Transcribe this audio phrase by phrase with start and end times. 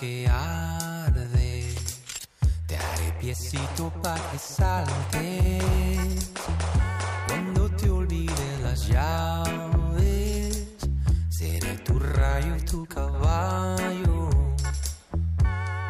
[0.00, 1.74] Que arde.
[2.66, 6.32] Te haré piecito para que saltes,
[7.28, 10.66] cuando te olvides las llaves,
[11.28, 14.30] seré tu rayo tu caballo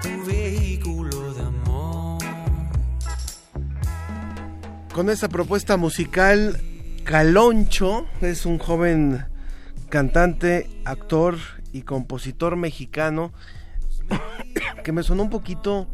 [0.03, 2.19] tu vehículo de amor.
[4.93, 6.61] Con esta propuesta musical,
[7.05, 9.25] Caloncho es un joven
[9.89, 11.37] cantante, actor
[11.73, 13.33] y compositor mexicano
[14.85, 15.87] que me sonó un poquito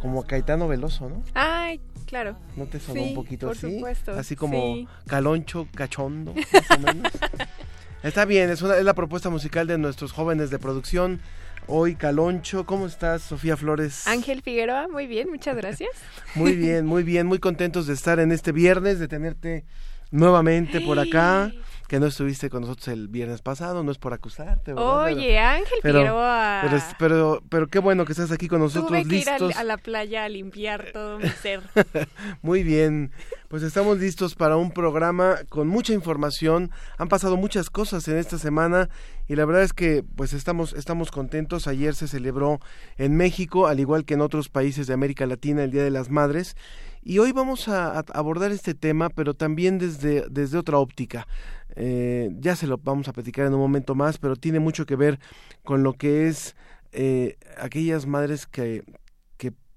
[0.00, 1.22] como a Caetano Veloso, ¿no?
[1.34, 2.36] Ay, claro.
[2.56, 3.74] ¿No te sonó Sí, un poquito por así?
[3.76, 4.88] supuesto, Así como sí.
[5.06, 7.12] Caloncho, cachondo, más o menos.
[8.02, 11.20] Está bien, es, una- es la propuesta musical de nuestros jóvenes de producción.
[11.66, 14.06] Hoy Caloncho, ¿cómo estás, Sofía Flores?
[14.06, 15.88] Ángel Figueroa, muy bien, muchas gracias.
[16.34, 19.64] Muy bien, muy bien, muy contentos de estar en este viernes, de tenerte
[20.10, 21.50] nuevamente por acá,
[21.88, 25.04] que no estuviste con nosotros el viernes pasado, no es por acusarte, ¿verdad?
[25.04, 26.60] Oye, Ángel pero, Figueroa.
[26.62, 29.56] pero, pero, pero qué bueno que estás aquí con nosotros Tuve que ir listos.
[29.56, 31.60] a la playa a limpiar todo mi ser.
[32.42, 33.12] Muy bien,
[33.48, 36.70] pues estamos listos para un programa con mucha información.
[36.98, 38.88] Han pasado muchas cosas en esta semana
[39.28, 41.66] y la verdad es que pues estamos estamos contentos.
[41.66, 42.60] Ayer se celebró
[42.96, 46.10] en México, al igual que en otros países de América Latina, el Día de las
[46.10, 46.56] Madres.
[47.06, 51.26] Y hoy vamos a, a abordar este tema, pero también desde, desde otra óptica.
[51.76, 54.96] Eh, ya se lo vamos a platicar en un momento más, pero tiene mucho que
[54.96, 55.18] ver
[55.64, 56.56] con lo que es
[56.92, 58.84] eh, aquellas madres que,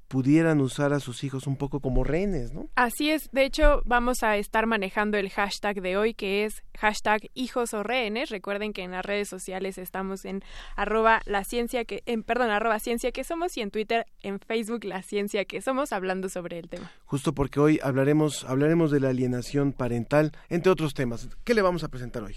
[0.08, 2.70] pudieran usar a sus hijos un poco como rehenes, ¿no?
[2.76, 7.30] Así es, de hecho vamos a estar manejando el hashtag de hoy que es hashtag
[7.34, 8.30] hijos o rehenes.
[8.30, 10.44] Recuerden que en las redes sociales estamos en
[10.76, 14.84] arroba la ciencia que, en, perdón, arroba ciencia que somos y en Twitter, en Facebook
[14.86, 16.92] la ciencia que somos hablando sobre el tema.
[17.06, 21.30] Justo porque hoy hablaremos, hablaremos de la alienación parental, entre otros temas.
[21.44, 22.36] ¿Qué le vamos a presentar hoy?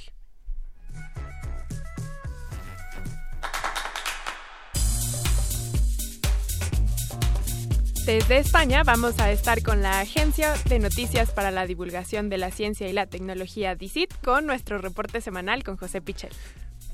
[8.10, 12.50] Desde España vamos a estar con la Agencia de Noticias para la Divulgación de la
[12.50, 16.32] Ciencia y la Tecnología DICIT con nuestro reporte semanal con José Pichel.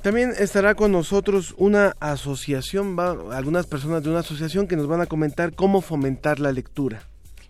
[0.03, 5.01] También estará con nosotros una asociación, va- algunas personas de una asociación que nos van
[5.01, 7.01] a comentar cómo fomentar la lectura.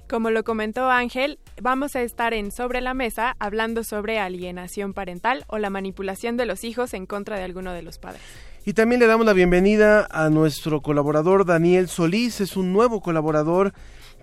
[0.09, 5.44] Como lo comentó Ángel, vamos a estar en Sobre la Mesa hablando sobre alienación parental
[5.49, 8.22] o la manipulación de los hijos en contra de alguno de los padres.
[8.69, 13.72] Y también le damos la bienvenida a nuestro colaborador Daniel Solís, es un nuevo colaborador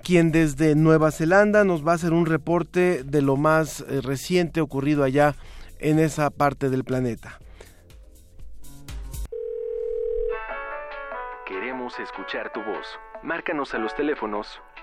[0.03, 4.59] quien desde Nueva Zelanda nos va a hacer un reporte de lo más eh, reciente
[4.59, 5.35] ocurrido allá
[5.79, 7.39] en esa parte del planeta.
[11.47, 12.99] Queremos escuchar tu voz.
[13.23, 14.59] Márcanos a los teléfonos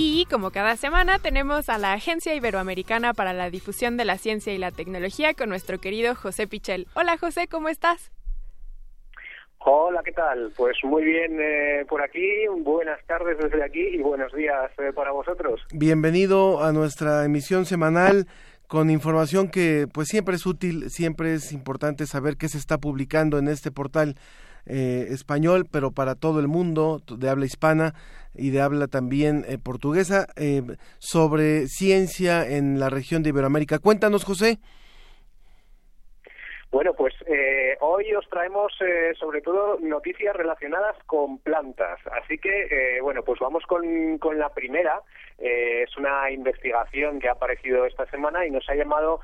[0.00, 4.54] Y como cada semana tenemos a la Agencia Iberoamericana para la Difusión de la Ciencia
[4.54, 6.86] y la Tecnología con nuestro querido José Pichel.
[6.94, 8.12] Hola José, ¿cómo estás?
[9.58, 10.52] Hola, ¿qué tal?
[10.56, 15.10] Pues muy bien eh, por aquí, buenas tardes desde aquí y buenos días eh, para
[15.10, 15.60] vosotros.
[15.72, 18.28] Bienvenido a nuestra emisión semanal
[18.68, 23.36] con información que pues siempre es útil, siempre es importante saber qué se está publicando
[23.36, 24.14] en este portal
[24.70, 27.94] eh, español, pero para todo el mundo de habla hispana
[28.38, 30.62] y de habla también eh, portuguesa eh,
[30.98, 33.78] sobre ciencia en la región de Iberoamérica.
[33.78, 34.58] Cuéntanos, José.
[36.70, 41.98] Bueno, pues eh, hoy os traemos eh, sobre todo noticias relacionadas con plantas.
[42.22, 45.00] Así que, eh, bueno, pues vamos con, con la primera.
[45.38, 49.20] Eh, es una investigación que ha aparecido esta semana y nos ha llamado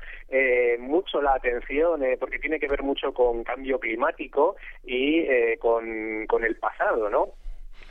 [0.79, 5.25] mucho la atención porque tiene que ver mucho con cambio climático y
[5.57, 7.29] con, con el pasado, ¿no?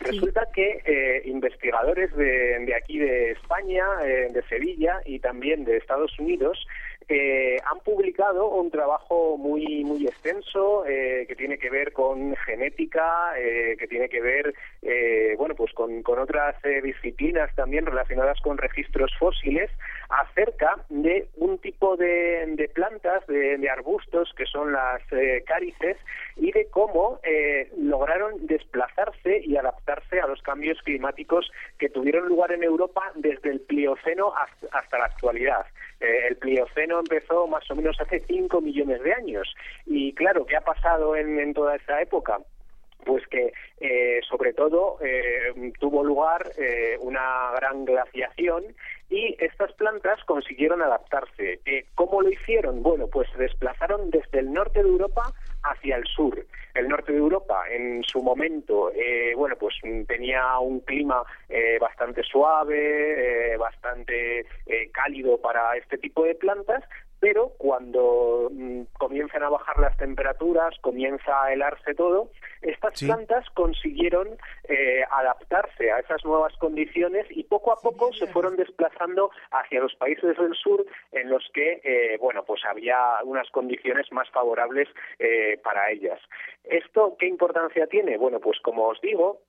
[0.04, 5.78] Resulta que eh, investigadores de, de aquí de España, eh, de Sevilla y también de
[5.78, 6.66] Estados Unidos
[7.08, 13.38] eh, han publicado un trabajo muy muy extenso eh, que tiene que ver con genética,
[13.38, 18.56] eh, que tiene que ver eh, bueno pues con, con otras disciplinas también relacionadas con
[18.56, 19.70] registros fósiles
[20.08, 25.02] acerca de un tipo de, de plantas, de, de arbustos que son las
[25.46, 25.96] cárices
[26.36, 32.52] y de cómo eh, lograron desplazarse y adaptarse a los cambios climáticos que tuvieron lugar
[32.52, 34.32] en Europa desde el Plioceno
[34.72, 35.66] hasta, la actualidad.
[36.00, 39.54] Eh, el Plioceno empezó más o menos hace 5 millones de años.
[39.86, 42.40] Y claro, ¿qué ha pasado en, en toda esta época?
[43.04, 48.64] Pues que eh, sobre todo eh, tuvo lugar eh, una gran glaciación
[49.10, 51.60] y estas plantas consiguieron adaptarse.
[51.64, 52.82] Eh, ¿Cómo lo hicieron?
[52.82, 56.44] Bueno, pues se desplazaron desde el norte de Europa hacia el sur.
[56.74, 58.90] El norte de Europa, en su momento,
[59.36, 59.76] bueno, pues
[60.08, 61.22] tenía un clima
[61.80, 64.44] bastante suave, bastante
[64.92, 66.82] cálido para este tipo de plantas,
[67.24, 72.28] pero cuando mm, comienzan a bajar las temperaturas, comienza a helarse todo,
[72.60, 73.06] estas Sí.
[73.06, 74.36] plantas consiguieron
[74.68, 79.94] eh, adaptarse a esas nuevas condiciones y poco a poco se fueron desplazando hacia los
[79.94, 84.88] países del sur en los que, eh, bueno, pues había unas condiciones más favorables
[85.18, 86.20] eh, para ellas.
[86.64, 88.18] ¿Esto qué importancia tiene?
[88.18, 89.40] Bueno, pues como os digo,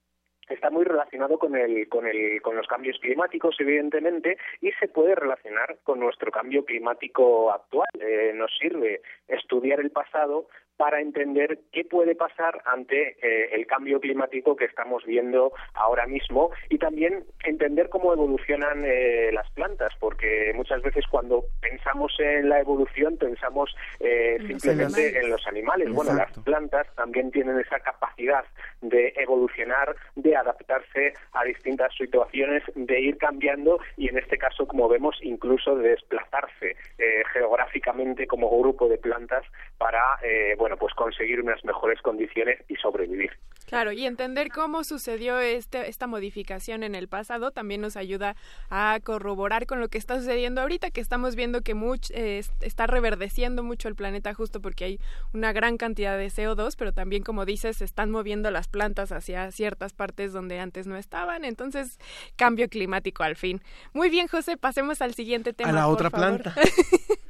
[0.47, 5.15] está muy relacionado con el, con el, con los cambios climáticos, evidentemente, y se puede
[5.15, 7.87] relacionar con nuestro cambio climático actual.
[7.99, 13.99] Eh, nos sirve estudiar el pasado para entender qué puede pasar ante eh, el cambio
[13.99, 20.51] climático que estamos viendo ahora mismo y también entender cómo evolucionan eh, las plantas, porque
[20.55, 25.91] muchas veces cuando pensamos en la evolución pensamos eh, los simplemente en los animales.
[25.91, 28.45] Bueno, las plantas también tienen esa capacidad
[28.81, 34.87] de evolucionar, de adaptarse a distintas situaciones, de ir cambiando y en este caso, como
[34.87, 39.43] vemos, incluso de desplazarse eh, geográficamente como grupo de plantas
[39.77, 43.29] para, eh, bueno, pues conseguir unas mejores condiciones y sobrevivir.
[43.67, 48.35] Claro, y entender cómo sucedió este, esta modificación en el pasado también nos ayuda
[48.71, 52.87] a corroborar con lo que está sucediendo ahorita, que estamos viendo que much, eh, está
[52.87, 54.99] reverdeciendo mucho el planeta justo porque hay
[55.33, 59.51] una gran cantidad de CO2, pero también, como dices, se están moviendo las plantas hacia
[59.51, 61.45] ciertas partes donde antes no estaban.
[61.45, 61.99] Entonces,
[62.37, 63.61] cambio climático al fin.
[63.93, 65.69] Muy bien, José, pasemos al siguiente tema.
[65.69, 66.41] a la por otra favor.
[66.41, 66.55] planta.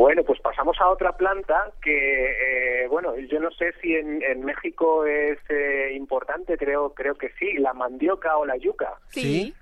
[0.00, 4.42] Bueno, pues pasamos a otra planta que, eh, bueno, yo no sé si en, en
[4.46, 8.94] México es eh, importante, creo, creo que sí, la mandioca o la yuca.
[9.08, 9.54] Sí.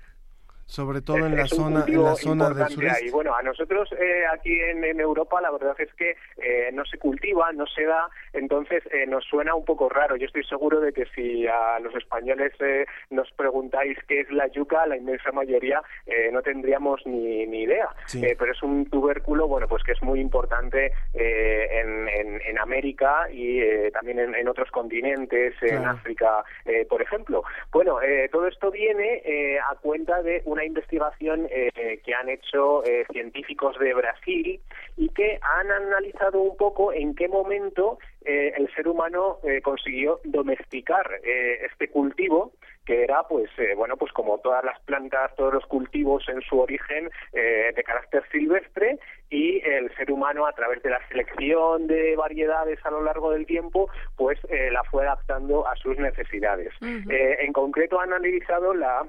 [0.69, 3.05] Sobre todo en la zona, en la zona del importante sureste.
[3.05, 3.11] ahí.
[3.11, 6.99] Bueno, a nosotros eh, aquí en, en Europa la verdad es que eh, no se
[6.99, 10.15] cultiva, no se da, entonces eh, nos suena un poco raro.
[10.15, 14.45] Yo estoy seguro de que si a los españoles eh, nos preguntáis qué es la
[14.47, 17.89] yuca, la inmensa mayoría eh, no tendríamos ni, ni idea.
[18.05, 18.23] Sí.
[18.23, 22.59] Eh, pero es un tubérculo, bueno, pues que es muy importante eh, en, en, en
[22.59, 25.97] América y eh, también en, en otros continentes, en Claro.
[25.97, 27.43] África, eh, por ejemplo.
[27.71, 32.83] Bueno, eh, todo esto viene eh, a cuenta de una investigación eh, que han hecho
[32.85, 34.59] eh, científicos de Brasil
[34.97, 40.19] y que han analizado un poco en qué momento eh, el ser humano eh, consiguió
[40.25, 42.51] domesticar este cultivo
[42.85, 47.09] que era pues bueno pues como todas las plantas todos los cultivos en su origen
[47.31, 48.99] eh, de carácter silvestre
[49.29, 53.45] y el ser humano a través de la selección de variedades a lo largo del
[53.45, 54.37] tiempo pues
[54.71, 56.73] la fue adaptando a sus necesidades.
[56.81, 59.07] En concreto han analizado la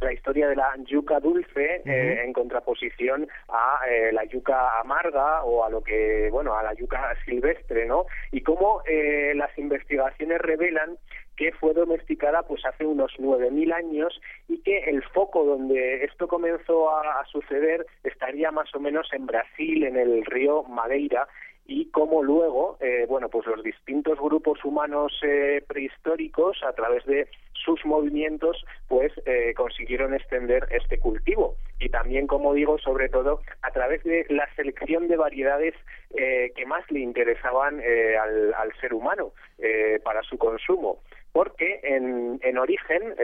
[0.00, 5.64] la historia de la yuca dulce eh, en contraposición a eh, la yuca amarga o
[5.64, 10.96] a lo que bueno a la yuca silvestre no y cómo eh, las investigaciones revelan
[11.36, 16.90] que fue domesticada pues hace unos 9.000 años y que el foco donde esto comenzó
[16.90, 21.26] a, a suceder estaría más o menos en Brasil en el río Madeira
[21.70, 27.28] y cómo luego, eh, bueno, pues los distintos grupos humanos eh, prehistóricos, a través de
[27.52, 31.54] sus movimientos, pues eh, consiguieron extender este cultivo.
[31.78, 35.74] Y también, como digo, sobre todo a través de la selección de variedades
[36.16, 40.98] eh, que más le interesaban eh, al, al ser humano eh, para su consumo.
[41.30, 43.14] Porque en, en origen,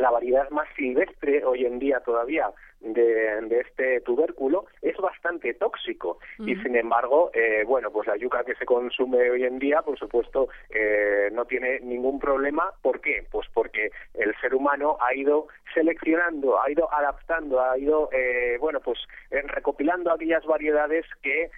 [0.00, 6.18] la variedad más silvestre hoy en día todavía de, de este tubérculo es bastante tóxico.
[6.38, 9.98] Y sin embargo eh, bueno pues la yuca que se consume hoy en día por
[9.98, 12.72] supuesto eh, no tiene ningún problema.
[12.82, 13.26] ¿por qué?
[13.30, 18.80] pues porque el ser humano ha ido seleccionando ha ido adaptando ha ido eh, bueno
[18.80, 18.98] pues
[19.30, 21.50] eh, recopilando aquellas variedades que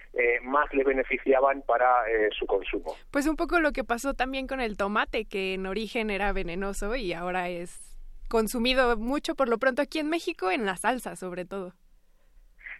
[0.43, 2.03] más le beneficiaban para
[2.37, 2.95] su consumo.
[3.11, 6.95] Pues un poco lo que pasó también con el tomate, que en origen era venenoso
[6.95, 7.92] y ahora es
[8.29, 11.73] consumido mucho por lo pronto aquí en México en la salsa sobre todo.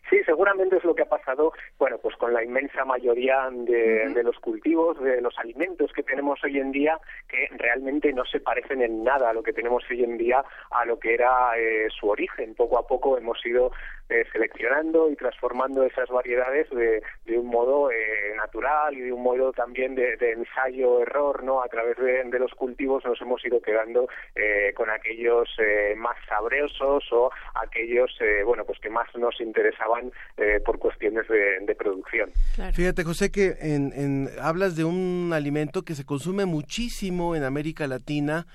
[0.09, 4.23] Sí, seguramente es lo que ha pasado, bueno, pues con la inmensa mayoría de, de
[4.23, 8.81] los cultivos, de los alimentos que tenemos hoy en día, que realmente no se parecen
[8.81, 12.09] en nada a lo que tenemos hoy en día, a lo que era eh, su
[12.09, 12.53] origen.
[12.53, 13.71] Poco a poco hemos ido
[14.10, 19.24] eh, seleccionando y transformando esas variedades de, de un modo eh, natural y de un
[19.24, 21.62] modo también de, de ensayo-error, ¿no?
[21.62, 26.15] A través de, de los cultivos nos hemos ido quedando eh, con aquellos eh, más
[26.27, 31.75] sabrosos o aquellos, eh, bueno, pues que más nos interesaban eh, por cuestiones de, de
[31.75, 32.31] producción.
[32.74, 37.88] Fíjate, José, que en, en, hablas de un alimento que se consume muchísimo en América
[37.88, 38.45] Latina,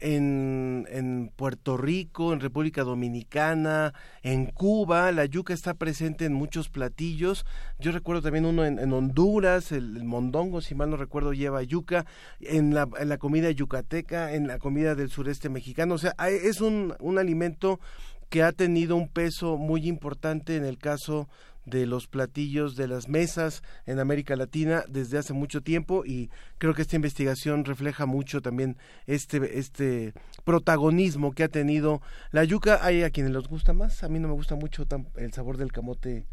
[0.00, 6.68] en, en Puerto Rico, en República Dominicana, en Cuba, la yuca está presente en muchos
[6.68, 7.44] platillos.
[7.78, 12.06] Yo recuerdo también uno en, en Honduras, el, mondongo, si mal no recuerdo, lleva yuca,
[12.40, 15.94] en la, en la comida yucateca, en la comida del sureste mexicano.
[15.94, 17.80] O sea, es un, un alimento
[18.28, 21.28] que ha tenido un peso muy importante en el caso
[21.66, 26.74] de los platillos de las mesas en América Latina desde hace mucho tiempo y creo
[26.74, 33.02] que esta investigación refleja mucho también este este protagonismo que ha tenido la yuca hay
[33.02, 35.72] a quienes les gusta más a mí no me gusta mucho tan, el sabor del
[35.72, 36.26] camote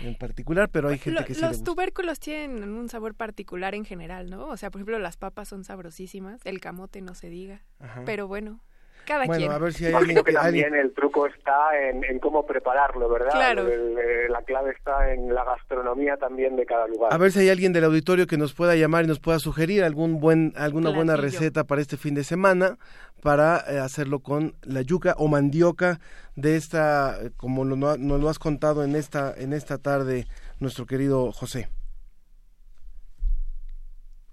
[0.00, 3.84] en particular, pero hay gente Lo, que sí Los tubérculos tienen un sabor particular en
[3.84, 4.48] general, ¿no?
[4.48, 8.02] O sea, por ejemplo, las papas son sabrosísimas, el camote no se diga, Ajá.
[8.04, 8.60] pero bueno,
[9.04, 9.52] cada bueno, quien.
[9.52, 13.08] a ver si hay Imagino alguien que también el truco está en, en cómo prepararlo,
[13.08, 13.30] ¿verdad?
[13.32, 13.62] Claro.
[13.68, 17.12] El, el, la clave está en la gastronomía también de cada lugar.
[17.12, 19.84] A ver si hay alguien del auditorio que nos pueda llamar y nos pueda sugerir
[19.84, 20.96] algún buen alguna Platillo.
[20.96, 22.78] buena receta para este fin de semana
[23.22, 25.98] para eh, hacerlo con la yuca o mandioca
[26.36, 30.26] de esta como lo, nos lo has contado en esta en esta tarde
[30.60, 31.68] nuestro querido José.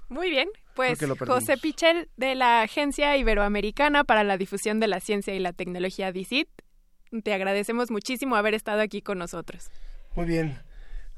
[0.09, 5.33] Muy bien, pues José Pichel de la Agencia Iberoamericana para la Difusión de la Ciencia
[5.35, 6.47] y la Tecnología DICIT,
[7.23, 9.69] te agradecemos muchísimo haber estado aquí con nosotros.
[10.15, 10.59] Muy bien.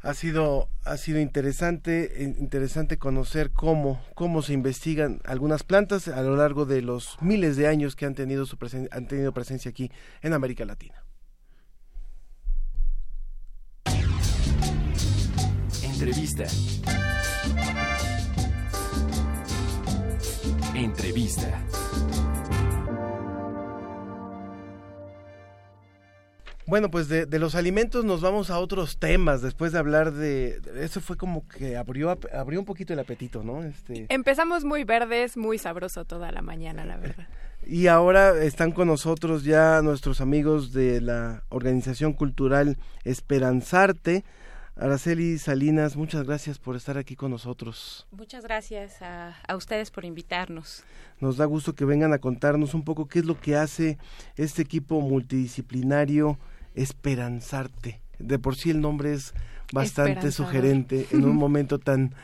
[0.01, 6.35] Ha sido ha sido interesante interesante conocer cómo cómo se investigan algunas plantas a lo
[6.35, 9.91] largo de los miles de años que han tenido su presen han tenido presencia aquí
[10.21, 11.03] en América Latina.
[15.83, 16.47] Entrevista.
[20.75, 21.63] Entrevista.
[26.65, 30.59] Bueno, pues de, de, los alimentos nos vamos a otros temas después de hablar de...
[30.79, 33.63] Eso fue como que abrió, abrió un poquito el apetito, ¿no?
[33.63, 34.07] Este...
[34.09, 37.27] Empezamos muy verdes, muy sabroso toda la mañana, la verdad.
[37.65, 44.23] Y ahora están con nosotros ya nuestros amigos de la Organización Cultural Esperanzarte.
[44.75, 48.07] Araceli Salinas, muchas gracias por estar aquí con nosotros.
[48.11, 50.83] Muchas gracias a, a, ustedes por invitarnos.
[51.19, 53.97] Nos da gusto que vengan a contarnos un poco qué es lo que hace
[54.35, 56.39] este equipo multidisciplinario
[56.75, 58.01] Esperanzarte.
[58.17, 59.33] De por sí el nombre es
[59.71, 62.15] bastante sugerente en un momento tan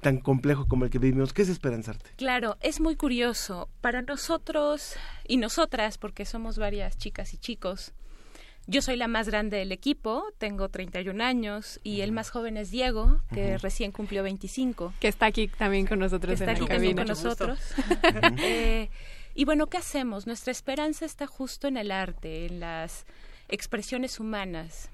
[0.00, 1.32] tan complejo como el que vivimos.
[1.32, 2.10] ¿Qué es Esperanzarte?
[2.16, 3.68] Claro, es muy curioso.
[3.80, 4.94] Para nosotros
[5.26, 7.92] y nosotras, porque somos varias chicas y chicos,
[8.68, 12.70] yo soy la más grande del equipo, tengo 31 años y el más joven es
[12.70, 13.60] Diego, que uh -huh.
[13.60, 14.92] recién cumplió 25.
[15.00, 17.00] Que está aquí también con nosotros que está en aquí cabina.
[17.00, 17.58] con nosotros.
[18.42, 18.90] eh,
[19.34, 20.26] y bueno, ¿qué hacemos?
[20.26, 23.06] Nuestra esperanza está justo en el arte, en las
[23.48, 24.90] expresiones humanas,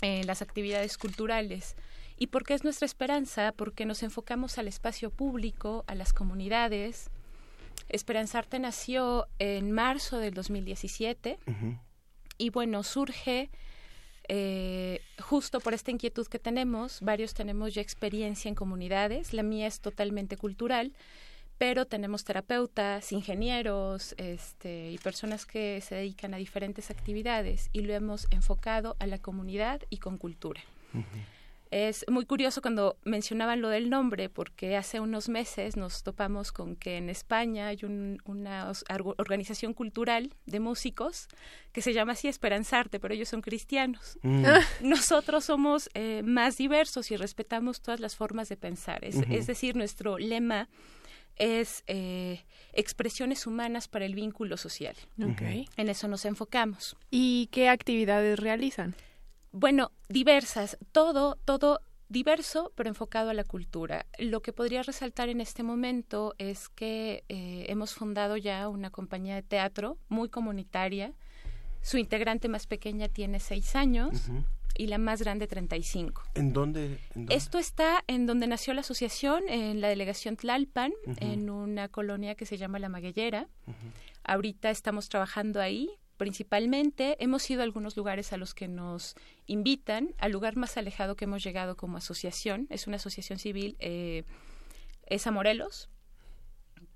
[0.00, 1.74] en las actividades culturales.
[2.16, 3.50] ¿Y por qué es nuestra esperanza?
[3.56, 7.10] Porque nos enfocamos al espacio público, a las comunidades.
[7.88, 11.40] Esperanzarte nació en marzo del 2017.
[11.48, 11.78] Uh -huh
[12.38, 13.50] y bueno, surge
[14.28, 19.66] eh, justo por esta inquietud que tenemos, varios tenemos ya experiencia en comunidades, la mía
[19.66, 20.92] es totalmente cultural,
[21.58, 27.94] pero tenemos terapeutas, ingenieros este, y personas que se dedican a diferentes actividades y lo
[27.94, 30.60] hemos enfocado a la comunidad y con cultura.
[31.74, 36.76] Es muy curioso cuando mencionaban lo del nombre, porque hace unos meses nos topamos con
[36.76, 38.70] que en España hay un, una
[39.18, 41.26] organización cultural de músicos
[41.72, 44.20] que se llama así Esperanzarte, pero ellos son cristianos.
[44.22, 44.44] Mm.
[44.82, 49.04] Nosotros somos eh, más diversos y respetamos todas las formas de pensar.
[49.04, 49.36] Es, uh -huh.
[49.36, 50.68] es decir, nuestro lema
[51.34, 54.94] es eh, expresiones humanas para el vínculo social.
[55.76, 56.96] En eso nos enfocamos.
[57.10, 58.94] ¿Y qué actividades realizan?
[59.56, 64.04] Bueno, diversas, todo, todo diverso, pero enfocado a la cultura.
[64.18, 69.36] Lo que podría resaltar en este momento es que eh, hemos fundado ya una compañía
[69.36, 71.12] de teatro muy comunitaria.
[71.82, 74.28] Su integrante más pequeña tiene seis años
[74.76, 76.22] y la más grande 35.
[76.34, 76.98] ¿En dónde?
[77.14, 77.36] en dónde?
[77.36, 82.44] Esto está en donde nació la asociación, en la delegación Tlalpan, en una colonia que
[82.44, 83.46] se llama La Maguellera.
[84.24, 85.90] Ahorita estamos trabajando ahí.
[86.16, 89.14] Principalmente hemos ido a algunos lugares a los que nos
[89.46, 90.14] invitan.
[90.18, 94.22] Al lugar más alejado que hemos llegado como asociación, es una asociación civil, eh,
[95.06, 95.90] es a Morelos,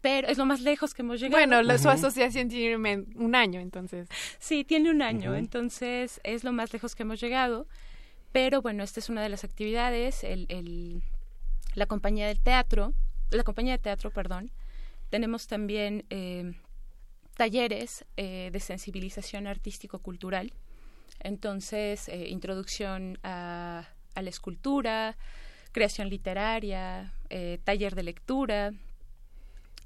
[0.00, 1.36] pero es lo más lejos que hemos llegado.
[1.40, 2.76] Bueno, la- su asociación tiene
[3.16, 4.08] un año, entonces.
[4.38, 7.66] Sí, tiene un año, entonces es lo más lejos que hemos llegado.
[8.30, 11.02] Pero bueno, esta es una de las actividades, el, el-
[11.74, 12.94] la compañía del teatro,
[13.30, 14.52] la compañía de teatro, perdón.
[15.10, 16.52] Tenemos también eh,
[17.38, 20.52] talleres eh, de sensibilización artístico-cultural.
[21.20, 25.16] Entonces, eh, introducción a, a la escultura,
[25.72, 28.72] creación literaria, eh, taller de lectura.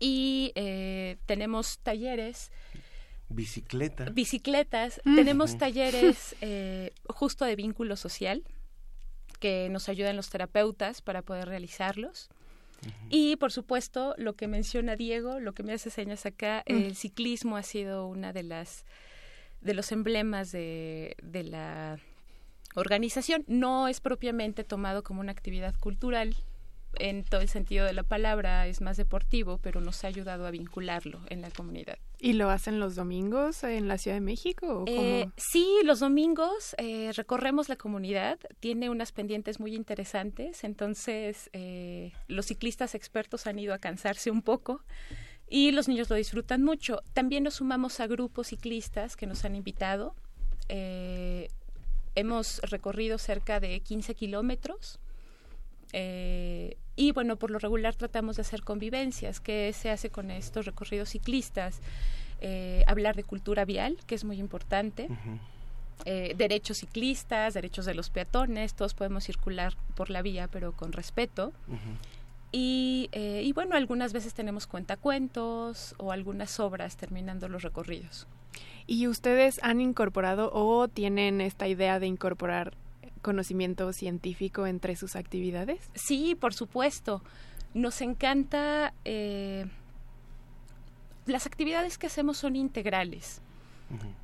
[0.01, 2.51] Y eh, tenemos talleres
[3.29, 4.07] Bicicleta.
[4.11, 5.15] bicicletas, Mm.
[5.17, 8.43] tenemos talleres eh, justo de vínculo social
[9.41, 12.31] que nos ayudan los terapeutas para poder realizarlos.
[13.11, 17.57] Y por supuesto, lo que menciona Diego, lo que me hace señas acá, el ciclismo
[17.57, 18.85] ha sido una de las
[19.61, 21.99] de los emblemas de, de la
[22.75, 23.45] organización.
[23.47, 26.37] No es propiamente tomado como una actividad cultural
[26.99, 30.51] en todo el sentido de la palabra, es más deportivo, pero nos ha ayudado a
[30.51, 31.99] vincularlo en la comunidad.
[32.19, 34.83] ¿Y lo hacen los domingos en la Ciudad de México?
[34.83, 41.51] ¿o Eh, sí, los domingos eh, recorremos la comunidad, tiene unas pendientes muy interesantes, entonces
[41.53, 44.83] eh, los ciclistas expertos han ido a cansarse un poco
[45.53, 47.03] y los niños lo disfrutan mucho.
[47.13, 50.15] También nos sumamos a grupos ciclistas que nos han invitado.
[50.71, 51.49] Eh,
[52.15, 54.99] hemos recorrido cerca de 15 kilómetros.
[55.93, 59.41] Eh, y bueno, por lo regular tratamos de hacer convivencias.
[59.41, 61.81] ¿Qué se hace con estos recorridos ciclistas?
[62.41, 65.09] Eh, hablar de cultura vial, que es muy importante.
[66.05, 70.93] Eh, derechos ciclistas, derechos de los peatones, todos podemos circular por la vía, pero con
[70.93, 71.53] respeto.
[72.51, 78.27] Y, eh, y bueno, algunas veces tenemos cuentacuentos o algunas obras terminando los recorridos.
[78.87, 82.75] ¿Y ustedes han incorporado o tienen esta idea de incorporar
[83.23, 85.91] conocimiento científico entre sus actividades?
[85.95, 87.23] Sí, por supuesto.
[87.75, 88.93] Nos encanta.
[89.05, 89.67] eh,
[91.27, 93.41] las actividades que hacemos son integrales.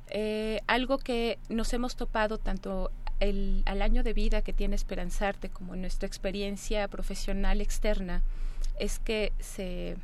[0.09, 5.49] Eh, algo que nos hemos topado tanto el, al año de vida que tiene Esperanzarte
[5.49, 8.23] como en nuestra experiencia profesional externa
[8.79, 9.95] es que se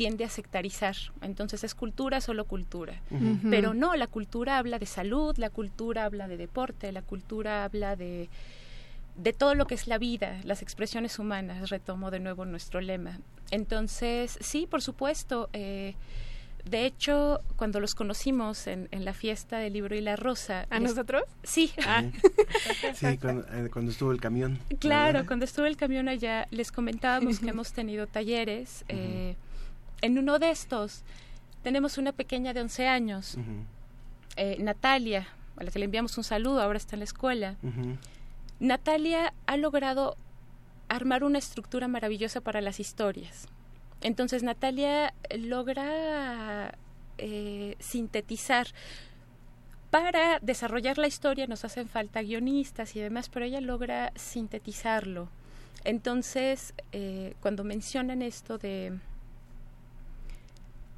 [0.00, 0.96] tiende a sectarizar.
[1.20, 2.94] Entonces es cultura, solo cultura.
[3.50, 7.96] Pero no, la cultura habla de salud, la cultura habla de deporte, la cultura habla
[7.96, 8.30] de,
[9.16, 13.18] de todo lo que es la vida, las expresiones humanas, retomo de nuevo nuestro lema.
[13.50, 15.50] Entonces, sí, por supuesto.
[15.52, 15.94] eh,
[16.64, 20.66] de hecho, cuando los conocimos en, en la fiesta del libro y la rosa.
[20.70, 21.22] ¿A les- nosotros?
[21.42, 21.72] Sí.
[22.94, 24.58] Sí, cuando, eh, cuando estuvo el camión.
[24.78, 25.26] Claro, ¿verdad?
[25.26, 28.84] cuando estuve el camión allá, les comentábamos que hemos tenido talleres.
[28.88, 29.36] eh,
[30.02, 31.02] en uno de estos
[31.62, 33.36] tenemos una pequeña de 11 años,
[34.36, 37.56] eh, Natalia, a la que le enviamos un saludo, ahora está en la escuela.
[38.58, 40.16] Natalia ha logrado
[40.88, 43.46] armar una estructura maravillosa para las historias.
[44.00, 46.74] Entonces Natalia logra
[47.18, 48.68] eh, sintetizar.
[49.90, 55.28] Para desarrollar la historia nos hacen falta guionistas y demás, pero ella logra sintetizarlo.
[55.84, 58.98] Entonces, eh, cuando mencionan esto de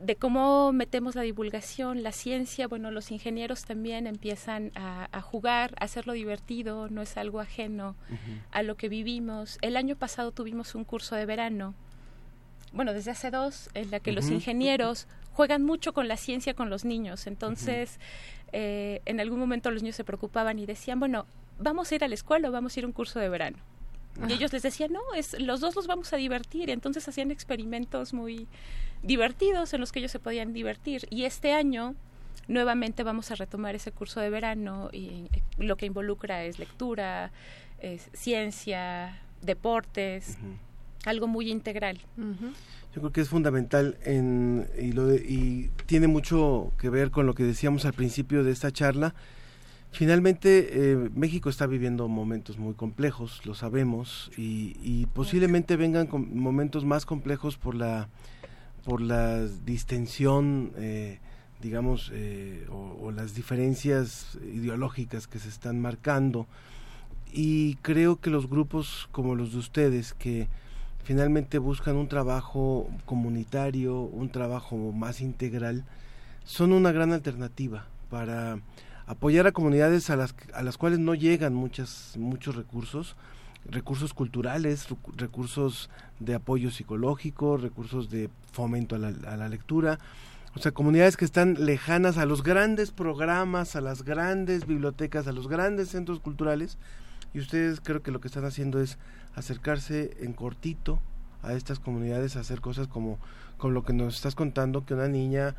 [0.02, 5.74] de cómo metemos la divulgación, la ciencia, bueno, los ingenieros también empiezan a, a jugar,
[5.78, 7.94] a hacerlo divertido, no es algo ajeno
[8.50, 9.58] a lo que vivimos.
[9.62, 11.74] El año pasado tuvimos un curso de verano,
[12.72, 16.68] bueno, desde hace dos, en la que los ingenieros juegan mucho con la ciencia con
[16.68, 17.26] los niños.
[17.26, 18.00] Entonces,
[18.52, 21.26] eh, en algún momento los niños se preocupaban y decían, bueno,
[21.58, 23.58] vamos a ir a la escuela o vamos a ir a un curso de verano.
[24.16, 24.34] Y Ajá.
[24.34, 26.68] ellos les decían, no, es, los dos los vamos a divertir.
[26.68, 28.48] Y entonces hacían experimentos muy
[29.02, 31.06] divertidos en los que ellos se podían divertir.
[31.10, 31.94] Y este año
[32.48, 37.30] nuevamente vamos a retomar ese curso de verano y eh, lo que involucra es lectura,
[37.80, 40.38] es ciencia, deportes,
[41.04, 41.98] algo muy integral.
[42.16, 47.26] Yo creo que es fundamental en, y, lo de- y tiene mucho que ver con
[47.26, 49.14] lo que decíamos al principio de esta charla.
[49.90, 56.34] Finalmente, eh, México está viviendo momentos muy complejos, lo sabemos, y, y posiblemente vengan con
[56.38, 58.08] momentos más complejos por la
[58.84, 61.18] por la distensión, eh,
[61.60, 66.46] digamos, eh, o, o, las diferencias ideológicas que se están marcando.
[67.32, 70.48] Y creo que los grupos como los de ustedes, que
[71.04, 75.84] finalmente buscan un trabajo comunitario, un trabajo más integral,
[76.44, 78.60] son una gran alternativa para
[79.06, 83.16] apoyar a comunidades a las, a las cuales no llegan muchas, muchos recursos,
[83.64, 89.98] recursos culturales, recursos de apoyo psicológico, recursos de fomento a la, a la lectura,
[90.54, 95.32] o sea, comunidades que están lejanas a los grandes programas, a las grandes bibliotecas, a
[95.32, 96.76] los grandes centros culturales,
[97.32, 98.98] y ustedes creo que lo que están haciendo es
[99.34, 101.00] acercarse en cortito
[101.42, 103.18] a estas comunidades, hacer cosas como,
[103.56, 105.56] como lo que nos estás contando, que una niña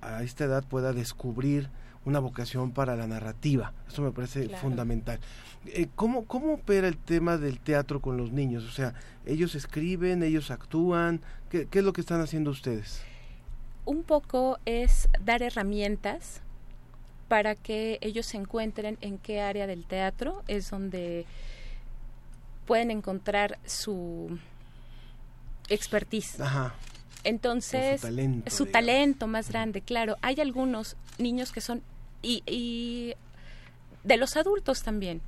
[0.00, 1.68] a, a esta edad pueda descubrir
[2.04, 3.72] una vocación para la narrativa.
[3.88, 4.62] Eso me parece claro.
[4.62, 5.20] fundamental.
[5.66, 8.64] Eh, ¿cómo, ¿Cómo opera el tema del teatro con los niños?
[8.64, 13.02] O sea, ellos escriben, ellos actúan, ¿qué, qué es lo que están haciendo ustedes?
[13.84, 16.40] Un poco es dar herramientas
[17.28, 21.24] para que ellos se encuentren en qué área del teatro es donde
[22.66, 24.38] pueden encontrar su
[25.68, 26.40] expertise.
[26.40, 26.74] Ajá.
[27.24, 30.16] Entonces, su talento, su talento más grande, claro.
[30.22, 31.82] Hay algunos niños que son,
[32.22, 33.14] y, y
[34.04, 35.20] de los adultos también,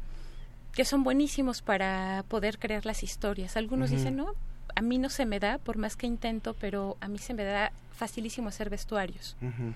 [0.72, 3.57] que son buenísimos para poder crear las historias.
[3.57, 3.96] Algunos uh -huh.
[3.96, 4.35] dicen, no,
[4.74, 7.44] a mí no se me da, por más que intento, pero a mí se me
[7.44, 9.37] da facilísimo hacer vestuarios.
[9.40, 9.74] Uh -huh.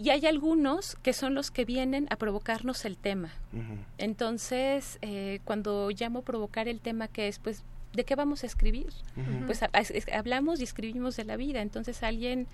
[0.00, 3.32] Y hay algunos que son los que vienen a provocarnos el tema.
[3.52, 3.78] Uh -huh.
[3.98, 8.88] Entonces, eh, cuando llamo provocar el tema que es, pues, ¿de qué vamos a escribir?
[9.16, 9.46] Uh -huh.
[9.46, 11.62] Pues a, a, hablamos y escribimos de la vida.
[11.62, 12.46] Entonces alguien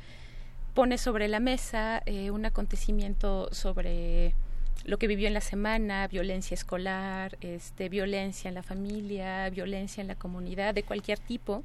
[0.75, 4.35] pone sobre la mesa eh, un acontecimiento sobre
[4.85, 10.09] lo que vivió en la semana, violencia escolar, este, violencia en la familia, violencia en
[10.09, 11.63] la comunidad, de cualquier tipo.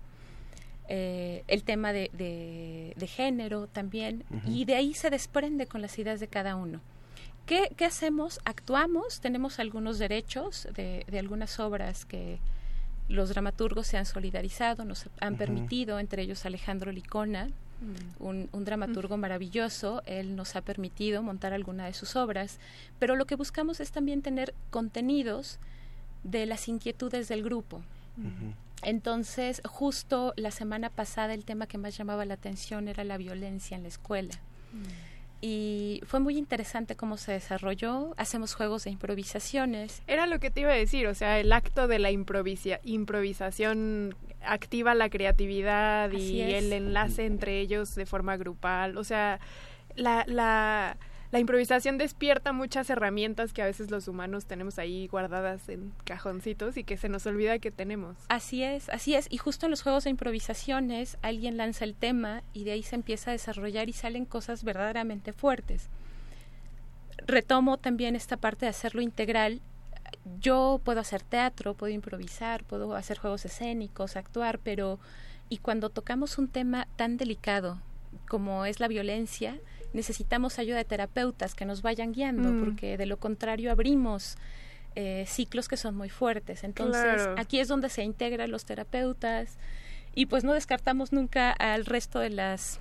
[0.92, 4.42] Eh, el tema de, de, de, género también, uh -huh.
[4.48, 6.82] y de ahí se desprende con las ideas de cada uno.
[7.46, 8.40] ¿Qué, qué hacemos?
[8.44, 12.40] Actuamos, tenemos algunos derechos de, de, algunas obras que
[13.10, 15.40] los dramaturgos se han solidarizado, nos han uh -huh.
[15.40, 18.24] permitido, entre ellos Alejandro Licona, mm.
[18.24, 19.20] un, un, dramaturgo mm.
[19.20, 22.60] maravilloso, él nos ha permitido montar alguna de sus obras,
[23.00, 25.60] pero lo que buscamos es también tener contenidos
[26.24, 27.78] de las inquietudes del grupo.
[28.18, 28.54] Uh -huh.
[28.82, 33.76] Entonces, justo la semana pasada el tema que más llamaba la atención era la violencia
[33.76, 34.36] en la escuela.
[35.42, 38.14] Y fue muy interesante cómo se desarrolló.
[38.18, 40.02] Hacemos juegos de improvisaciones.
[40.08, 44.16] Era lo que te iba a decir, o sea, el acto de la improvisa improvisación
[44.42, 46.64] activa la creatividad Así y es.
[46.64, 48.98] el enlace entre ellos de forma grupal.
[48.98, 49.40] O sea,
[49.96, 50.98] la, la
[51.32, 56.76] la improvisación despierta muchas herramientas que a veces los humanos tenemos ahí guardadas en cajoncitos
[56.76, 58.18] y que se nos olvida que tenemos.
[58.30, 59.28] Así es, así es.
[59.30, 62.96] Y justo en los juegos de improvisaciones alguien lanza el tema y de ahí se
[62.96, 65.90] empieza a desarrollar y salen cosas verdaderamente fuertes.
[67.28, 69.62] Retomo también esta parte de hacerlo integral.
[70.40, 75.00] Yo puedo hacer teatro, puedo improvisar, puedo hacer juegos escénicos, actuar, pero
[75.48, 77.80] y cuando tocamos un tema tan delicado
[78.28, 79.60] como es la violencia,
[79.94, 82.64] necesitamos ayuda de terapeutas que nos vayan guiando, mm.
[82.64, 84.38] porque de lo contrario abrimos
[84.96, 86.64] eh, ciclos que son muy fuertes.
[86.64, 87.36] Entonces, claro.
[87.38, 89.58] aquí es donde se integran los terapeutas
[90.16, 92.80] y pues no descartamos nunca al resto de las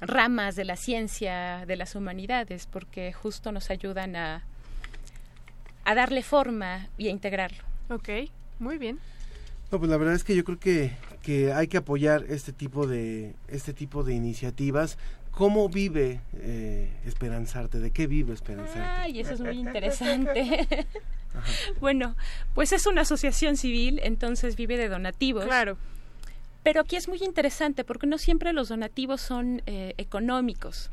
[0.00, 4.44] ramas de la ciencia, de las humanidades, porque justo nos ayudan a,
[5.84, 7.62] a darle forma y a integrarlo.
[7.90, 8.08] Ok,
[8.58, 8.98] muy bien.
[9.70, 12.86] No, pues la verdad es que yo creo que, que hay que apoyar este tipo
[12.86, 14.98] de este tipo de iniciativas.
[15.30, 17.78] ¿Cómo vive eh, Esperanzarte?
[17.78, 18.80] ¿De qué vive Esperanzarte?
[18.80, 20.86] Ay, eso es muy interesante.
[21.80, 22.16] bueno,
[22.52, 25.44] pues es una asociación civil, entonces vive de donativos.
[25.44, 25.76] Claro.
[26.62, 30.90] Pero aquí es muy interesante porque no siempre los donativos son eh, económicos.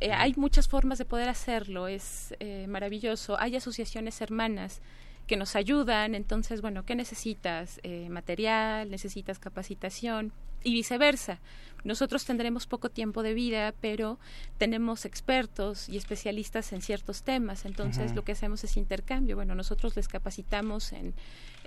[0.00, 3.38] Eh, hay muchas formas de poder hacerlo, es eh, maravilloso.
[3.40, 4.80] Hay asociaciones hermanas
[5.28, 7.78] que nos ayudan, entonces, bueno, ¿qué necesitas?
[7.84, 10.32] Eh, material, necesitas capacitación
[10.64, 11.38] y viceversa.
[11.84, 14.18] Nosotros tendremos poco tiempo de vida, pero
[14.56, 18.16] tenemos expertos y especialistas en ciertos temas, entonces uh -huh.
[18.16, 19.36] lo que hacemos es intercambio.
[19.36, 21.14] Bueno, nosotros les capacitamos en,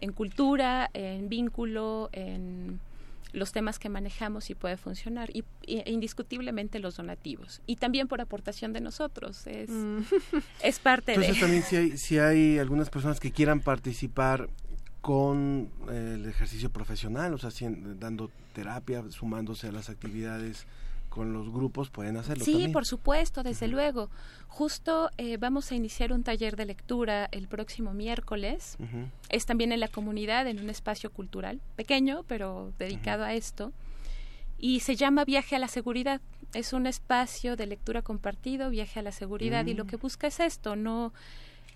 [0.01, 2.81] en cultura, en vínculo, en
[3.33, 8.21] los temas que manejamos y puede funcionar y, y, indiscutiblemente los donativos y también por
[8.21, 9.99] aportación de nosotros es, mm.
[10.63, 14.49] es parte Entonces, de también si hay, si hay algunas personas que quieran participar
[15.01, 17.65] con eh, el ejercicio profesional, o sea, si,
[17.99, 20.67] dando terapia, sumándose a las actividades
[21.11, 22.43] con los grupos pueden hacerlo.
[22.43, 22.71] Sí, también.
[22.71, 23.73] por supuesto, desde uh -huh.
[23.73, 24.09] luego.
[24.47, 28.77] Justo eh, vamos a iniciar un taller de lectura el próximo miércoles.
[28.79, 29.05] Uh -huh.
[29.29, 33.31] Es también en la comunidad, en un espacio cultural, pequeño, pero dedicado uh -huh.
[33.31, 33.71] a esto.
[34.63, 36.21] y se llama Viaje a la Seguridad.
[36.53, 39.87] Es un espacio de lectura compartido, viaje a la seguridad, y lo Mm.
[39.89, 41.13] que busca es esto, no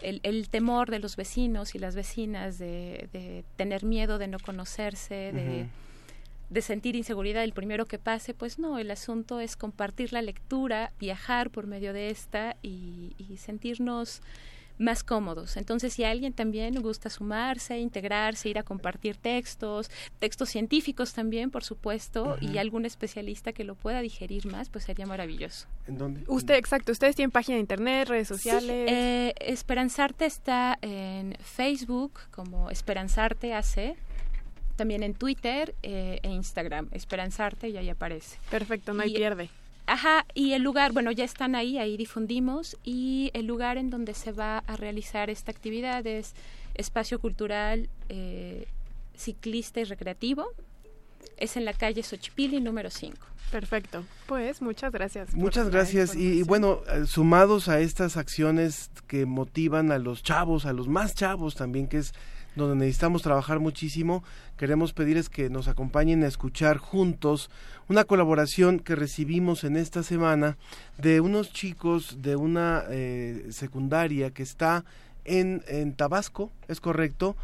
[0.04, 4.38] el, el temor de los vecinos y las vecinas de, de tener miedo de no
[4.40, 5.68] conocerse, de.
[6.56, 10.92] De sentir inseguridad el primero que pase, pues no, el asunto es compartir la lectura,
[11.00, 14.22] viajar por medio de esta y, y sentirnos
[14.78, 15.56] más cómodos.
[15.56, 19.90] Entonces, si alguien también gusta sumarse, integrarse, ir a compartir textos,
[20.20, 25.06] textos científicos también, por supuesto, y algún especialista que lo pueda digerir más, pues sería
[25.06, 25.68] maravilloso.
[25.88, 26.24] ¿En dónde?
[26.28, 28.90] Usted, exacto, ustedes tienen página de internet, redes Sí, sociales.
[28.92, 33.96] eh, Esperanzarte está en Facebook como Esperanzarte AC,
[34.76, 38.38] también en Twitter eh, e Instagram, Esperanzarte y ahí aparece.
[38.52, 39.50] Perfecto, no hay Y- pierde.
[39.88, 44.16] Ajá, y el lugar, bueno, ya están ahí, ahí difundimos, y el lugar en donde
[44.16, 46.34] se va a realizar esta actividad es
[46.74, 48.66] Espacio Cultural eh,
[49.16, 50.48] Ciclista y Recreativo,
[51.38, 53.16] es en la calle Xochipilli número 5.
[53.52, 54.04] Perfecto.
[54.26, 55.36] Pues muchas gracias.
[55.36, 60.66] Muchas gracias y, y bueno, eh, sumados a estas acciones que motivan a los chavos,
[60.66, 62.12] a los más chavos también, que es
[62.56, 64.24] donde necesitamos trabajar muchísimo,
[64.58, 67.50] queremos pedirles que nos acompañen a escuchar juntos
[67.90, 70.58] una colaboración que recibimos en esta semana
[70.98, 74.86] de unos chicos de una eh, secundaria que está
[75.26, 77.36] en, en Tabasco, es correcto,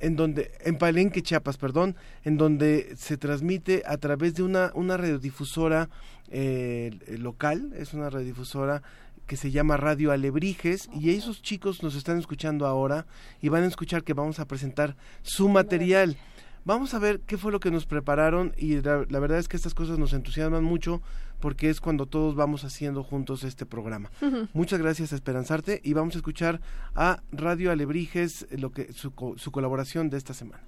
[0.00, 4.96] en donde en Palenque, Chiapas, perdón, en donde se transmite a través de una una
[4.96, 5.88] radiodifusora
[6.30, 8.82] eh, local, es una radiodifusora
[9.26, 13.06] que se llama Radio Alebrijes y esos chicos nos están escuchando ahora
[13.42, 16.16] y van a escuchar que vamos a presentar su material.
[16.64, 19.56] Vamos a ver qué fue lo que nos prepararon y la, la verdad es que
[19.56, 21.00] estas cosas nos entusiasman mucho
[21.40, 24.10] porque es cuando todos vamos haciendo juntos este programa.
[24.52, 26.60] Muchas gracias a Esperanzarte y vamos a escuchar
[26.94, 30.64] a Radio Alebrijes lo que su, su colaboración de esta semana.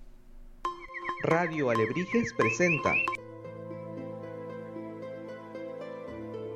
[1.25, 2.93] Radio Alebrijes presenta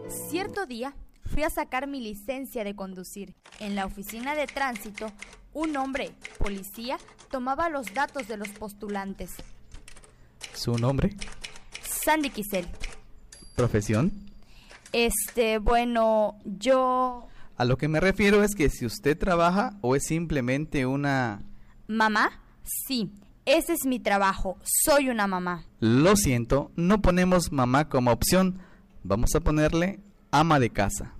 [0.08, 0.94] Cierto día
[1.32, 3.34] fui a sacar mi licencia de conducir.
[3.58, 5.10] En la oficina de tránsito,
[5.54, 6.98] un hombre, policía,
[7.30, 9.30] tomaba los datos de los postulantes.
[10.52, 11.16] ¿Su nombre?
[11.82, 12.66] Sandy Quisel.
[13.56, 14.12] ¿Profesión?
[14.92, 17.28] Este, bueno, yo...
[17.56, 21.42] A lo que me refiero es que si usted trabaja o es simplemente una...
[21.86, 22.42] ¿Mamá?
[22.62, 23.10] Sí,
[23.46, 24.58] ese es mi trabajo.
[24.84, 25.64] Soy una mamá.
[25.80, 28.58] Lo siento, no ponemos mamá como opción.
[29.02, 31.14] Vamos a ponerle ama de casa.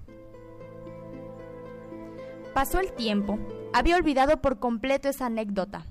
[2.55, 3.39] Pasó el tiempo.
[3.73, 5.87] Había olvidado por completo esa anécdota.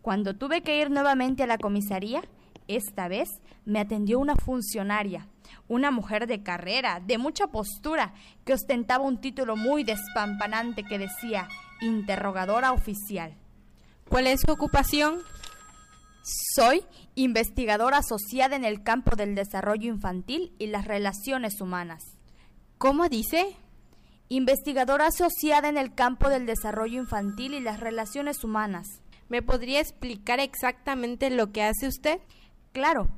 [0.00, 2.22] Cuando tuve que ir nuevamente a la comisaría,
[2.66, 3.28] esta vez
[3.66, 5.28] me atendió una funcionaria,
[5.68, 8.14] una mujer de carrera, de mucha postura,
[8.46, 11.46] que ostentaba un título muy despampanante que decía
[11.82, 13.34] interrogadora oficial.
[14.08, 15.18] ¿Cuál es su ocupación?
[16.54, 16.84] Soy
[17.16, 22.02] investigadora asociada en el campo del desarrollo infantil y las relaciones humanas.
[22.78, 23.56] ¿Cómo dice?
[24.30, 29.00] Investigadora asociada en el campo del desarrollo infantil y las relaciones humanas.
[29.30, 32.20] ¿Me podría explicar exactamente lo que hace usted?
[32.72, 33.08] Claro.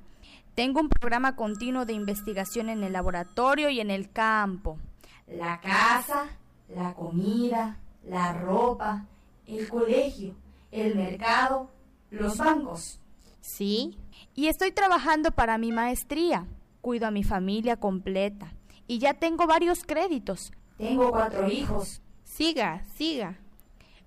[0.54, 4.78] Tengo un programa continuo de investigación en el laboratorio y en el campo.
[5.26, 6.28] La casa,
[6.68, 9.06] la comida, la ropa,
[9.46, 10.34] el colegio,
[10.70, 11.70] el mercado,
[12.10, 13.00] los bancos.
[13.40, 13.96] Sí.
[14.34, 16.46] Y estoy trabajando para mi maestría.
[16.80, 18.52] Cuido a mi familia completa.
[18.86, 20.52] Y ya tengo varios créditos.
[20.80, 22.00] Tengo cuatro hijos.
[22.24, 23.38] Siga, siga.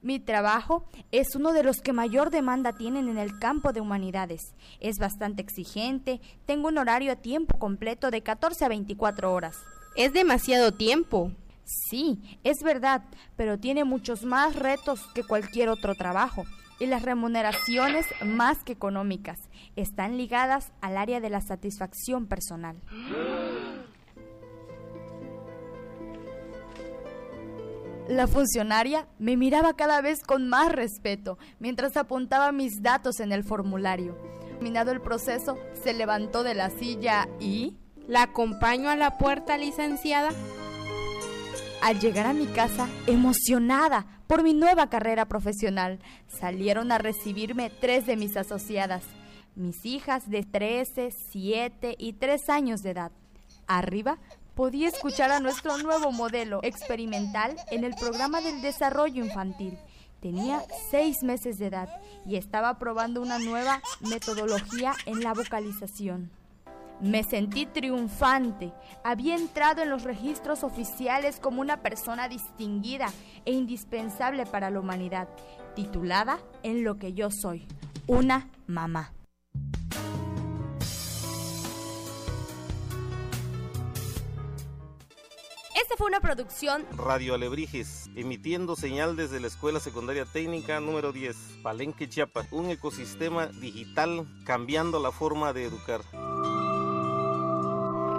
[0.02, 4.54] Mi trabajo es uno de los que mayor demanda tienen en el campo de humanidades.
[4.82, 9.56] Es bastante exigente, tengo un horario a tiempo completo de 14 a 24 horas.
[9.96, 11.32] Es demasiado tiempo.
[11.64, 13.04] Sí, es verdad,
[13.38, 16.44] pero tiene muchos más retos que cualquier otro trabajo.
[16.80, 19.40] Y las remuneraciones, más que económicas,
[19.76, 22.76] están ligadas al área de la satisfacción personal.
[28.08, 33.46] La funcionaria me miraba cada vez con más respeto mientras apuntaba mis datos en el
[33.46, 34.18] formulario.
[34.46, 37.78] Terminado el proceso, se levantó de la silla y...
[38.06, 40.32] ¿La acompaño a la puerta, licenciada?
[41.82, 48.06] Al llegar a mi casa, emocionada por mi nueva carrera profesional, salieron a recibirme tres
[48.06, 49.04] de mis asociadas,
[49.56, 53.12] mis hijas de 13, 7 y 3 años de edad.
[53.68, 54.18] Arriba
[54.56, 59.78] podía escuchar a nuestro nuevo modelo experimental en el programa del desarrollo infantil.
[60.22, 61.89] Tenía seis meses de edad
[62.26, 66.32] y estaba probando una nueva metodología en la vocalización.
[67.02, 68.72] Me sentí triunfante.
[69.04, 73.08] Había entrado en los registros oficiales como una persona distinguida
[73.44, 75.28] e indispensable para la humanidad,
[75.76, 77.68] titulada en lo que yo soy,
[78.08, 79.12] una mamá.
[85.97, 92.10] Fue una producción Radio Alebrijes, emitiendo señal desde la Escuela Secundaria Técnica número 10, Palenque,
[92.10, 96.01] Chiapas, un ecosistema digital cambiando la forma de educar.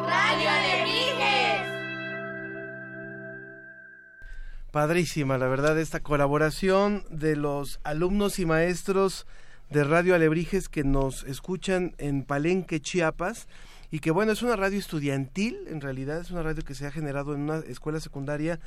[0.07, 1.15] Radio Alebrijes.
[4.71, 9.27] Padrísima, la verdad, esta colaboración de los alumnos y maestros
[9.71, 13.49] de Radio Alebrijes que nos escuchan en Palenque, Chiapas,
[13.95, 16.91] y que bueno, es una radio estudiantil, en realidad es una radio que se ha
[16.91, 18.59] generado en una escuela secundaria.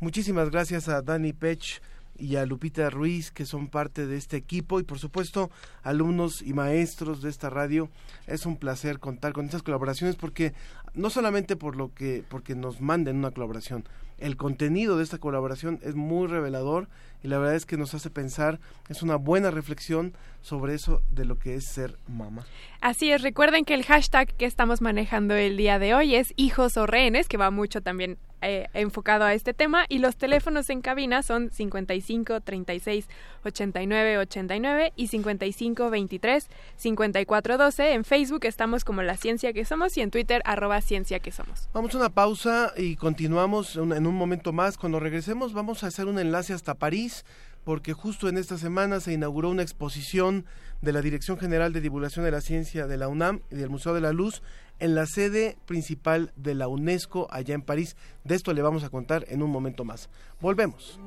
[0.00, 1.80] Muchísimas gracias a Dani Pech
[2.18, 5.52] y a Lupita Ruiz, que son parte de este equipo, y por supuesto,
[5.84, 7.90] alumnos y maestros de esta radio.
[8.26, 10.52] Es un placer contar con estas colaboraciones porque
[10.94, 13.84] no solamente por lo que porque nos manden una colaboración,
[14.18, 16.88] el contenido de esta colaboración es muy revelador
[17.22, 21.24] y la verdad es que nos hace pensar, es una buena reflexión sobre eso de
[21.24, 22.44] lo que es ser mamá.
[22.82, 26.76] Así es, recuerden que el hashtag que estamos manejando el día de hoy es hijos
[26.76, 30.80] o rehenes, que va mucho también eh, enfocado a este tema, y los teléfonos en
[30.80, 33.06] cabina son 55 36
[33.44, 37.92] 89 89 y 55 23 54 12.
[37.92, 41.68] En Facebook estamos como La Ciencia que Somos y en Twitter arroba Ciencia que Somos.
[41.72, 44.76] Vamos a una pausa y continuamos en un momento más.
[44.76, 47.24] Cuando regresemos vamos a hacer un enlace hasta París
[47.64, 50.46] porque justo en esta semana se inauguró una exposición
[50.80, 53.94] de la Dirección General de Divulgación de la Ciencia de la UNAM y del Museo
[53.94, 54.42] de la Luz
[54.78, 57.96] en la sede principal de la UNESCO allá en París.
[58.24, 60.10] De esto le vamos a contar en un momento más.
[60.40, 60.98] Volvemos.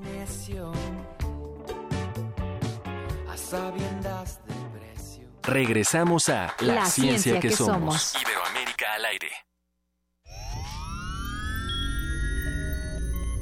[5.44, 8.16] Regresamos a La, ciencia, que, somos.
[8.16, 9.45] Iberoamérica al aire.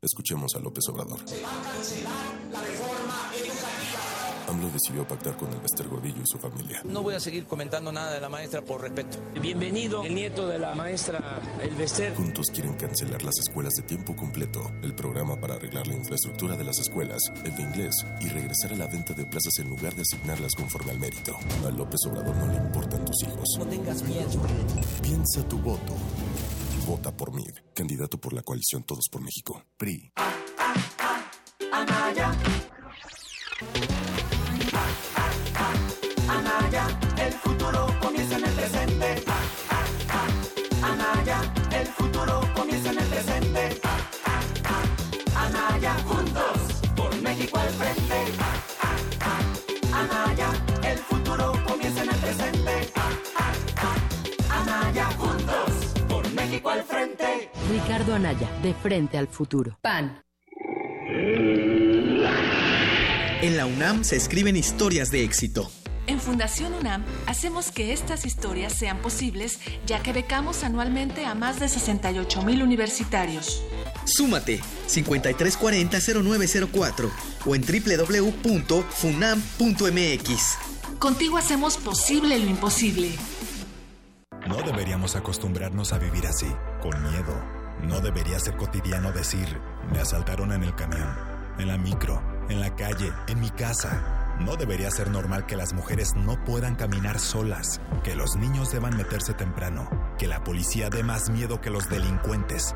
[0.00, 1.18] Escuchemos a López Obrador.
[4.48, 6.80] AMLO decidió pactar con el Bester Gordillo y su familia.
[6.84, 9.18] No voy a seguir comentando nada de la maestra por respeto.
[9.42, 12.14] Bienvenido, el nieto de la maestra El Bester.
[12.14, 16.64] Juntos quieren cancelar las escuelas de tiempo completo, el programa para arreglar la infraestructura de
[16.64, 20.02] las escuelas, el de inglés y regresar a la venta de plazas en lugar de
[20.02, 21.36] asignarlas conforme al mérito.
[21.66, 23.48] A López Obrador no le importan tus hijos.
[23.58, 24.30] No tengas miedo.
[25.02, 25.92] Piensa tu voto.
[26.88, 29.62] Vota por mí, candidato por la coalición Todos por México.
[29.76, 30.10] PRI.
[58.08, 59.76] Ricardo Anaya, de frente al futuro.
[59.82, 60.22] PAN.
[63.42, 65.70] En la UNAM se escriben historias de éxito.
[66.06, 71.60] En Fundación UNAM hacemos que estas historias sean posibles, ya que becamos anualmente a más
[71.60, 73.62] de 68 mil universitarios.
[74.04, 77.10] Súmate 5340-0904
[77.44, 80.58] o en www.funam.mx.
[80.98, 83.10] Contigo hacemos posible lo imposible.
[84.46, 86.46] No deberíamos acostumbrarnos a vivir así,
[86.80, 87.57] con miedo.
[87.82, 89.60] No debería ser cotidiano decir,
[89.92, 91.08] me asaltaron en el camión,
[91.58, 94.36] en la micro, en la calle, en mi casa.
[94.40, 98.96] No debería ser normal que las mujeres no puedan caminar solas, que los niños deban
[98.96, 99.88] meterse temprano,
[100.18, 102.74] que la policía dé más miedo que los delincuentes.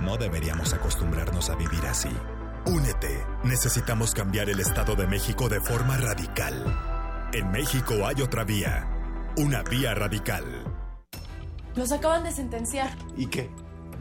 [0.00, 2.10] No deberíamos acostumbrarnos a vivir así.
[2.64, 3.24] Únete.
[3.44, 7.30] Necesitamos cambiar el Estado de México de forma radical.
[7.32, 8.86] En México hay otra vía.
[9.36, 10.44] Una vía radical.
[11.74, 12.90] Los acaban de sentenciar.
[13.16, 13.50] ¿Y qué?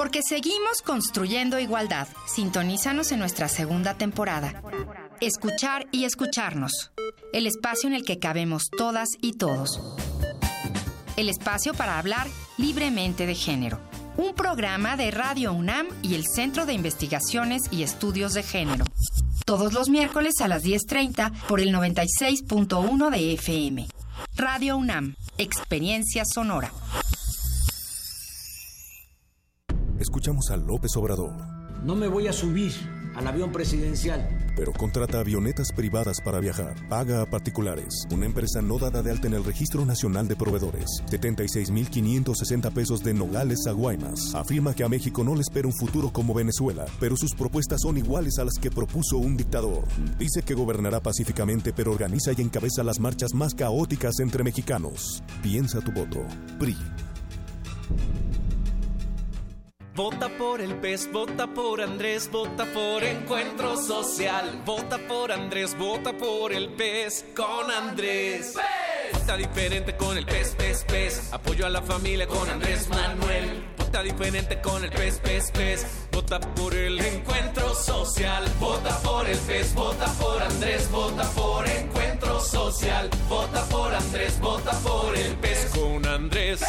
[0.00, 2.08] Porque seguimos construyendo igualdad.
[2.26, 4.62] Sintonízanos en nuestra segunda temporada.
[5.20, 6.90] Escuchar y escucharnos.
[7.34, 9.78] El espacio en el que cabemos todas y todos.
[11.18, 13.78] El espacio para hablar libremente de género.
[14.16, 18.86] Un programa de Radio UNAM y el Centro de Investigaciones y Estudios de Género.
[19.44, 23.86] Todos los miércoles a las 10.30 por el 96.1 de FM.
[24.34, 26.72] Radio UNAM, Experiencia Sonora.
[30.00, 31.34] Escuchamos a López Obrador.
[31.84, 32.72] No me voy a subir
[33.14, 34.26] al avión presidencial.
[34.56, 36.74] Pero contrata avionetas privadas para viajar.
[36.88, 38.06] Paga a particulares.
[38.10, 40.86] Una empresa no dada de alta en el Registro Nacional de Proveedores.
[41.10, 44.34] 76.560 pesos de Nogales a Guaymas.
[44.34, 47.98] Afirma que a México no le espera un futuro como Venezuela, pero sus propuestas son
[47.98, 49.84] iguales a las que propuso un dictador.
[50.18, 55.22] Dice que gobernará pacíficamente, pero organiza y encabeza las marchas más caóticas entre mexicanos.
[55.42, 56.24] Piensa tu voto.
[56.58, 56.74] PRI.
[59.94, 64.62] Vota por el pez, vota por Andrés, vota por Encuentro Social.
[64.64, 68.54] Vota por Andrés, vota por el pez con Andrés.
[69.12, 71.32] Vota diferente con el pez, pez, pez.
[71.32, 73.64] Apoyo a la familia con Andrés Manuel.
[73.76, 75.84] Vota diferente con el pez, pez, pez.
[76.12, 78.44] Vota por el Encuentro Social.
[78.60, 83.10] Vota por el pez, vota por Andrés, vota por Encuentro Social.
[83.28, 86.60] Vota por Andrés, vota por el pez con Andrés.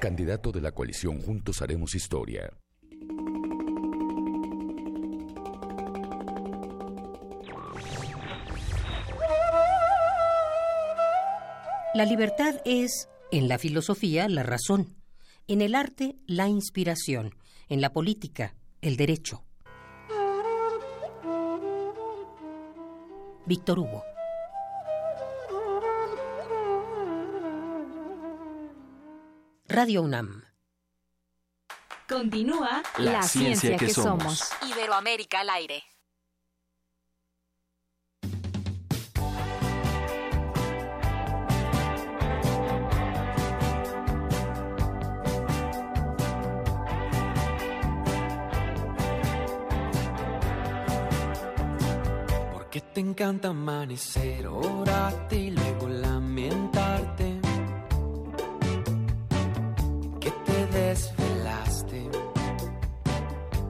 [0.00, 2.52] Candidato de la coalición Juntos Haremos Historia.
[11.94, 14.96] La libertad es, en la filosofía, la razón,
[15.48, 17.34] en el arte, la inspiración,
[17.70, 19.44] en la política, el derecho.
[23.46, 24.15] Víctor Hugo.
[29.68, 30.44] Radio UNAM.
[32.08, 34.50] Continúa La ciencia que somos.
[34.62, 35.82] Iberoamérica al aire.
[52.52, 57.35] ¿Por qué te encanta amanecer, orarte y luego lamentarte?
[60.76, 62.02] Desvelaste,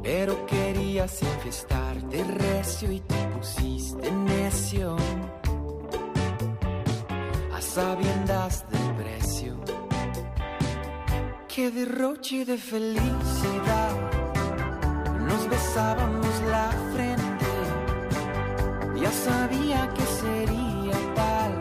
[0.03, 4.97] pero querías enfiestarte recio y te pusiste necio.
[7.53, 9.53] A sabiendas del precio,
[11.49, 13.93] qué derroche de felicidad.
[15.29, 17.37] Nos besábamos la frente
[19.07, 21.53] ya sabía que sería tal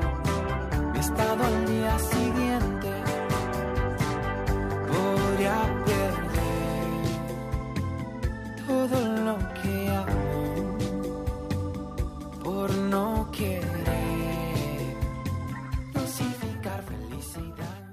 [0.93, 2.74] mi estado al día siguiente.
[8.65, 10.77] Todo lo que amo
[12.41, 13.29] por no
[16.87, 17.83] felicidad.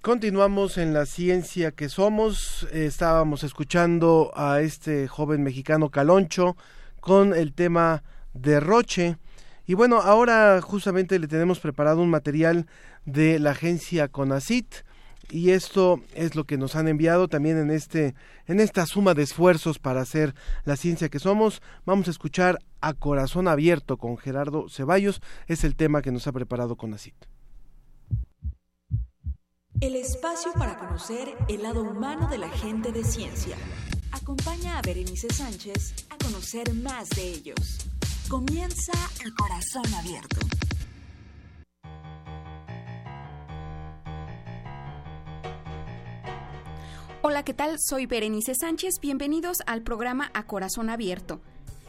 [0.00, 2.66] Continuamos en la ciencia que somos.
[2.72, 6.56] Estábamos escuchando a este joven mexicano Caloncho
[6.98, 8.02] con el tema
[8.34, 9.18] derroche.
[9.66, 12.66] Y bueno, ahora justamente le tenemos preparado un material
[13.04, 14.87] de la agencia CONACIT
[15.30, 18.14] y esto es lo que nos han enviado también en este
[18.46, 21.62] en esta suma de esfuerzos para hacer la ciencia que somos.
[21.84, 26.32] Vamos a escuchar a corazón abierto con Gerardo Ceballos, es el tema que nos ha
[26.32, 27.14] preparado CONACIT.
[29.80, 33.56] El espacio para conocer el lado humano de la gente de ciencia.
[34.10, 37.86] Acompaña a Berenice Sánchez a conocer más de ellos.
[38.28, 38.92] Comienza
[39.24, 40.67] el corazón abierto.
[47.30, 47.76] Hola, ¿qué tal?
[47.78, 49.00] Soy Berenice Sánchez.
[49.02, 51.42] Bienvenidos al programa A Corazón Abierto.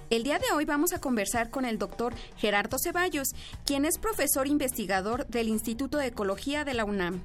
[0.09, 3.29] El día de hoy vamos a conversar con el doctor Gerardo Ceballos,
[3.65, 7.23] quien es profesor investigador del Instituto de Ecología de la UNAM.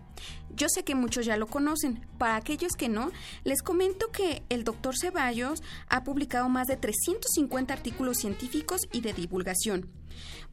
[0.55, 2.07] Yo sé que muchos ya lo conocen.
[2.17, 3.11] Para aquellos que no,
[3.43, 9.13] les comento que el doctor Ceballos ha publicado más de 350 artículos científicos y de
[9.13, 9.91] divulgación.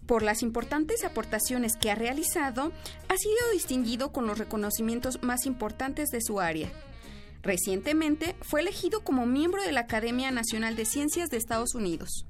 [0.07, 2.72] Por las importantes aportaciones que ha realizado,
[3.07, 6.72] ha sido distinguido con los reconocimientos más importantes de su área.
[7.44, 12.28] Recientemente fue elegido como miembro de la Academia Nacional de Ciencias de Estados Unidos.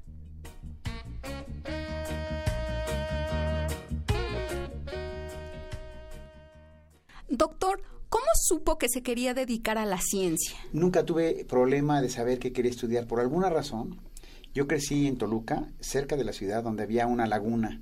[7.27, 10.57] Doctor, ¿cómo supo que se quería dedicar a la ciencia?
[10.71, 13.07] Nunca tuve problema de saber qué quería estudiar.
[13.07, 13.99] Por alguna razón,
[14.53, 17.81] yo crecí en Toluca, cerca de la ciudad, donde había una laguna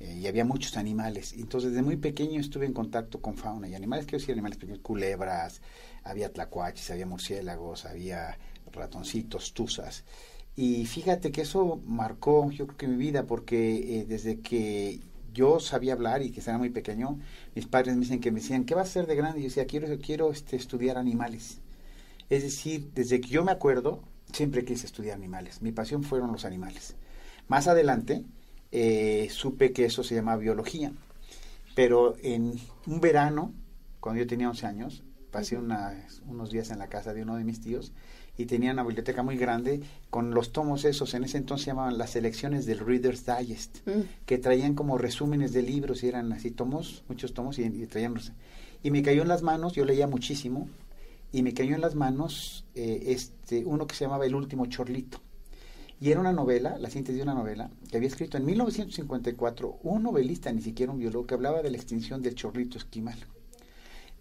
[0.00, 1.34] eh, y había muchos animales.
[1.34, 4.80] Entonces, desde muy pequeño estuve en contacto con fauna y animales, quiero decir animales pequeños,
[4.82, 5.60] culebras,
[6.04, 8.38] había tlacuaches, había murciélagos, había
[8.72, 10.04] ratoncitos, tuzas.
[10.56, 15.00] Y fíjate que eso marcó, yo creo que mi vida, porque eh, desde que
[15.32, 17.18] yo sabía hablar y que era muy pequeño,
[17.54, 19.38] mis padres me dicen que me decían, ¿qué vas a hacer de grande?
[19.38, 21.60] Y yo decía, quiero, quiero este, estudiar animales.
[22.28, 25.62] Es decir, desde que yo me acuerdo, siempre quise estudiar animales.
[25.62, 26.94] Mi pasión fueron los animales.
[27.48, 28.24] Más adelante,
[28.72, 30.92] eh, supe que eso se llamaba biología.
[31.74, 32.54] Pero en
[32.86, 33.52] un verano,
[34.00, 37.60] cuando yo tenía 11 años, pasé unos días en la casa de uno de mis
[37.60, 37.92] tíos
[38.36, 41.98] y tenía una biblioteca muy grande con los tomos esos, en ese entonces se llamaban
[41.98, 44.00] las selecciones del Reader's Digest, mm.
[44.26, 48.14] que traían como resúmenes de libros y eran así tomos, muchos tomos y, traían...
[48.82, 50.68] Y me cayó en las manos, yo leía muchísimo,
[51.32, 55.20] y me cayó en las manos eh, este uno que se llamaba El último chorlito.
[56.00, 60.02] Y era una novela, la síntesis de una novela, que había escrito en 1954 un
[60.02, 63.18] novelista, ni siquiera un biólogo, que hablaba de la extinción del chorlito esquimal.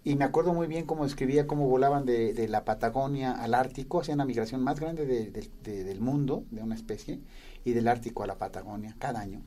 [0.04, 4.20] Y me acuerdo muy bien cómo escribía cómo volaban de, la Patagonia al Ártico, hacían
[4.20, 7.20] la migración más grande del mundo, de una especie,
[7.66, 9.42] y del Ártico a la Patagonia, cada año.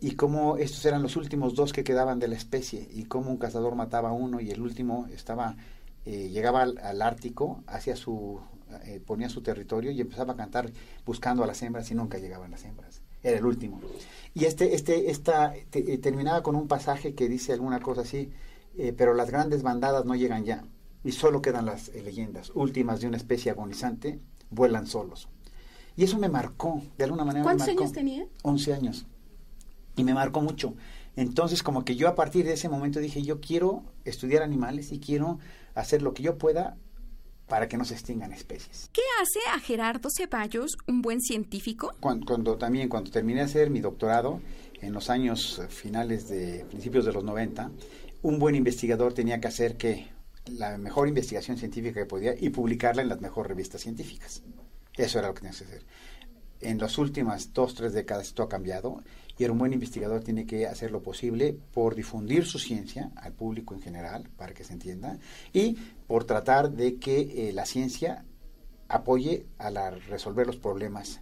[0.00, 3.36] Y cómo estos eran los últimos dos que quedaban de la especie, y cómo un
[3.36, 5.56] cazador mataba a uno y el último estaba,
[6.04, 8.40] eh, llegaba al, Ártico, hacia su,
[8.84, 10.70] eh, ponía su territorio y empezaba a cantar
[11.06, 13.00] buscando a las hembras y nunca llegaban las hembras.
[13.22, 13.80] Era el último.
[14.34, 18.30] Y este, este, esta, eh, terminaba con un pasaje que dice alguna cosa así,
[18.78, 20.62] eh, pero las grandes bandadas no llegan ya
[21.04, 24.20] y solo quedan las eh, leyendas últimas de una especie agonizante,
[24.50, 25.28] vuelan solos.
[25.96, 27.42] Y eso me marcó, de alguna manera.
[27.42, 28.26] ¿Cuántos me marcó, años tenía?
[28.42, 29.06] 11 años.
[29.96, 30.74] Y me marcó mucho.
[31.16, 35.00] Entonces, como que yo a partir de ese momento dije, yo quiero estudiar animales y
[35.00, 35.40] quiero
[35.74, 36.76] hacer lo que yo pueda
[37.48, 38.90] para que no se extingan especies.
[38.92, 41.92] ¿Qué hace a Gerardo Ceballos un buen científico?
[41.98, 44.40] Cuando, cuando, también, cuando terminé de hacer mi doctorado,
[44.80, 47.70] en los años finales de principios de los 90,
[48.22, 50.08] un buen investigador tenía que hacer que
[50.46, 54.42] la mejor investigación científica que podía y publicarla en las mejores revistas científicas.
[54.96, 55.84] Eso era lo que tenía que hacer.
[56.60, 59.02] En las últimas dos, tres décadas esto ha cambiado
[59.38, 63.74] y un buen investigador tiene que hacer lo posible por difundir su ciencia al público
[63.74, 65.18] en general, para que se entienda,
[65.52, 65.74] y
[66.08, 68.24] por tratar de que eh, la ciencia
[68.88, 71.20] apoye a la, resolver los problemas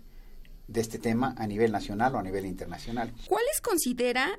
[0.67, 3.13] de este tema a nivel nacional o a nivel internacional.
[3.29, 4.39] ¿Cuáles considera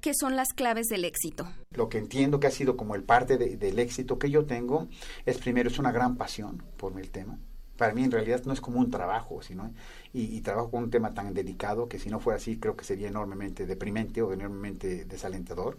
[0.00, 1.46] ¿Qué son las claves del éxito?
[1.72, 4.88] Lo que entiendo que ha sido como el parte del éxito que yo tengo
[5.26, 7.38] es primero es una gran pasión por el tema.
[7.76, 9.74] Para mí en realidad no es como un trabajo, sino
[10.14, 13.08] y, trabajo con un tema tan delicado que si no fuera así creo que sería
[13.08, 15.76] enormemente deprimente o enormemente desalentador.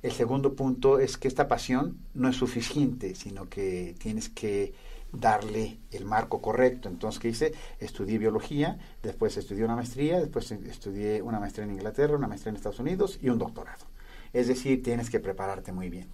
[0.00, 4.72] El segundo punto es que esta pasión no es suficiente, sino que tienes que
[5.12, 6.88] darle el marco correcto.
[6.88, 7.52] Entonces, ¿qué hice?
[7.78, 12.56] Estudié biología, después estudié una maestría, después estudié una maestría en Inglaterra, una maestría en
[12.56, 13.86] Estados Unidos y un doctorado.
[14.32, 16.08] Es decir, tienes que prepararte muy bien.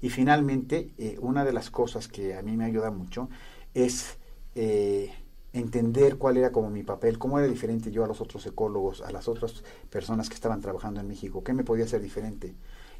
[0.00, 3.28] Y finalmente, eh, una de las cosas que a mí me ayuda mucho
[3.74, 4.18] es
[4.54, 5.12] eh,
[5.52, 9.10] entender cuál era como mi papel, cómo era diferente yo a los otros ecólogos, a
[9.10, 12.54] las otras personas que estaban trabajando en México, qué me podía hacer diferente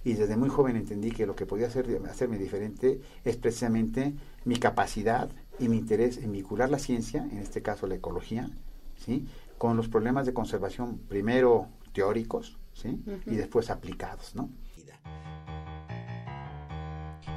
[0.08, 4.14] y desde muy joven entendí que lo que podía hacer, hacerme diferente es precisamente
[4.46, 5.28] mi capacidad
[5.58, 8.48] y mi interés en vincular la ciencia, en este caso la ecología,
[8.96, 9.28] ¿sí?
[9.58, 13.02] con los problemas de conservación primero teóricos ¿sí?
[13.26, 14.34] y después aplicados.
[14.34, 14.48] ¿no?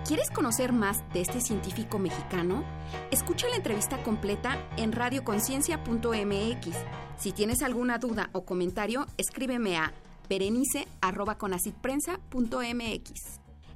[0.07, 2.63] ¿Quieres conocer más de este científico mexicano?
[3.11, 6.77] Escucha la entrevista completa en radioconciencia.mx.
[7.17, 9.93] Si tienes alguna duda o comentario, escríbeme a
[10.31, 13.11] berenice.conacitprensa.mx.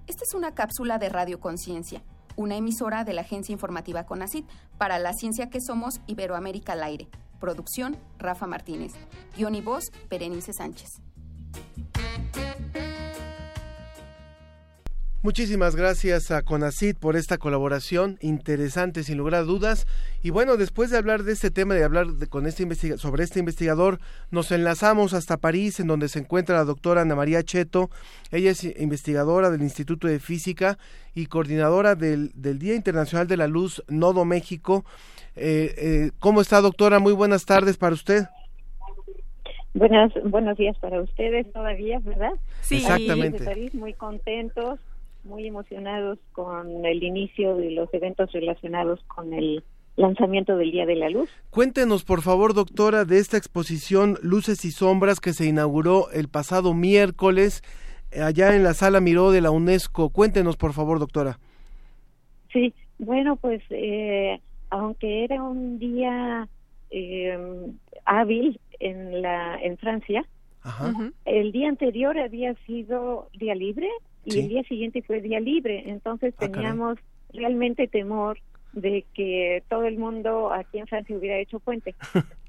[0.07, 2.01] Esta es una cápsula de Radio Conciencia,
[2.37, 4.45] una emisora de la Agencia Informativa Conacit
[4.77, 7.09] para la ciencia que somos Iberoamérica al aire.
[7.41, 8.93] Producción, Rafa Martínez.
[9.35, 10.87] Guión y voz, Berenice Sánchez.
[15.25, 19.87] Muchísimas gracias a Conacid por esta colaboración interesante sin lugar a dudas.
[20.21, 22.67] Y bueno, después de hablar de este tema, de hablar con este
[22.99, 23.97] sobre este investigador,
[24.29, 27.89] nos enlazamos hasta París, en donde se encuentra la doctora Ana María Cheto.
[28.31, 30.77] Ella es investigadora del Instituto de Física
[31.15, 34.85] y coordinadora del, Día Internacional de la Luz Nodo México.
[35.35, 36.99] Eh, eh, ¿Cómo está, doctora?
[36.99, 38.25] Muy buenas tardes para usted.
[39.73, 42.33] Buenas, buenos días para ustedes todavía, ¿verdad?
[42.61, 43.43] Sí, exactamente.
[43.43, 44.79] París, muy contentos
[45.25, 49.63] muy emocionados con el inicio de los eventos relacionados con el
[49.95, 51.29] lanzamiento del Día de la Luz.
[51.49, 56.73] Cuéntenos, por favor, doctora, de esta exposición Luces y Sombras que se inauguró el pasado
[56.73, 57.63] miércoles
[58.11, 60.09] eh, allá en la Sala Miró de la UNESCO.
[60.09, 61.39] Cuéntenos, por favor, doctora.
[62.51, 66.47] Sí, bueno, pues eh, aunque era un día
[66.89, 67.37] eh,
[68.05, 70.25] hábil en la en Francia,
[71.25, 73.89] el día anterior había sido día libre
[74.23, 76.97] y el día siguiente fue día libre, entonces ah, teníamos
[77.31, 78.39] realmente temor
[78.73, 81.95] de que todo el mundo aquí en Francia hubiera hecho puente.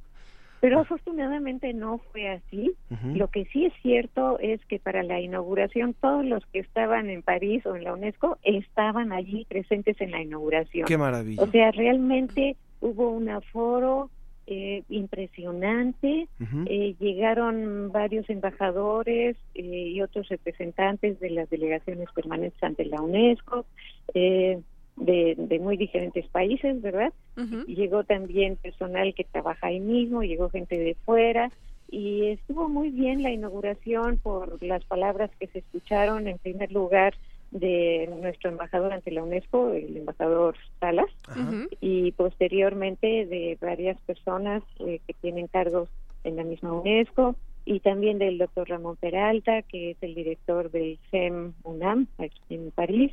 [0.60, 2.72] Pero afortunadamente no fue así.
[3.14, 7.22] Lo que sí es cierto es que para la inauguración todos los que estaban en
[7.22, 10.86] París o en la UNESCO estaban allí presentes en la inauguración.
[10.86, 11.42] Qué maravilla.
[11.42, 14.10] O sea, realmente hubo un aforo
[14.46, 16.28] eh, impresionante.
[16.66, 23.66] eh, llegaron varios embajadores eh, y otros representantes de las delegaciones permanentes ante la UNESCO.
[24.14, 24.60] Eh,
[24.96, 27.12] de, de muy diferentes países, ¿verdad?
[27.66, 31.50] Llegó también personal que trabaja ahí mismo, llegó gente de fuera
[31.90, 37.12] y estuvo muy bien la inauguración por las palabras que se escucharon en primer lugar
[37.58, 41.10] de nuestro embajador ante la UNESCO, el embajador Salas,
[41.80, 45.88] y posteriormente de varias personas eh, que tienen cargos
[46.24, 50.98] en la misma UNESCO y también del doctor Ramón Peralta, que es el director del
[51.10, 53.12] CEM UNAM aquí en París,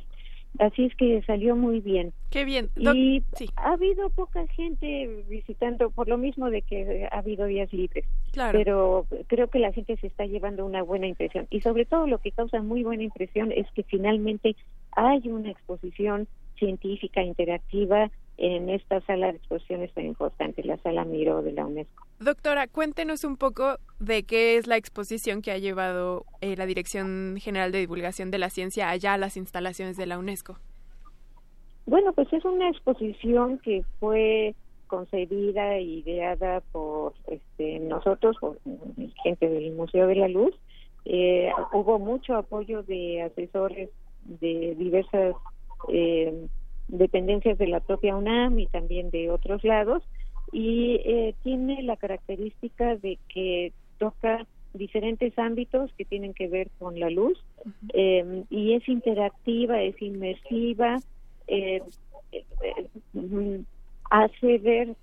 [0.58, 2.12] Así es que salió muy bien.
[2.30, 2.70] Qué bien.
[2.76, 3.22] y
[3.56, 8.04] ha habido poca gente visitando, por lo mismo de que ha habido días libres.
[8.32, 8.58] Claro.
[8.58, 11.46] Pero creo que la gente se está llevando una buena impresión.
[11.50, 14.54] Y sobre todo lo que causa muy buena impresión es que finalmente
[14.92, 21.42] hay una exposición científica interactiva en esta sala de exposiciones tan importante, la sala Miro
[21.42, 22.04] de la UNESCO.
[22.18, 27.36] Doctora, cuéntenos un poco de qué es la exposición que ha llevado eh, la Dirección
[27.38, 30.56] General de Divulgación de la Ciencia allá a las instalaciones de la UNESCO.
[31.86, 34.54] Bueno, pues es una exposición que fue
[34.86, 38.58] concebida e ideada por este, nosotros, por
[39.22, 40.54] gente del Museo de la Luz.
[41.04, 43.90] Eh, hubo mucho apoyo de asesores
[44.24, 45.34] de diversas
[45.88, 46.46] eh,
[46.88, 50.02] dependencias de la propia UNAM y también de otros lados
[50.52, 56.98] y eh, tiene la característica de que toca diferentes ámbitos que tienen que ver con
[56.98, 57.38] la luz
[57.92, 60.98] eh, y es interactiva, es inmersiva,
[61.46, 61.82] eh,
[64.10, 64.96] hace ver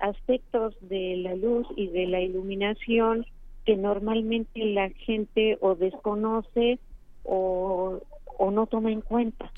[0.00, 3.26] aspectos de la luz y de la iluminación
[3.64, 6.78] que normalmente la gente o desconoce
[7.24, 8.00] o
[8.38, 9.50] o no toma en cuenta.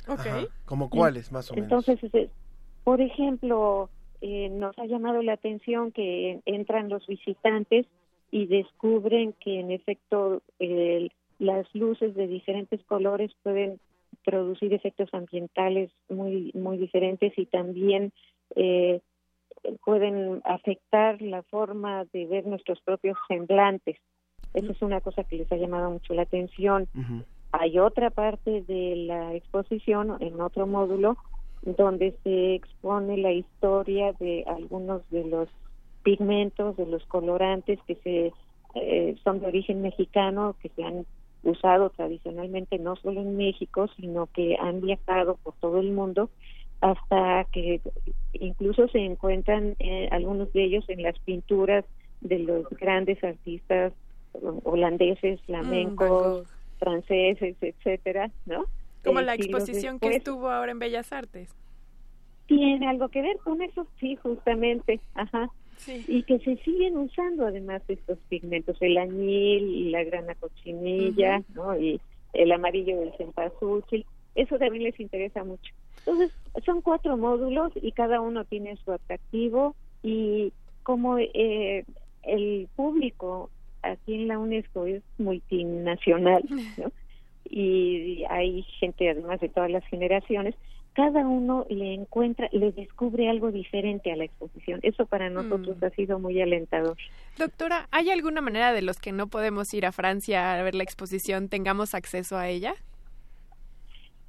[0.64, 1.88] ¿Como cuáles, más o menos?
[1.88, 2.30] Entonces,
[2.84, 7.86] por ejemplo, eh, nos ha llamado la atención que entran los visitantes
[8.30, 10.42] y descubren que en efecto
[11.38, 13.80] las luces de diferentes colores pueden
[14.24, 18.12] producir efectos ambientales muy muy diferentes y también
[18.56, 19.00] eh,
[19.84, 23.96] pueden afectar la forma de ver nuestros propios semblantes.
[24.54, 26.88] Eso es una cosa que les ha llamado mucho la atención.
[27.52, 31.16] Hay otra parte de la exposición, en otro módulo,
[31.62, 35.48] donde se expone la historia de algunos de los
[36.02, 38.32] pigmentos, de los colorantes que se
[38.74, 41.06] eh, son de origen mexicano, que se han
[41.42, 46.30] usado tradicionalmente no solo en México, sino que han viajado por todo el mundo
[46.80, 47.80] hasta que
[48.32, 51.84] incluso se encuentran eh, algunos de ellos en las pinturas
[52.20, 53.92] de los grandes artistas
[54.64, 56.46] holandeses, flamencos,
[56.78, 58.64] franceses, etcétera, ¿no?
[59.04, 61.54] Como la exposición que estuvo ahora en Bellas Artes.
[62.46, 65.50] Tiene algo que ver con eso, sí, justamente, ajá.
[65.86, 71.78] Y que se siguen usando además estos pigmentos, el añil y la grana cochinilla, ¿no?
[71.78, 72.00] Y
[72.32, 74.04] el amarillo del cempasúchil,
[74.34, 75.72] eso también les interesa mucho.
[75.98, 76.32] Entonces,
[76.64, 80.52] son cuatro módulos y cada uno tiene su atractivo y
[80.82, 81.84] como eh,
[82.22, 83.50] el público
[83.82, 86.42] aquí en la UNESCO es multinacional,
[86.76, 86.92] ¿no?
[87.50, 90.54] Y hay gente además de todas las generaciones,
[90.92, 94.80] cada uno le encuentra, le descubre algo diferente a la exposición.
[94.82, 95.84] Eso para nosotros Mm.
[95.84, 96.96] ha sido muy alentador.
[97.38, 100.82] Doctora, ¿hay alguna manera de los que no podemos ir a Francia a ver la
[100.82, 102.74] exposición tengamos acceso a ella?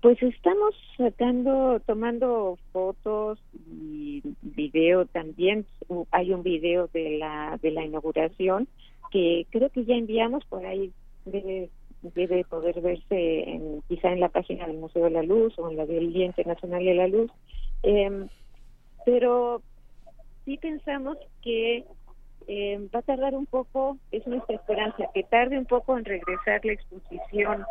[0.02, 3.39] Pues estamos sacando, tomando fotos
[3.70, 5.66] y video también.
[6.12, 8.68] Hay un video de la de la inauguración
[9.12, 10.91] que creo que ya enviamos por ahí
[11.26, 11.70] debe
[12.01, 15.78] debe poder verse en, quizá en la página del Museo de la Luz o en
[15.78, 17.32] la del Día Internacional de la Luz.
[17.84, 18.30] Em,
[19.05, 19.62] pero
[20.45, 21.84] sí pensamos que
[22.47, 26.64] em, va a tardar un poco, es nuestra esperanza, que tarde un poco en regresar
[26.64, 27.66] la exposición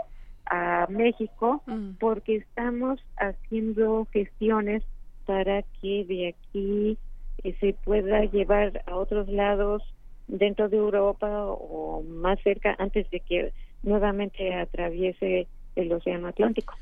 [0.50, 1.62] a México
[2.00, 4.82] porque estamos haciendo gestiones
[5.26, 6.98] para que de aquí
[7.44, 9.82] eh, se pueda llevar a otros lados
[10.28, 13.52] dentro de Europa o más cerca antes de que
[13.82, 16.74] nuevamente atraviese el Océano Atlántico.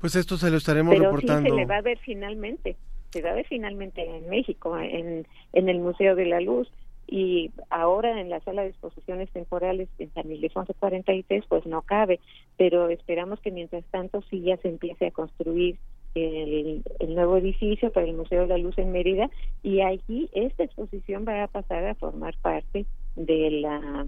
[0.00, 1.48] Pues esto se lo estaremos Pero reportando.
[1.48, 2.76] sí se le va a ver finalmente,
[3.10, 6.68] se va a ver finalmente en México, en, en el Museo de la Luz
[7.06, 12.20] y ahora en la sala de exposiciones temporales en San Ildefonso 43 pues no cabe,
[12.56, 15.76] pero esperamos que mientras tanto sí ya se empiece a construir
[16.14, 19.30] el, nuevo edificio para el Museo de la Luz en Mérida
[19.62, 22.86] y allí esta exposición va a pasar a formar parte
[23.16, 24.06] de la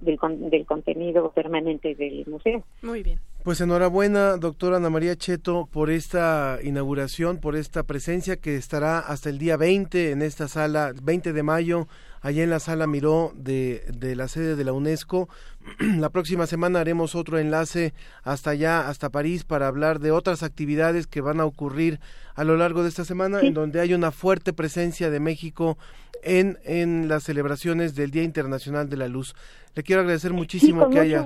[0.00, 0.18] del,
[0.50, 2.64] del contenido permanente del museo.
[2.82, 3.20] Muy bien.
[3.44, 9.30] Pues enhorabuena, doctora Ana María Cheto, por esta inauguración, por esta presencia que estará hasta
[9.30, 11.86] el día 20 en esta sala, 20 de mayo,
[12.20, 15.28] allá en la sala Miró de, de la sede de la UNESCO.
[15.98, 21.06] la próxima semana haremos otro enlace hasta allá, hasta París, para hablar de otras actividades
[21.06, 22.00] que van a ocurrir
[22.34, 25.78] a lo largo de esta semana, en donde hay una fuerte presencia de México
[26.22, 29.34] en, en las celebraciones del Día Internacional de la Luz.
[29.74, 31.24] Le quiero agradecer muchísimo que haya...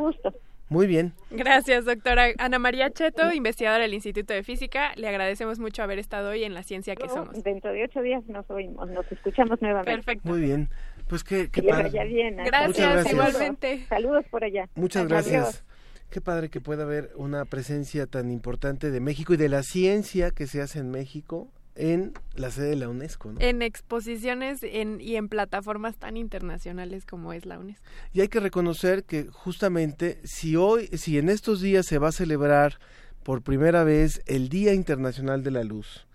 [0.69, 1.13] Muy bien.
[1.31, 4.93] Gracias, doctora Ana María Cheto, investigadora del Instituto de Física.
[4.97, 7.43] Le agradecemos mucho haber estado hoy en la ciencia que somos.
[7.43, 9.93] Dentro de ocho días nos oímos, nos escuchamos nuevamente.
[9.93, 10.29] Perfecto.
[10.29, 10.71] Muy bien.
[11.09, 11.91] Pues qué, qué padre.
[12.07, 12.37] bien.
[12.37, 13.85] Gracias, igualmente.
[13.89, 14.69] Saludos por allá.
[14.75, 15.65] Muchas gracias.
[16.11, 20.31] Qué padre que pueda haber una presencia tan importante de México y de la ciencia
[20.31, 23.33] que se hace en México en la sede de la UNESCO.
[23.33, 23.41] ¿no?
[23.41, 27.85] En exposiciones en, y en plataformas tan internacionales como es la UNESCO.
[28.13, 32.13] Y hay que reconocer que justamente si hoy, si en estos días se va a
[32.13, 32.79] celebrar
[33.23, 36.07] por primera vez el Día Internacional de la Luz,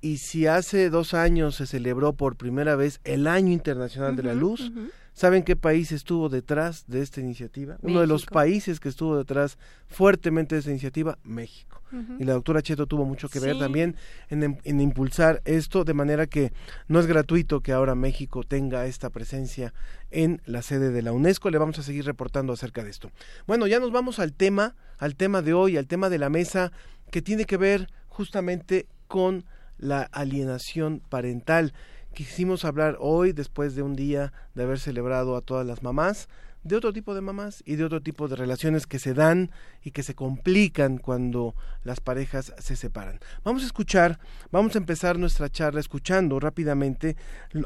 [0.00, 4.34] y si hace dos años se celebró por primera vez el Año Internacional de la
[4.34, 4.70] Luz,
[5.12, 7.76] ¿Saben qué país estuvo detrás de esta iniciativa?
[7.82, 9.58] Uno de los países que estuvo detrás
[9.88, 11.82] fuertemente de esta iniciativa, México.
[12.20, 13.96] Y la doctora Cheto tuvo mucho que ver también
[14.28, 16.52] en, en, impulsar esto, de manera que
[16.86, 19.74] no es gratuito que ahora México tenga esta presencia
[20.12, 21.50] en la sede de la UNESCO.
[21.50, 23.10] Le vamos a seguir reportando acerca de esto.
[23.48, 26.70] Bueno, ya nos vamos al tema, al tema de hoy, al tema de la mesa,
[27.10, 29.44] que tiene que ver justamente con
[29.78, 31.72] la alienación parental
[32.14, 36.28] quisimos hablar hoy, después de un día de haber celebrado a todas las mamás,
[36.62, 39.50] de otro tipo de mamás y de otro tipo de relaciones que se dan
[39.82, 41.54] y que se complican cuando
[41.84, 43.18] las parejas se separan.
[43.44, 44.18] Vamos a escuchar,
[44.52, 47.16] vamos a empezar nuestra charla escuchando rápidamente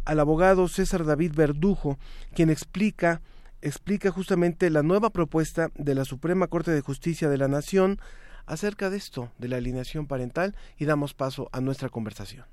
[0.04, 1.98] al abogado César David Verdujo,
[2.34, 3.20] quien explica
[3.62, 7.98] explica justamente la nueva propuesta de la Suprema Corte de Justicia de la Nación
[8.44, 12.44] acerca de esto, de la alineación parental, y damos paso a nuestra conversación.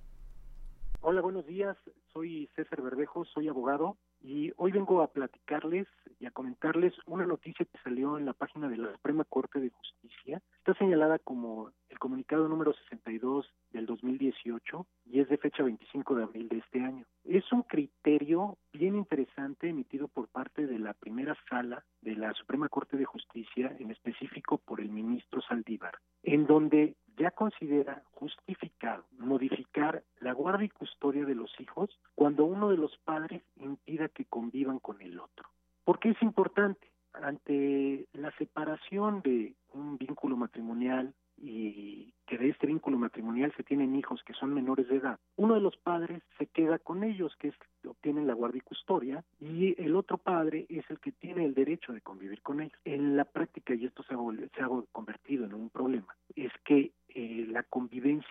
[1.04, 1.76] Hola, buenos días.
[2.14, 5.88] Soy César Verdejo, soy abogado y hoy vengo a platicarles
[6.20, 9.72] y a comentarles una noticia que salió en la página de la Suprema Corte de
[9.72, 10.44] Justicia.
[10.60, 16.24] Está señalada como el comunicado número 62 del 2018 y es de fecha 25 de
[16.24, 17.04] abril de este año.
[17.24, 22.70] Es un criterio bien interesante emitido por parte de la primera sala de la Suprema
[22.70, 30.04] Corte de Justicia, en específico por el ministro Saldívar, en donde ya considera justificado modificar
[30.20, 34.80] la guardia y custodia de los hijos cuando uno de los padres impida que convivan
[34.80, 35.50] con el otro.
[35.84, 36.88] ¿Por qué es importante?
[37.14, 43.96] Ante la separación de un vínculo matrimonial y que de este vínculo matrimonial se tienen
[43.96, 47.50] hijos que son menores de edad, uno de los padres se queda con ellos, que
[47.50, 47.56] es
[47.88, 51.94] obtienen la guardia y custodia, y el otro padre es el que tiene el derecho
[51.94, 52.80] de convivir con ellos.
[52.86, 54.18] En la práctica, y esto se ha,
[54.56, 58.31] se ha convertido en un problema, es que eh, la convivencia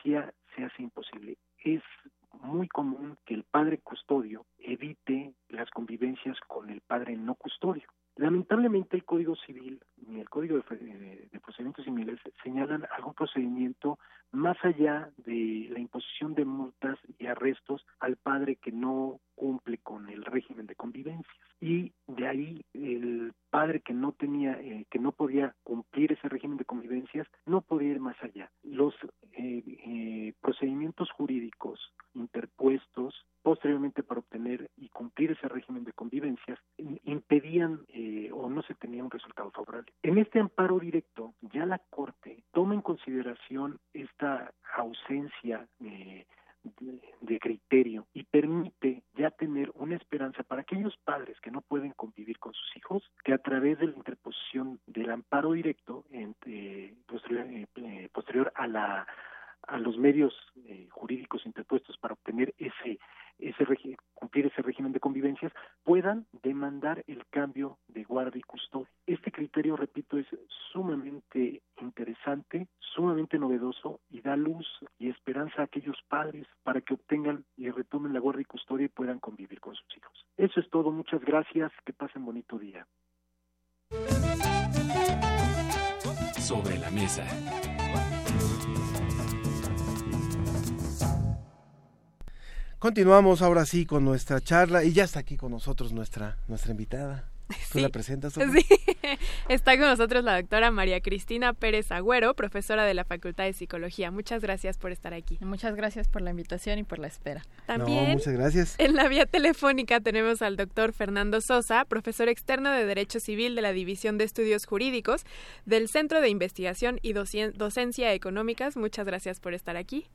[93.00, 97.30] Continuamos ahora sí con nuestra charla y ya está aquí con nosotros nuestra, nuestra invitada.
[97.72, 98.34] ¿Tú la presentas?
[98.34, 98.66] Sí.
[99.48, 104.10] Está con nosotros la doctora María Cristina Pérez Agüero, profesora de la Facultad de Psicología.
[104.10, 105.38] Muchas gracias por estar aquí.
[105.40, 107.42] Muchas gracias por la invitación y por la espera.
[107.64, 108.74] También muchas gracias.
[108.76, 113.62] en la vía telefónica tenemos al doctor Fernando Sosa, profesor externo de Derecho Civil de
[113.62, 115.24] la División de Estudios Jurídicos
[115.64, 118.76] del Centro de Investigación y Docencia Económicas.
[118.76, 120.10] Muchas gracias por estar aquí.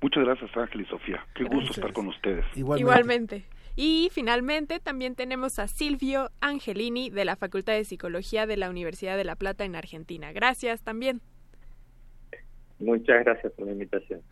[0.00, 1.24] Muchas gracias Ángel y Sofía.
[1.34, 2.44] Qué gusto estar con ustedes.
[2.54, 3.44] Igualmente.
[3.74, 9.16] Y finalmente también tenemos a Silvio Angelini de la Facultad de Psicología de la Universidad
[9.16, 10.32] de La Plata en Argentina.
[10.32, 11.20] Gracias también.
[12.80, 14.22] Muchas gracias por la invitación.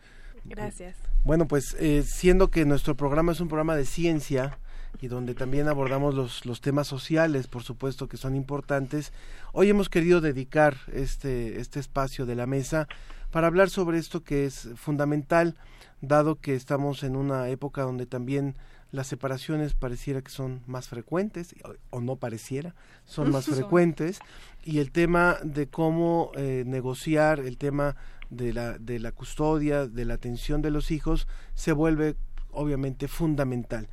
[0.44, 0.96] Gracias.
[1.24, 4.58] Bueno, pues eh, siendo que nuestro programa es un programa de ciencia
[5.00, 9.12] y donde también abordamos los, los temas sociales, por supuesto que son importantes,
[9.52, 12.88] hoy hemos querido dedicar este, este espacio de la mesa
[13.30, 15.56] para hablar sobre esto que es fundamental,
[16.00, 18.56] dado que estamos en una época donde también
[18.92, 21.54] las separaciones pareciera que son más frecuentes,
[21.90, 22.74] o, no pareciera,
[23.04, 24.20] son más frecuentes,
[24.64, 27.96] y el tema de cómo eh, negociar, el tema
[28.30, 32.16] de la, de la custodia, de la atención de los hijos, se vuelve
[32.50, 33.88] obviamente fundamental.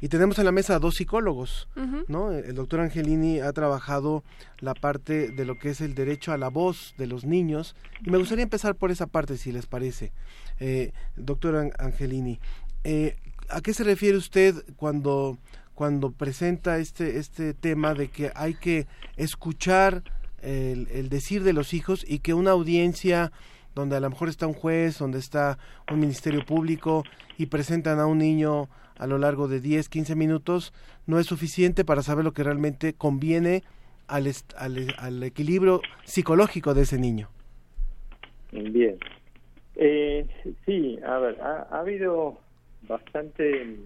[0.00, 1.68] Y tenemos en la mesa a dos psicólogos,
[2.06, 2.30] ¿no?
[2.30, 4.22] El doctor Angelini ha trabajado
[4.60, 7.74] la parte de lo que es el derecho a la voz de los niños,
[8.04, 10.12] y me gustaría empezar por esa parte, si les parece.
[10.60, 12.38] Eh, doctor Angelini,
[12.84, 13.16] eh,
[13.50, 15.38] ¿A qué se refiere usted cuando,
[15.74, 18.86] cuando presenta este, este tema de que hay que
[19.16, 20.02] escuchar
[20.42, 23.32] el, decir de los hijos y que una audiencia
[23.74, 25.58] donde a lo mejor está un juez, donde está
[25.90, 27.04] un ministerio público
[27.38, 28.68] y presentan a un niño
[28.98, 30.72] a lo largo de 10, 15 minutos,
[31.06, 33.62] no es suficiente para saber lo que realmente conviene
[34.06, 37.28] al, al, equilibrio psicológico de ese niño.
[38.52, 38.96] Bien.
[39.76, 40.26] Eh,
[40.66, 42.38] sí, a ver, ha habido
[42.88, 43.76] bastante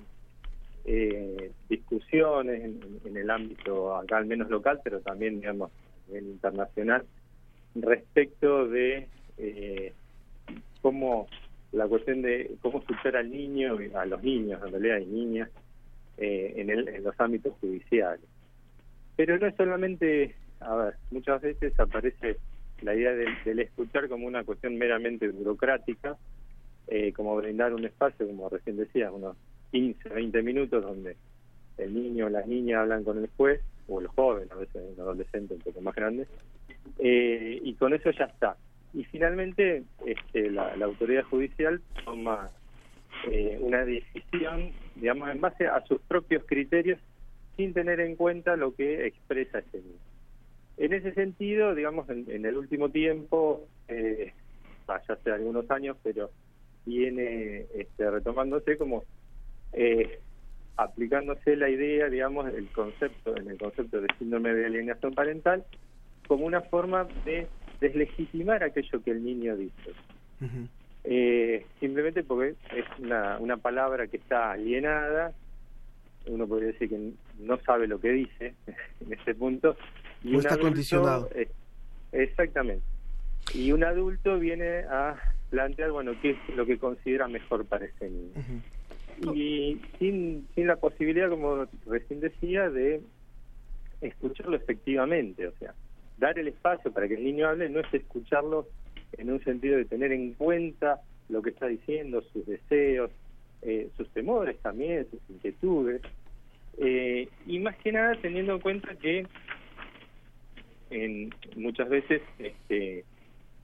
[0.84, 2.62] eh, discusiones
[3.04, 5.70] en, el ámbito acá al menos local, pero también digamos
[6.12, 7.04] en internacional
[7.74, 9.06] respecto de
[9.38, 9.92] eh,
[10.80, 11.28] cómo
[11.72, 15.50] la cuestión de cómo escuchar al niño a los niños en realidad y niñas
[16.18, 18.24] eh, en, el, en los ámbitos judiciales
[19.16, 22.36] pero no es solamente a ver muchas veces aparece
[22.82, 26.16] la idea del escuchar como una cuestión meramente burocrática
[26.88, 29.36] eh, como brindar un espacio, como recién decía, unos
[29.70, 31.16] 15, 20 minutos donde
[31.78, 35.00] el niño o las niñas hablan con el juez, o el joven, a veces un
[35.00, 36.26] adolescente un poco más grande,
[36.98, 38.56] eh, y con eso ya está.
[38.94, 42.50] Y finalmente este, la, autoridad judicial toma
[43.30, 46.98] eh, una decisión, digamos, en base a sus propios criterios,
[47.56, 49.98] sin tener en cuenta lo que expresa ese niño.
[50.78, 54.32] En ese sentido, digamos, en, el último tiempo, eh,
[54.88, 56.30] ya hace algunos años, pero
[56.84, 59.04] viene este, retomándose como
[59.72, 60.18] eh,
[60.76, 65.64] aplicándose la idea, digamos, el concepto, en el concepto de síndrome de alienación parental,
[66.26, 67.46] como una forma de
[67.82, 69.92] deslegitimar aquello que el niño dice.
[71.04, 75.32] eh, simplemente porque es una, una palabra que está alienada,
[76.26, 77.10] uno podría decir que
[77.40, 78.54] no sabe lo que dice
[79.00, 79.76] en ese punto.
[80.22, 81.28] Y está condicionado.
[82.12, 82.84] exactamente.
[83.54, 85.16] Y un adulto viene a
[85.50, 88.62] plantear, bueno, qué es lo que considera mejor para ese niño.
[89.34, 93.02] Y sin, sin la posibilidad, como recién decía, de
[94.00, 95.74] escucharlo efectivamente, o sea,
[96.18, 98.68] dar el espacio para que el niño hable no es escucharlo
[99.18, 103.10] en un sentido de tener en cuenta lo que está diciendo, sus deseos,
[103.62, 106.02] eh, sus temores también, sus inquietudes,
[106.78, 109.26] eh, y más que nada teniendo en cuenta que
[110.90, 113.04] en, muchas veces este,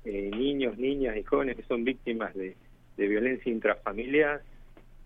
[0.05, 2.57] eh, niños, niñas y jóvenes que son víctimas de,
[2.97, 4.43] violencia intrafamiliar,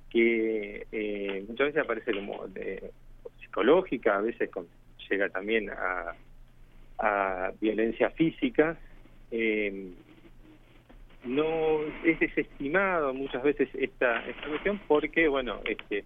[0.08, 2.90] que eh, muchas veces aparece como de,
[3.40, 4.48] psicológica, a veces
[5.10, 6.14] llega también a,
[7.02, 8.78] a violencia física.
[9.30, 9.90] Eh,
[11.24, 16.04] no es desestimado muchas veces esta, esta cuestión porque, bueno, este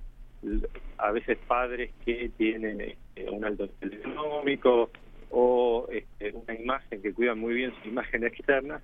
[0.99, 4.91] a veces padres que tienen este, un alto nivel económico
[5.31, 8.81] o este, una imagen que cuida muy bien su imagen externa,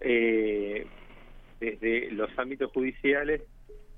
[0.00, 0.86] eh,
[1.60, 3.42] desde los ámbitos judiciales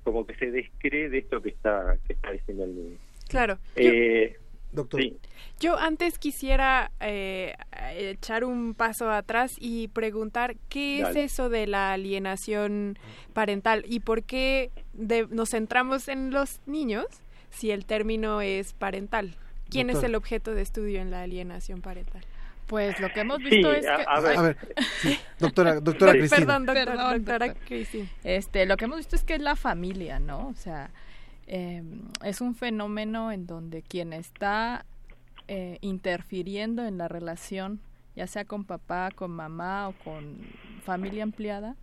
[0.04, 2.96] como que se descree de esto que está que está diciendo el niño.
[3.28, 3.58] Claro.
[3.76, 4.36] Eh,
[4.72, 5.02] Doctor.
[5.58, 7.54] Yo antes quisiera eh,
[7.96, 12.98] echar un paso atrás y preguntar qué es eso de la alienación
[13.32, 14.70] parental y por qué
[15.30, 17.06] nos centramos en los niños
[17.50, 19.34] si el término es parental.
[19.68, 22.24] ¿Quién es el objeto de estudio en la alienación parental?
[22.66, 24.04] Pues lo que hemos visto es que...
[24.06, 24.56] A ver,
[25.40, 26.46] doctora, doctora Cristina.
[26.46, 28.08] Perdón, doctora Cristina.
[28.22, 30.46] Este, lo que hemos visto es que es la familia, ¿no?
[30.48, 30.90] O sea,
[31.50, 34.86] em, es un fenómeno en donde quien está
[35.48, 37.80] eh, interfiriendo en la relación,
[38.14, 40.38] ya sea con papá, con mamá o con
[40.84, 41.74] familia ampliada,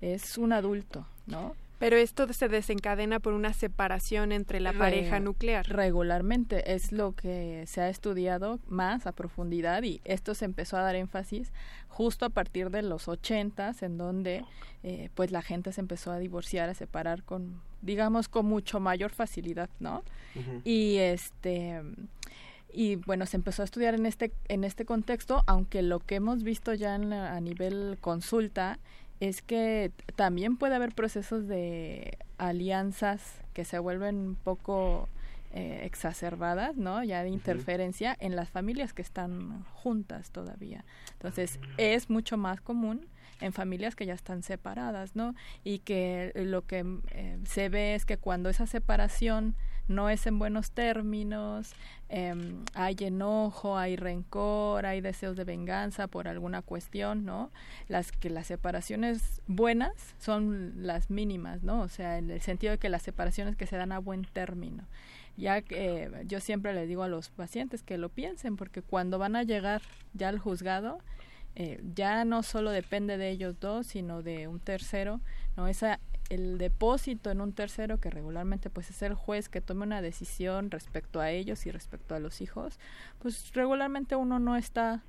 [0.00, 1.54] es un adulto, ¿no?
[1.78, 5.68] Pero esto se desencadena por una separación entre la pareja nuclear.
[5.68, 10.82] Regularmente es lo que se ha estudiado más a profundidad y esto se empezó a
[10.82, 11.52] dar énfasis
[11.88, 14.44] justo a partir de los ochentas, en donde
[14.82, 19.10] eh, pues la gente se empezó a divorciar, a separar con, digamos, con mucho mayor
[19.10, 20.02] facilidad, ¿no?
[20.64, 21.82] Y este
[22.72, 26.42] y bueno se empezó a estudiar en este en este contexto aunque lo que hemos
[26.42, 28.80] visto ya a nivel consulta
[29.20, 33.22] es que también puede haber procesos de alianzas
[33.52, 35.08] que se vuelven un poco
[35.52, 37.04] eh, exacerbadas, ¿no?
[37.04, 40.84] Ya de interferencia en las familias que están juntas todavía.
[41.12, 43.06] Entonces, es mucho más común
[43.40, 45.34] en familias que ya están separadas, ¿no?
[45.62, 49.54] Y que lo que eh, se ve es que cuando esa separación
[49.86, 51.74] no es en buenos términos,
[52.08, 57.50] em, hay enojo, hay rencor, hay deseos de venganza por alguna cuestión, ¿no?
[57.88, 61.82] Las que las separaciones buenas son las mínimas, ¿no?
[61.82, 64.84] O sea, en el sentido de que las separaciones que se dan a buen término.
[65.36, 69.18] Ya que eh, yo siempre les digo a los pacientes que lo piensen, porque cuando
[69.18, 69.82] van a llegar
[70.14, 71.00] ya al juzgado,
[71.56, 75.20] eh, ya no solo depende de ellos dos, sino de un tercero,
[75.56, 75.68] ¿no?
[75.68, 76.00] Esa
[76.30, 80.70] el depósito en un tercero que regularmente pues es el juez que tome una decisión
[80.70, 82.78] respecto a ellos y respecto a los hijos
[83.18, 85.02] pues regularmente uno no está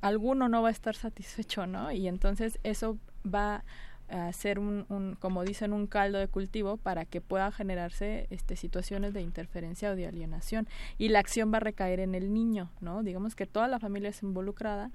[0.00, 3.64] alguno no va a estar satisfecho no y entonces eso va
[4.08, 8.56] a ser un, un como dicen un caldo de cultivo para que pueda generarse este
[8.56, 10.66] situaciones de interferencia o de alienación.
[10.98, 14.10] Y la acción va a recaer en el niño no digamos que toda la familia
[14.10, 14.90] es involucrada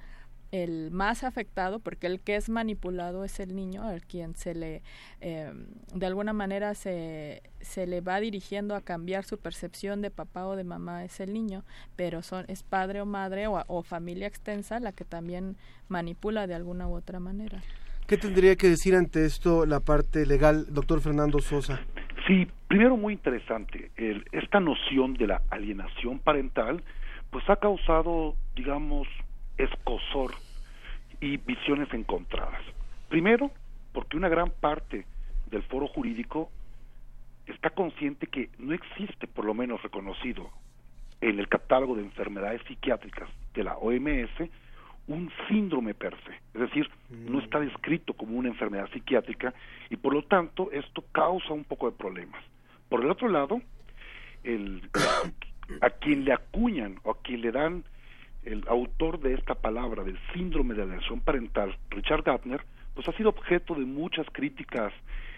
[0.64, 4.82] el más afectado, porque el que es manipulado es el niño, al quien se le,
[5.22, 5.51] eh,
[5.93, 10.56] de alguna manera se, se le va dirigiendo a cambiar su percepción de papá o
[10.56, 11.64] de mamá, es el niño,
[11.95, 15.58] pero son, es padre o madre o, o familia extensa la que también
[15.89, 17.62] manipula de alguna u otra manera.
[18.08, 21.82] ¿Qué tendría que decir ante esto la parte legal, doctor Fernando Sosa?
[22.28, 26.84] Sí, primero muy interesante, el, esta noción de la alienación parental,
[27.32, 29.08] pues ha causado, digamos,
[29.58, 30.32] escosor
[31.26, 32.62] y visiones encontradas.
[33.10, 33.50] Primero,
[33.94, 35.06] porque una gran parte
[35.50, 36.52] del foro jurídico
[37.48, 40.52] está consciente que no existe, por lo menos reconocido,
[41.22, 44.50] en el catálogo de enfermedades psiquiátricas de la OMS,
[45.08, 49.54] un síndrome per se, es decir, no está descrito como una enfermedad psiquiátrica
[49.90, 52.44] y por lo tanto esto causa un poco de problemas.
[52.90, 53.62] Por el otro lado,
[54.44, 54.90] el,
[55.82, 57.84] a quien le acuñan o a quien le dan
[58.46, 62.62] el autor de esta palabra, del síndrome de alienación parental, Richard Gardner,
[62.93, 64.93] pues ha sido objeto de muchas críticas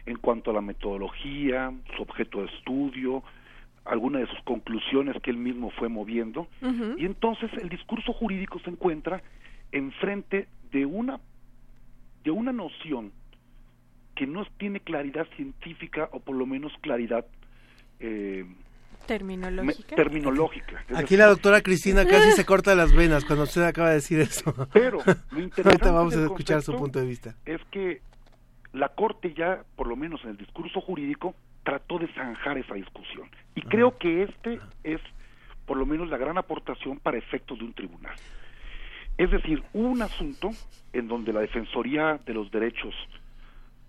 [0.06, 3.24] en cuanto a la metodología, su objeto de estudio,
[3.86, 8.70] algunas de sus conclusiones que él mismo fue moviendo, y entonces el discurso jurídico se
[8.70, 9.24] encuentra
[9.72, 11.20] enfrente de una
[12.24, 13.14] de una noción
[14.16, 17.26] que no tiene claridad científica o por lo menos claridad
[18.00, 18.46] eh,
[19.08, 19.96] Terminológica.
[19.96, 20.84] terminológica.
[20.96, 24.54] Aquí la doctora Cristina casi se corta las venas cuando usted acaba de decir eso.
[24.74, 25.00] Pero
[25.32, 27.36] lo interesante vamos a escuchar su punto de vista.
[27.46, 28.02] Es que
[28.74, 31.34] la Corte ya, por lo menos en el discurso jurídico,
[31.64, 33.30] trató de zanjar esa discusión.
[33.56, 35.02] Y creo que este es,
[35.66, 38.16] por lo menos, la gran aportación para efectos de un tribunal.
[39.18, 40.52] Es decir, un asunto
[40.94, 42.94] en donde la Defensoría de los Derechos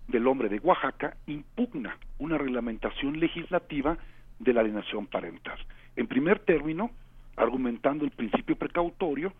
[0.07, 3.97] del Hombre de Oaxaca impugna una reglamentación legislativa
[4.39, 5.59] de la alienación parental.
[5.95, 6.91] En primer término,
[7.35, 9.33] argumentando el principio precautorio,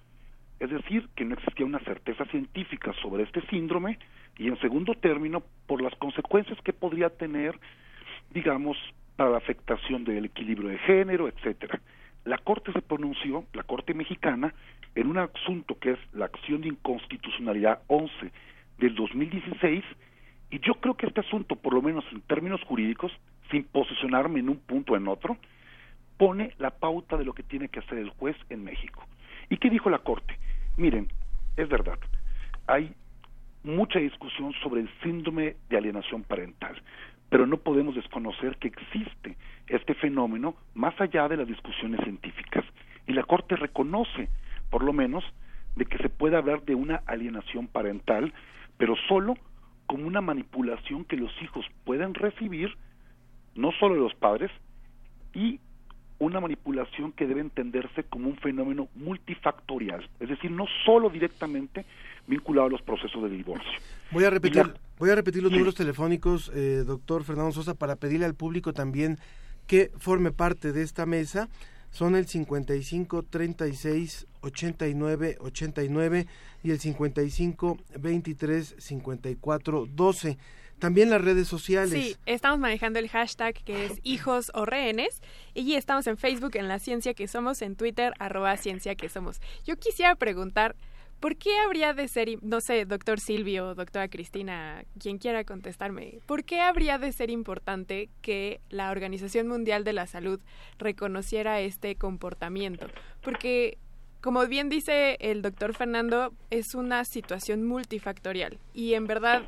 [0.59, 3.97] es decir, que no existía una certeza científica sobre este síndrome,
[4.37, 7.57] y en segundo término, por las consecuencias que podría tener,
[8.31, 8.77] digamos,
[9.15, 11.79] para la afectación del equilibrio de género, etcétera.
[12.25, 14.53] La Corte se pronunció, la Corte mexicana,
[14.95, 18.13] en un asunto que es la acción de inconstitucionalidad 11
[18.77, 19.83] del 2016,
[20.51, 23.11] y yo creo que este asunto, por lo menos en términos jurídicos,
[23.51, 25.37] sin posicionarme en un punto o en otro,
[26.17, 29.05] pone la pauta de lo que tiene que hacer el juez en México.
[29.49, 30.37] ¿Y qué dijo la Corte?
[30.77, 31.07] Miren,
[31.55, 31.97] es verdad,
[32.67, 32.93] hay
[33.63, 36.81] mucha discusión sobre el síndrome de alienación parental,
[37.29, 39.37] pero no podemos desconocer que existe
[39.67, 42.65] este fenómeno más allá de las discusiones científicas.
[43.07, 44.29] Y la Corte reconoce,
[44.69, 45.23] por lo menos,
[45.75, 48.33] de que se puede hablar de una alienación parental,
[48.77, 49.35] pero solo
[49.85, 52.75] como una manipulación que los hijos pueden recibir,
[53.55, 54.51] no solo de los padres,
[55.33, 55.59] y
[56.19, 61.85] una manipulación que debe entenderse como un fenómeno multifactorial, es decir, no solo directamente
[62.27, 63.71] vinculado a los procesos de divorcio.
[64.11, 68.25] Voy a repetir, voy a repetir los números telefónicos, eh, doctor Fernando Sosa, para pedirle
[68.25, 69.17] al público también
[69.65, 71.47] que forme parte de esta mesa.
[71.91, 76.27] son el 55 36 89 89
[76.63, 80.37] y el 55 23 54 12.
[80.79, 81.91] También las redes sociales.
[81.91, 85.21] Sí, estamos manejando el hashtag que es hijos o rehenes
[85.53, 89.41] y estamos en Facebook en la ciencia que somos, en Twitter arroba ciencia que somos.
[89.65, 90.75] Yo quisiera preguntar,
[91.19, 96.43] ¿por qué habría de ser, no sé, doctor Silvio, doctora Cristina, quien quiera contestarme, ¿por
[96.45, 100.39] qué habría de ser importante que la Organización Mundial de la Salud
[100.77, 102.87] reconociera este comportamiento?
[103.21, 103.77] Porque
[104.21, 109.43] como bien dice el doctor Fernando, es una situación multifactorial y en verdad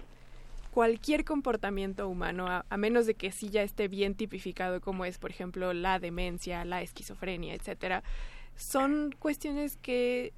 [0.71, 5.29] cualquier comportamiento humano, a, menos de que sí ya esté bien tipificado como es, por
[5.29, 8.03] ejemplo, la demencia, la esquizofrenia, etcétera,
[8.55, 10.33] son cuestiones que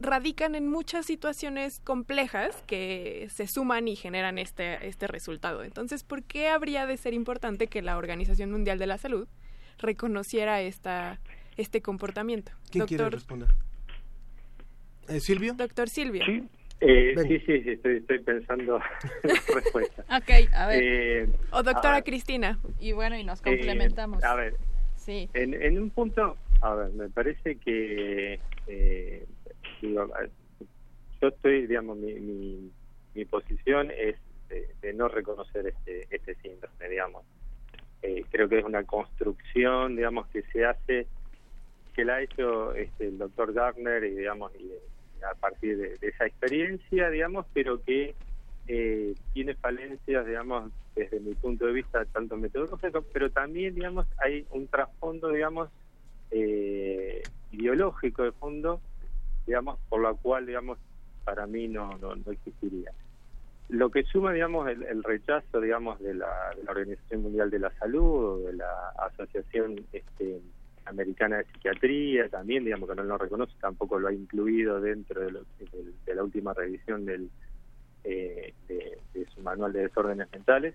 [0.00, 5.62] radican en muchas situaciones complejas que se suman y generan este, este resultado.
[5.62, 9.28] Entonces, ¿por qué habría de ser importante que la Organización Mundial de la Salud
[9.78, 11.20] reconociera esta,
[11.56, 12.52] este comportamiento?
[12.70, 13.48] ¿Quién quiere responder?
[15.08, 15.54] ¿Eh, ¿Silvio?
[15.54, 16.24] Doctor Silvio.
[16.80, 18.80] Eh, sí, sí, sí, estoy, estoy pensando
[19.22, 20.02] respuesta.
[20.02, 20.82] ok, a ver.
[20.82, 22.58] Eh, o doctora Cristina.
[22.78, 24.22] Y bueno, y nos complementamos.
[24.22, 24.54] Eh, a ver,
[24.94, 25.28] sí.
[25.34, 29.26] En, en un punto, a ver, me parece que, eh,
[29.82, 30.08] digo,
[31.20, 32.70] yo estoy, digamos, mi, mi,
[33.14, 34.16] mi posición es
[34.48, 37.24] de, no reconocer este, este síndrome, digamos.
[38.02, 41.06] Eh, creo que es una construcción, digamos, que se hace,
[41.94, 44.70] que la ha hecho este, el doctor Gardner y, digamos, y
[45.24, 48.14] a partir de, esa experiencia, digamos, pero que
[48.66, 54.46] eh, tiene falencias, digamos, desde mi punto de vista, tanto metodológico, pero también, digamos, hay
[54.50, 55.70] un trasfondo, digamos,
[56.30, 58.80] eh, ideológico de fondo,
[59.46, 60.78] digamos, por la cual, digamos,
[61.24, 62.92] para mí no, no, existiría.
[63.68, 67.70] Lo que suma, digamos, el, rechazo, digamos, de la, de la, Organización Mundial de la
[67.78, 70.40] Salud o de la Asociación este,
[70.88, 76.14] Americana de Psiquiatría, también, digamos que no lo reconoce, tampoco lo ha incluido dentro de,
[76.14, 77.30] la última revisión del,
[78.04, 80.74] eh, de, su manual de desórdenes mentales.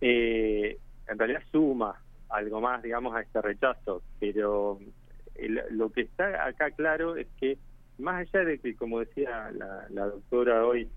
[0.00, 4.78] Eh, en realidad suma algo más, digamos, a este rechazo, pero
[5.70, 7.58] lo que está acá claro es que
[7.98, 10.88] más allá de que, como decía la, doctora hoy,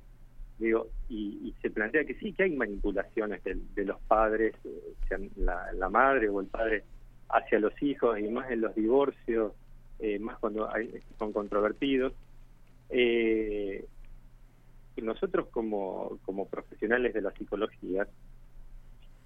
[0.57, 5.89] digo, y, se plantea que sí, que hay manipulaciones de, los padres, eh, sean la
[5.89, 6.83] madre o el padre,
[7.29, 9.53] hacia los hijos y más en los divorcios,
[9.99, 12.13] eh, más cuando hay, son controvertidos.
[12.89, 13.85] Eh,
[14.97, 18.07] nosotros como, como profesionales de la psicología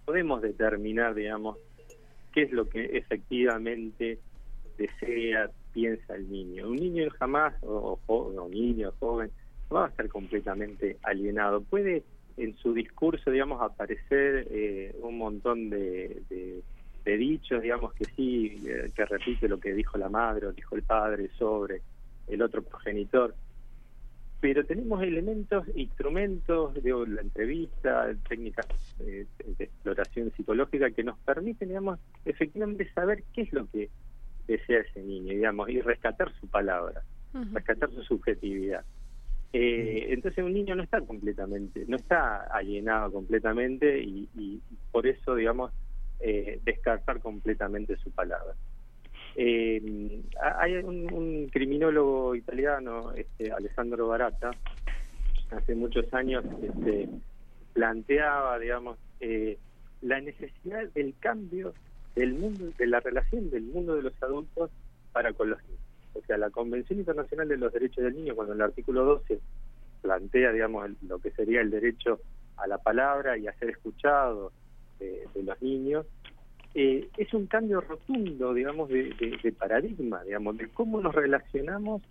[0.06, 1.58] podemos determinar, digamos,
[2.34, 4.20] qué es lo que efectivamente
[4.78, 6.68] desea, piensa el niño.
[6.68, 9.32] Un niño jamás, o, o, niño, joven,
[9.70, 11.62] no va a estar completamente alienado.
[11.62, 12.04] Puede
[12.38, 16.62] en su discurso, digamos, aparecer eh, un montón de de
[17.06, 20.84] dichos, digamos que sí, eh, que repite lo que dijo la madre o dijo el
[20.84, 21.82] padre sobre
[22.28, 23.36] el otro progenitor.
[24.40, 28.66] Pero tenemos elementos, instrumentos, de la entrevista, técnicas
[29.00, 33.90] eh, de exploración psicológica que nos permiten, digamos, efectivamente saber qué es lo que
[34.48, 37.04] desea ese niño, digamos, y rescatar su palabra,
[37.54, 38.84] rescatar su subjetividad.
[39.54, 45.36] Eh, entonces un niño no está completamente, no está alienado completamente y, y por eso,
[45.36, 45.72] digamos,
[46.22, 48.54] eh, descartar completamente su palabra.
[49.36, 50.22] Eh,
[50.60, 54.52] hay un, criminólogo italiano, este, Alessandro Barata,
[55.52, 57.10] hace muchos años este,
[57.74, 59.58] planteaba, digamos, eh,
[60.02, 61.74] la necesidad del cambio
[62.16, 64.70] del mundo, de la relación del mundo de los adultos
[65.12, 65.80] para con los niños.
[66.14, 69.40] O sea, la Convención Internacional de los Derechos del Niño, cuando en el artículo 12
[70.02, 72.20] plantea, digamos, lo que sería el derecho
[72.58, 74.52] a la palabra y a ser escuchado
[75.02, 76.06] de, los niños,
[76.74, 82.02] eh, es un cambio rotundo, digamos, de, paradigma, digamos, de cómo nos relacionamos,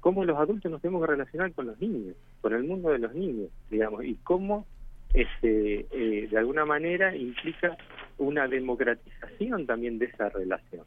[0.00, 3.14] cómo los adultos nos tenemos que relacionar con los niños, con el mundo de los
[3.14, 4.66] niños, digamos, y cómo
[5.12, 7.76] este, eh, de alguna manera implica
[8.18, 10.84] una democratización también de esa relación.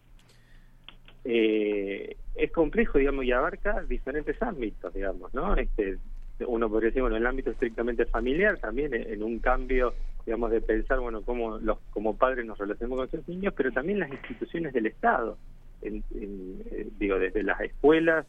[1.23, 5.55] Eh, es complejo, digamos, y abarca diferentes ámbitos, digamos, ¿no?
[5.55, 5.97] Este,
[6.45, 9.93] uno podría decir, bueno, en el ámbito estrictamente familiar, también en un cambio
[10.27, 13.99] digamos, de pensar, bueno, cómo los, como padres nos relacionamos con esos niños, pero también
[13.99, 15.37] las instituciones del Estado,
[15.81, 18.27] en, eh, digo, desde las escuelas,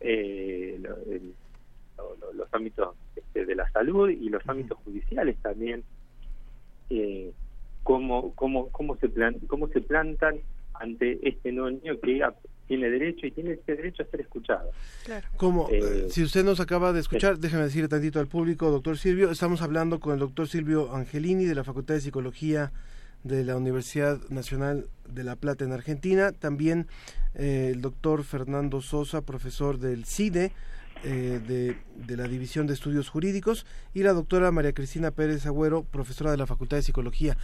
[0.00, 0.82] eh,
[2.34, 5.84] los ámbitos este, de la salud y los ámbitos judiciales también,
[6.90, 7.30] eh,
[7.84, 10.40] cómo, cómo, cómo, se plan, cómo se plantan
[10.74, 12.24] ante este nuevo niño que
[12.70, 14.70] tiene derecho y tiene ese derecho a ser escuchado.
[15.36, 19.32] Como, eh, si usted nos acaba de escuchar, déjeme decir tantito al público, doctor Silvio,
[19.32, 22.70] estamos hablando con el doctor Silvio Angelini de la Facultad de Psicología
[23.24, 26.86] de la Universidad Nacional de La Plata en Argentina, también
[27.34, 30.52] eh, el doctor Fernando Sosa, profesor del CIDE,
[31.04, 35.84] eh, de, de, la División de Estudios Jurídicos, y la doctora María Cristina Pérez Agüero,
[35.84, 37.36] profesora de la Facultad de Psicología.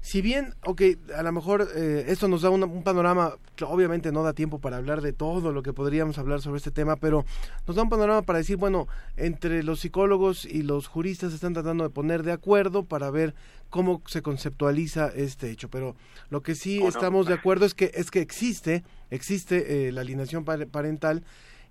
[0.00, 0.82] Si bien, ok,
[1.16, 3.34] a lo mejor eh, esto nos da un, panorama,
[3.66, 6.96] obviamente no da tiempo para hablar de todo lo que podríamos hablar sobre este tema,
[6.96, 7.24] pero
[7.66, 8.86] nos da un panorama para decir, bueno,
[9.16, 13.34] entre los psicólogos y los juristas están tratando de poner de acuerdo para ver
[13.70, 15.96] cómo se conceptualiza este hecho, pero
[16.30, 20.44] lo que sí estamos de acuerdo es que es que existe, existe eh, la alineación
[20.44, 21.24] parental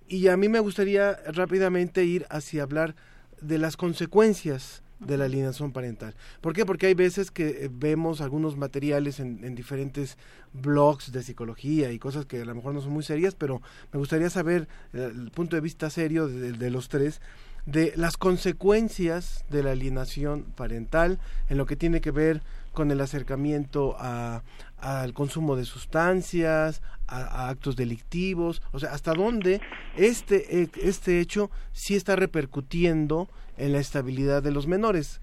[0.08, 2.94] y a mí me gustaría rápidamente ir hacia hablar
[3.40, 6.14] de las consecuencias de la alineación parental.
[6.40, 6.66] ¿Por qué?
[6.66, 10.18] Porque hay veces que eh, vemos algunos materiales en, diferentes
[10.52, 13.62] blogs de psicología y cosas que a lo mejor no son muy serias, pero
[13.92, 17.20] me gustaría saber eh, el punto de vista serio de, los tres
[17.66, 21.18] de las consecuencias de la alienación parental
[21.48, 22.42] en lo que tiene que ver
[22.78, 29.60] con el acercamiento al consumo de sustancias, a, actos delictivos, o sea, hasta dónde
[29.96, 35.20] este, e, este hecho sí está repercutiendo en la estabilidad de los menores.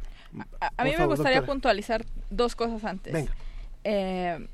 [0.60, 3.30] A, mí me gustaría puntualizar dos cosas antes.
[3.86, 4.46] Eh,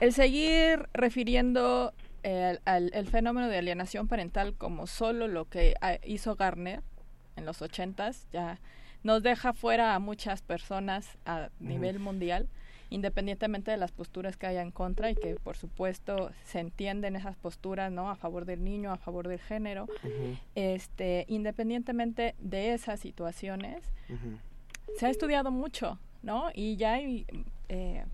[0.00, 1.94] el seguir refiriendo
[2.24, 6.82] eh, al, el fenómeno de alienación parental como solo lo que hizo Garner
[7.36, 8.58] en los ochentas ya
[9.04, 12.48] nos deja fuera a muchas personas a nivel mundial
[12.90, 17.36] independientemente de las posturas que haya en contra y que por supuesto se entienden esas
[17.36, 19.86] posturas no a favor del niño a favor del género.
[20.54, 23.82] Este independientemente de esas situaciones
[24.98, 27.26] se ha estudiado mucho no y ya hay
[27.68, 28.04] eh,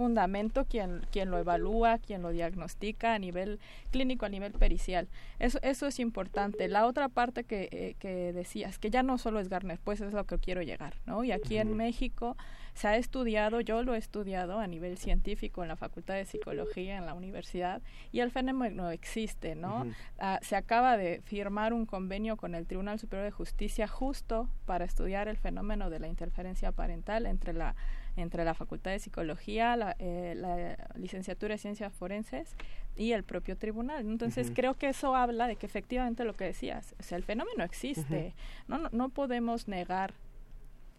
[0.00, 3.60] fundamento quien, quien lo evalúa, quien lo diagnostica a nivel
[3.90, 5.08] clínico, a nivel pericial.
[5.38, 6.68] Eso, eso es importante.
[6.68, 10.14] La otra parte que, eh, que decías, que ya no solo es Garner, pues es
[10.14, 11.22] lo que quiero llegar, ¿no?
[11.22, 12.38] Y aquí en México
[12.72, 16.96] se ha estudiado, yo lo he estudiado a nivel científico en la Facultad de Psicología
[16.96, 19.86] en la universidad y el fenómeno existe, ¿no?
[20.18, 24.86] Ah, se acaba de firmar un convenio con el Tribunal Superior de Justicia justo para
[24.86, 27.76] estudiar el fenómeno de la interferencia parental entre la
[28.16, 32.54] entre la Facultad de Psicología, la, eh, la licenciatura de Ciencias Forenses
[32.96, 34.06] y el propio tribunal.
[34.06, 37.64] Entonces creo que eso habla de que efectivamente lo que decías, o sea, el fenómeno
[37.64, 38.34] existe.
[38.68, 40.14] no, no, no podemos negar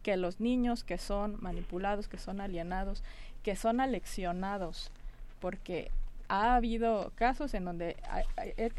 [0.01, 3.03] que los niños que son manipulados, que son alienados,
[3.43, 4.91] que son aleccionados,
[5.39, 5.91] porque
[6.31, 7.97] ha habido casos en donde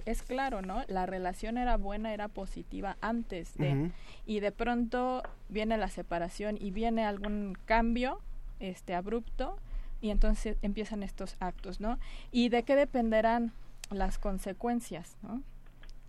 [0.07, 0.85] es claro, ¿no?
[0.89, 3.91] La relación era buena, era positiva antes de
[4.25, 8.21] y de pronto viene la separación y viene algún cambio
[8.59, 9.59] este abrupto
[10.01, 11.99] y entonces empiezan estos actos, ¿no?
[12.31, 13.53] Y de qué dependerán
[13.91, 15.43] las consecuencias, ¿no?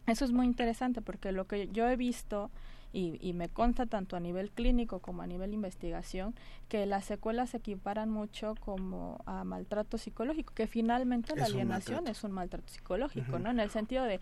[0.08, 2.52] Eso es muy interesante porque lo que yo he visto
[2.94, 6.36] y, y, me consta tanto a nivel clínico como a nivel investigación
[6.70, 12.24] que las secuelas se equiparan mucho como a maltrato psicológico, que finalmente la alienación es
[12.24, 13.50] un maltrato psicológico, ¿no?
[13.50, 14.20] En el sentido de,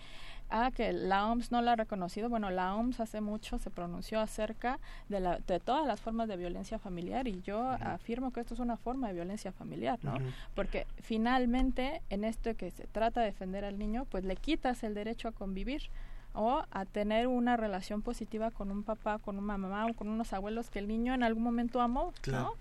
[0.49, 4.19] ah, que la OMS no la ha reconocido, bueno, la OMS hace mucho se pronunció
[4.19, 4.80] acerca
[5.10, 8.60] de, la, de todas las formas de violencia familiar y yo afirmo que esto es
[8.60, 10.15] una forma de violencia familiar, ¿no?
[10.56, 14.93] Porque finalmente en esto que se trata de defender al niño, pues le quitas el
[14.93, 15.84] derecho a convivir
[16.33, 20.33] o a tener una relación positiva con un papá, con una mamá o con unos
[20.33, 22.53] abuelos que el niño en algún momento amó, ¿no?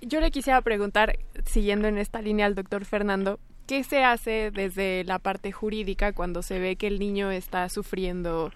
[0.00, 5.04] Yo le quisiera preguntar, siguiendo en esta línea al doctor Fernando, ¿qué se hace desde
[5.04, 8.52] la parte jurídica cuando se ve que el niño está sufriendo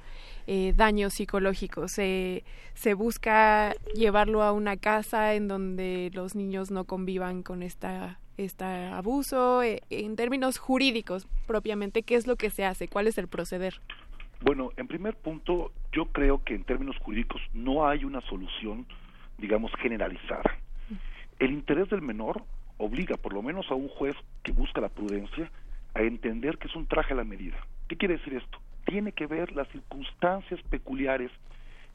[0.47, 1.93] eh, daños psicológicos?
[1.93, 2.45] ¿Se,
[2.75, 8.65] ¿Se busca llevarlo a una casa en donde los niños no convivan con esta este
[8.65, 9.63] abuso?
[9.63, 12.89] Eh, en términos jurídicos, propiamente, ¿qué es lo que se hace?
[12.89, 13.81] ¿Cuál es el proceder?
[14.41, 18.87] Bueno, en primer punto, yo creo que en términos jurídicos no hay una solución,
[19.37, 20.59] digamos, generalizada.
[21.41, 22.45] El interés del menor
[22.77, 25.51] obliga, por lo menos a un juez que busca la prudencia,
[25.95, 27.57] a entender que es un traje a la medida.
[27.89, 28.61] ¿Qué quiere decir esto?
[28.85, 31.33] Tiene que ver las circunstancias peculiares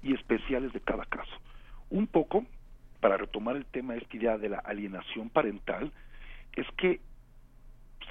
[0.01, 1.31] y especiales de cada caso.
[1.89, 2.45] Un poco,
[2.99, 5.93] para retomar el tema de esta idea de la alienación parental,
[6.57, 6.99] es que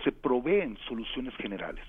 [0.04, 1.84] se proveen soluciones generales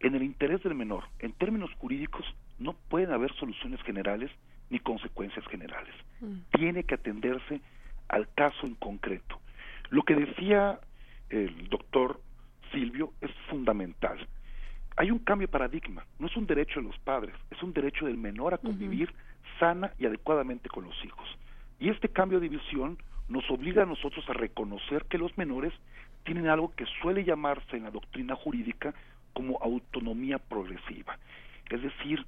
[0.00, 2.24] en el interés del menor, en términos jurídicos,
[2.58, 4.30] no pueden haber soluciones generales
[4.70, 5.94] ni consecuencias generales.
[6.20, 6.36] Mm.
[6.52, 7.60] Tiene que atenderse
[8.08, 9.40] al caso en concreto.
[9.90, 10.80] Lo que decía
[11.30, 12.20] el doctor
[12.72, 14.26] Silvio es fundamental.
[14.96, 18.06] Hay un cambio de paradigma, no es un derecho de los padres, es un derecho
[18.06, 19.12] del menor a convivir
[19.58, 21.28] sana y adecuadamente con los hijos.
[21.78, 22.96] Y este cambio de visión
[23.28, 25.72] nos obliga a nosotros a reconocer que los menores
[26.24, 28.94] tienen algo que suele llamarse en la doctrina jurídica
[29.36, 31.18] como autonomía progresiva.
[31.68, 32.24] Es decir,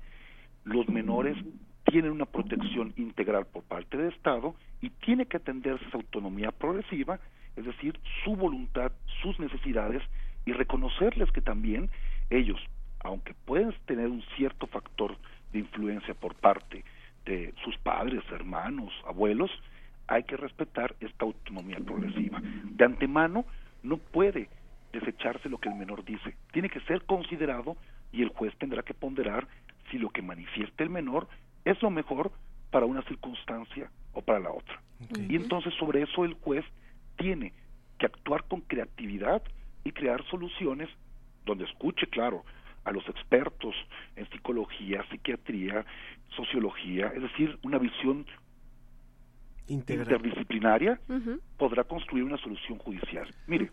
[0.65, 1.39] los menores
[1.85, 7.19] tienen una protección integral por parte del Estado y tiene que atenderse esa autonomía progresiva,
[7.57, 10.03] es decir, su voluntad, sus necesidades
[10.45, 11.89] y reconocerles que también
[12.29, 12.61] ellos,
[13.01, 15.17] aunque pueden tener un cierto factor
[15.55, 16.85] de influencia por parte
[17.25, 19.51] de sus padres, hermanos, abuelos,
[20.09, 22.43] hay que respetar esta autonomía progresiva.
[22.43, 23.47] De antemano
[23.83, 24.51] no puede
[24.93, 27.77] desecharse lo que el menor dice, tiene que ser considerado
[28.13, 29.47] y el juez tendrá que ponderar
[29.91, 31.29] si lo que manifiesta el menor
[31.65, 32.33] es lo mejor
[32.71, 34.81] para una circunstancia o para la otra.
[35.29, 36.65] Y entonces sobre eso el juez
[37.17, 37.53] tiene
[37.99, 39.43] que actuar con creatividad
[39.85, 40.89] y crear soluciones
[41.45, 42.45] donde escuche, claro,
[42.85, 43.75] a los expertos
[44.17, 45.85] en psicología, psiquiatría,
[46.31, 48.27] sociología, es decir, una visión
[49.69, 50.99] interdisciplinaria,
[51.57, 53.29] podrá construir una solución judicial.
[53.47, 53.69] Mire,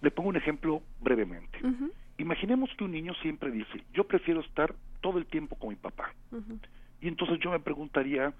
[0.00, 1.58] le pongo un ejemplo brevemente.
[2.18, 6.12] Imaginemos que un niño siempre dice, yo prefiero estar todo el tiempo con mi papá.
[7.00, 8.32] Y entonces yo me preguntaría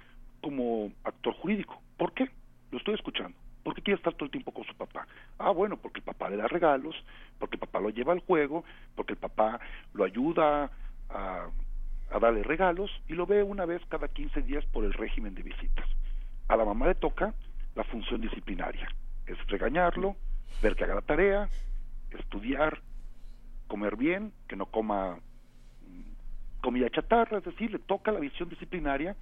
[0.43, 2.29] como actor jurídico, ¿por qué?
[2.71, 3.37] Lo estoy escuchando.
[3.63, 5.07] ¿Por qué quiere estar todo el tiempo con su papá?
[5.39, 6.95] Ah, bueno, porque el papá le da regalos,
[7.39, 8.65] porque el papá lo lleva al juego,
[8.95, 9.61] porque el papá
[9.93, 10.71] lo ayuda
[11.11, 11.47] a,
[12.11, 15.43] a darle regalos y lo ve una vez cada 15 días por el régimen de
[15.43, 15.87] visitas.
[16.49, 17.35] A la mamá le toca
[17.75, 18.89] la función disciplinaria,
[19.27, 20.17] es regañarlo,
[20.63, 21.49] ver que haga la tarea,
[22.11, 22.81] estudiar,
[23.67, 25.17] comer bien, que no coma
[25.87, 29.17] mm, comida chatarra, es decir, le toca la visión disciplinaria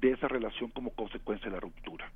[0.00, 2.10] de esa relación como consecuencia de la ruptura.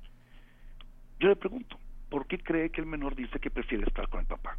[1.19, 1.77] Yo le pregunto,
[2.09, 4.57] ¿por qué cree que el menor dice que prefiere estar con el papá?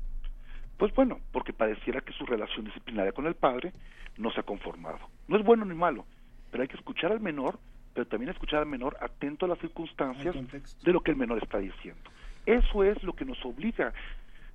[0.78, 3.72] Pues bueno, porque pareciera que su relación disciplinaria con el padre
[4.16, 4.98] no se ha conformado.
[5.28, 6.06] No es bueno ni malo,
[6.50, 7.58] pero hay que escuchar al menor
[7.94, 10.34] pero también escuchar al menor atento a las circunstancias
[10.82, 12.10] de lo que el menor está diciendo.
[12.46, 13.92] Eso es lo que nos obliga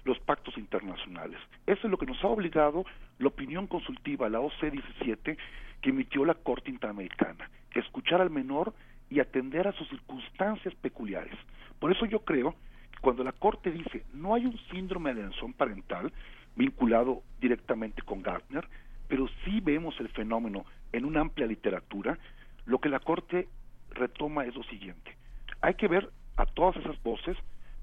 [0.04, 1.40] los pactos internacionales.
[1.66, 2.86] Eso es lo que nos ha obligado
[3.20, 5.38] la opinión consultiva, la OC-17,
[5.82, 7.50] que emitió la Corte Interamericana,
[7.80, 8.74] escuchar al menor
[9.10, 11.38] y atender a sus circunstancias peculiares.
[11.80, 12.56] Por eso yo creo
[12.92, 16.12] que cuando la Corte dice no hay un síndrome de alienación parental
[16.56, 18.68] vinculado directamente con Gartner,
[19.08, 22.18] pero sí vemos el fenómeno en una amplia literatura,
[22.66, 23.48] lo que la Corte
[23.92, 25.16] retoma es lo siguiente.
[25.62, 27.38] Hay que ver a todas esas voces,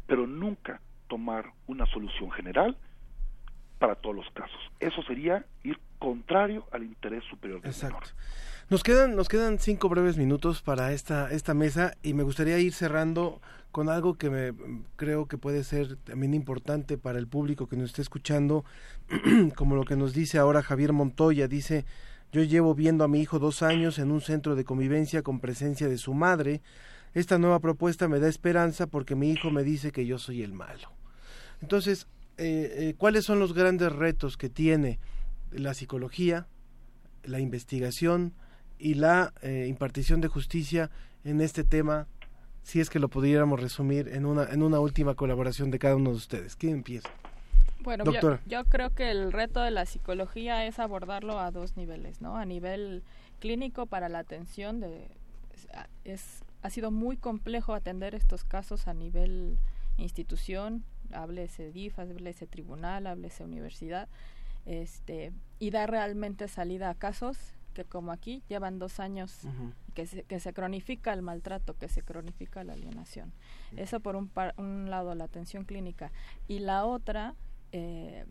[0.06, 2.76] pero nunca tomar una solución general
[3.78, 4.58] para todos los casos.
[4.80, 8.10] Eso sería ir contrario al interés superior del Exacto.
[8.70, 12.72] Nos quedan, nos quedan cinco breves minutos para esta, esta mesa y me gustaría ir
[12.72, 14.54] cerrando con algo que me
[14.96, 18.64] creo que puede ser también importante para el público que nos esté escuchando,
[19.56, 21.84] como lo que nos dice ahora Javier Montoya, dice
[22.32, 25.88] yo llevo viendo a mi hijo dos años en un centro de convivencia con presencia
[25.88, 26.62] de su madre.
[27.14, 30.52] Esta nueva propuesta me da esperanza porque mi hijo me dice que yo soy el
[30.52, 30.90] malo.
[31.62, 34.98] Entonces, eh, eh, ¿cuáles son los grandes retos que tiene
[35.52, 36.48] la psicología,
[37.22, 38.34] la investigación
[38.78, 40.90] y la eh, impartición de justicia
[41.22, 42.08] en este tema?
[42.64, 46.10] Si es que lo pudiéramos resumir en una, en una última colaboración de cada uno
[46.10, 46.56] de ustedes.
[46.56, 47.08] ¿Quién empieza?
[47.84, 48.04] Bueno,
[48.46, 52.38] yo, creo que el reto de la psicología es abordarlo a dos niveles, ¿no?
[52.38, 53.02] A nivel
[53.40, 55.06] clínico para la atención de
[56.04, 59.58] es ha sido muy complejo atender estos casos a nivel
[59.98, 60.82] institución,
[61.12, 64.08] háblese DIF, háblese tribunal, háblese universidad,
[64.64, 67.36] este y dar realmente salida a casos
[67.74, 69.40] que como aquí llevan dos años
[69.92, 73.34] que, se, que se cronifica el maltrato, que se cronifica la alienación.
[73.76, 76.12] Eso por un, un lado la atención clínica.
[76.48, 77.34] Y la otra
[77.72, 78.24] eh,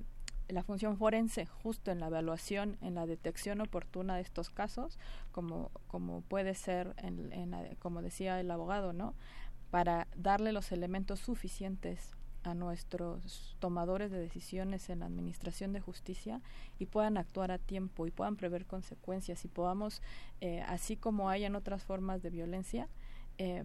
[0.48, 5.00] la función forense justo en la evaluación, en la detección oportuna de estos casos,
[5.32, 9.14] como, como puede ser, en, como decía el abogado, ¿no?
[9.72, 12.12] Para darle los elementos suficientes
[12.44, 16.42] a nuestros tomadores de decisiones en la administración de justicia
[16.78, 20.02] y puedan actuar a tiempo y puedan prever consecuencias y podamos,
[20.42, 22.90] eh, así como hay en otras formas de violencia,
[23.38, 23.64] eh,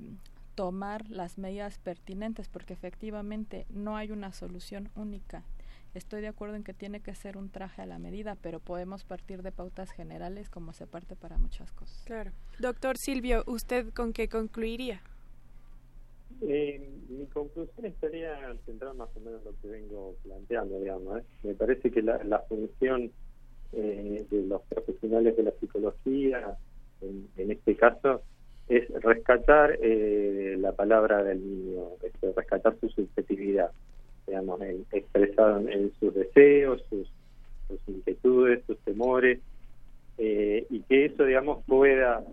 [0.54, 5.44] tomar las medidas pertinentes porque efectivamente no hay una solución única
[5.94, 9.04] Estoy de acuerdo en que tiene que ser un traje a la medida, pero podemos
[9.04, 12.02] partir de pautas generales como se parte para muchas cosas.
[12.06, 12.30] Claro.
[12.58, 15.00] Doctor Silvio, ¿usted con qué concluiría?
[16.42, 21.18] Eh, mi conclusión estaría centrada más o menos en lo que vengo planteando, digamos.
[21.18, 21.24] ¿eh?
[21.42, 23.10] Me parece que la, la función
[23.72, 26.56] eh, de los profesionales de la psicología,
[27.00, 28.22] en, este caso,
[28.68, 33.70] es rescatar eh, la palabra del niño, este, rescatar su subjetividad
[34.28, 34.60] digamos,
[34.92, 37.08] expresado en, sus deseos, sus,
[37.86, 39.40] inquietudes, sus temores,
[40.18, 42.24] eh, y que eso, digamos, pueda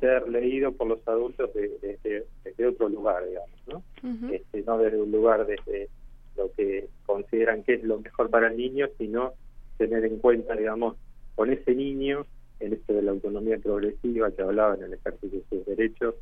[0.00, 4.32] ser leído por los adultos desde, desde, otro lugar, digamos, ¿no?
[4.32, 5.88] este, no desde un lugar desde
[6.36, 9.32] lo que consideran que es lo mejor para el niño, sino
[9.78, 10.96] tener en cuenta, digamos,
[11.34, 12.26] con ese niño,
[12.60, 16.14] en esto de la autonomía progresiva que hablaba en el ejercicio de sus derechos,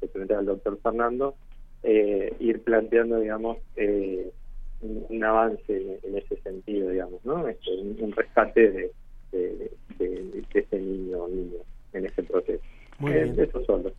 [0.00, 1.34] que presentaba el doctor Fernando,
[1.82, 4.30] eh, ir planteando, digamos, eh,
[4.80, 7.46] un, avance en ese sentido, digamos, ¿no?
[7.48, 8.92] Este, un, rescate de,
[9.32, 11.58] de, ese niño o niño
[11.92, 12.62] en ese proceso.
[12.98, 13.34] Muy bien.
[13.38, 13.92] Eso solo.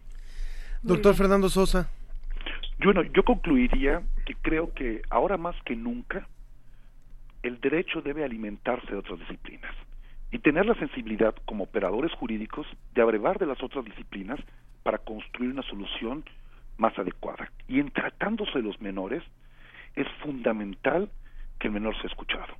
[0.81, 1.89] Doctor Fernando Sosa.
[2.83, 6.27] Bueno, yo concluiría que creo que ahora más que nunca
[7.43, 9.73] el derecho debe alimentarse de otras disciplinas
[10.31, 14.39] y tener la sensibilidad como operadores jurídicos de abrevar de las otras disciplinas
[14.83, 16.23] para construir una solución
[16.77, 17.51] más adecuada.
[17.67, 19.23] Y en tratándose de los menores,
[19.95, 21.09] es fundamental
[21.59, 22.53] que el menor sea escuchado.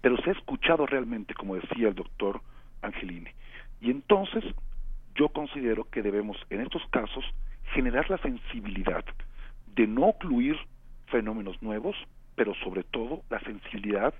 [0.00, 2.40] Pero sea escuchado realmente, como decía el doctor
[2.82, 3.30] Angelini.
[3.80, 4.44] Y entonces,
[5.14, 7.24] yo considero que debemos, en estos casos,
[7.74, 9.04] generar la sensibilidad
[9.74, 10.56] de no ocluir
[11.06, 11.96] fenómenos nuevos,
[12.34, 14.14] pero sobre todo la sensibilidad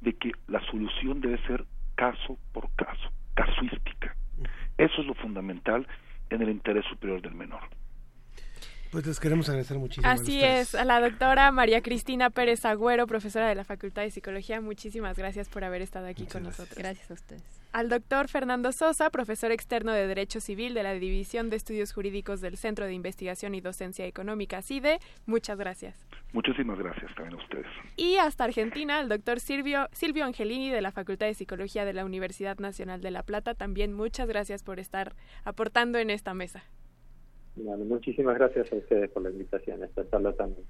[0.00, 1.64] de que la solución debe ser
[1.94, 4.14] caso por caso, casuística.
[4.78, 5.86] Eso es lo fundamental
[6.30, 7.60] en el interés superior del menor.
[8.90, 10.08] Pues les queremos agradecer muchísimo.
[10.08, 14.60] Así es, a la doctora María Cristina Pérez Agüero, profesora de la Facultad de Psicología,
[14.60, 16.76] muchísimas gracias por haber estado aquí con nosotros.
[16.76, 17.42] Gracias a ustedes.
[17.72, 22.40] Al doctor Fernando Sosa, profesor externo de Derecho Civil de la División de Estudios Jurídicos
[22.40, 25.94] del Centro de Investigación y Docencia Económica, CIDE, muchas gracias.
[26.32, 27.66] Muchísimas gracias también a ustedes.
[27.96, 32.04] Y hasta Argentina, el doctor Silvio, Silvio Angelini de la Facultad de Psicología de la
[32.04, 35.14] Universidad Nacional de La Plata, también muchas gracias por estar
[35.44, 36.64] aportando en esta mesa
[37.56, 40.64] muchísimas gracias a ustedes por la invitación a esta charla también.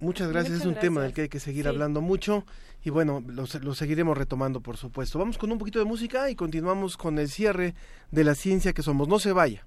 [0.00, 2.44] muchas gracias, es un tema del que hay que seguir hablando mucho
[2.84, 5.18] y bueno, lo, lo, seguiremos retomando por supuesto.
[5.18, 7.74] Vamos con un poquito de música y continuamos con el cierre
[8.10, 9.08] de la ciencia que somos.
[9.08, 9.64] No se vaya.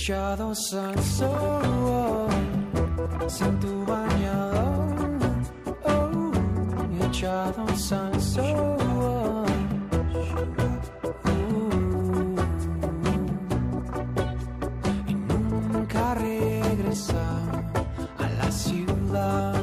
[0.00, 2.28] Echados al sol
[3.28, 5.18] sin tu bañador
[5.84, 6.32] oh,
[7.06, 9.44] echados al sol.
[15.06, 17.62] Y nunca regresar
[18.18, 19.59] a la ciudad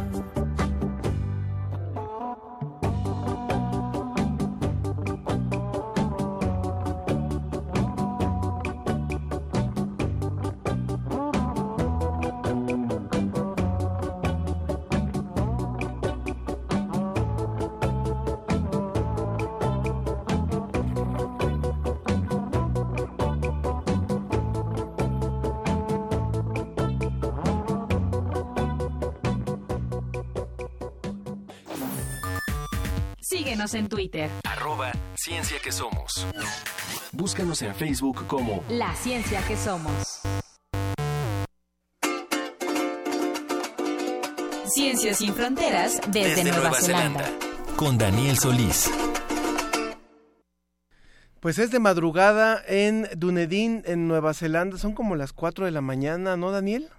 [33.49, 34.29] en Twitter.
[34.43, 36.27] Arroba Ciencia que Somos.
[37.13, 40.21] Búscanos en Facebook como La Ciencia que Somos.
[44.65, 47.23] Ciencias sin fronteras desde, Nueva, Zelanda.
[47.77, 48.91] Con Daniel Solís.
[51.39, 54.77] Pues es de madrugada en Dunedin, en Nueva Zelanda.
[54.77, 56.89] Son como las 4 de la mañana, ¿no, Daniel?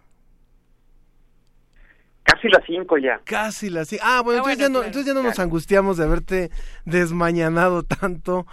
[2.39, 3.21] Casi las cinco ya.
[3.25, 4.05] Casi las cinco.
[4.07, 6.51] Ah, bueno, entonces, ya no, entonces ya no nos angustiamos de haberte
[6.85, 8.47] desmañanado tanto.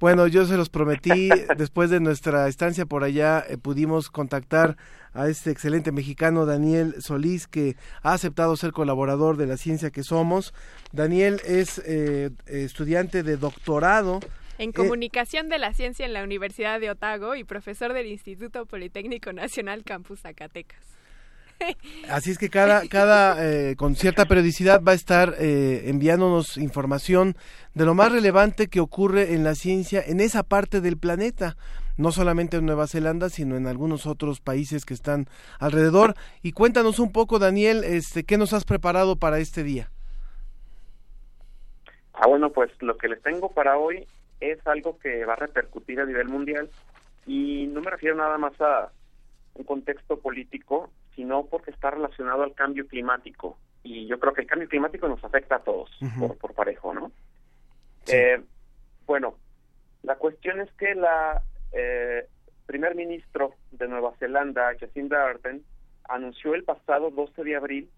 [0.00, 4.76] Bueno, yo se los prometí, después de nuestra estancia por allá, eh, pudimos contactar
[5.12, 10.02] a este excelente mexicano Daniel Solís, que ha aceptado ser colaborador de la ciencia que
[10.02, 10.52] somos.
[10.90, 14.18] Daniel es eh, estudiante de doctorado.
[14.58, 19.32] En comunicación de la ciencia en la Universidad de Otago y profesor del Instituto Politécnico
[19.32, 20.99] Nacional Campus Zacatecas.
[22.08, 27.36] Así es que cada, cada eh, con cierta periodicidad va a estar eh, enviándonos información
[27.74, 31.56] de lo más relevante que ocurre en la ciencia en esa parte del planeta,
[31.96, 35.26] no solamente en Nueva Zelanda, sino en algunos otros países que están
[35.58, 36.14] alrededor.
[36.42, 39.90] Y cuéntanos un poco, Daniel, este, ¿qué nos has preparado para este día?
[42.14, 44.06] Ah, bueno, pues lo que les tengo para hoy
[44.40, 46.68] es algo que va a repercutir a nivel mundial
[47.26, 48.90] y no me refiero nada más a
[49.54, 53.58] un contexto político, sino porque está relacionado al cambio climático.
[53.82, 55.90] Y yo creo que el cambio climático nos afecta a todos
[56.38, 57.12] por, parejo, ¿no?
[58.06, 58.42] Eh,
[59.06, 59.36] bueno,
[60.02, 61.42] la cuestión es que la
[61.72, 62.26] eh,
[62.66, 65.62] primer ministro de Nueva Zelanda, Jacinda Ardern,
[66.08, 67.90] anunció el pasado 12 de abril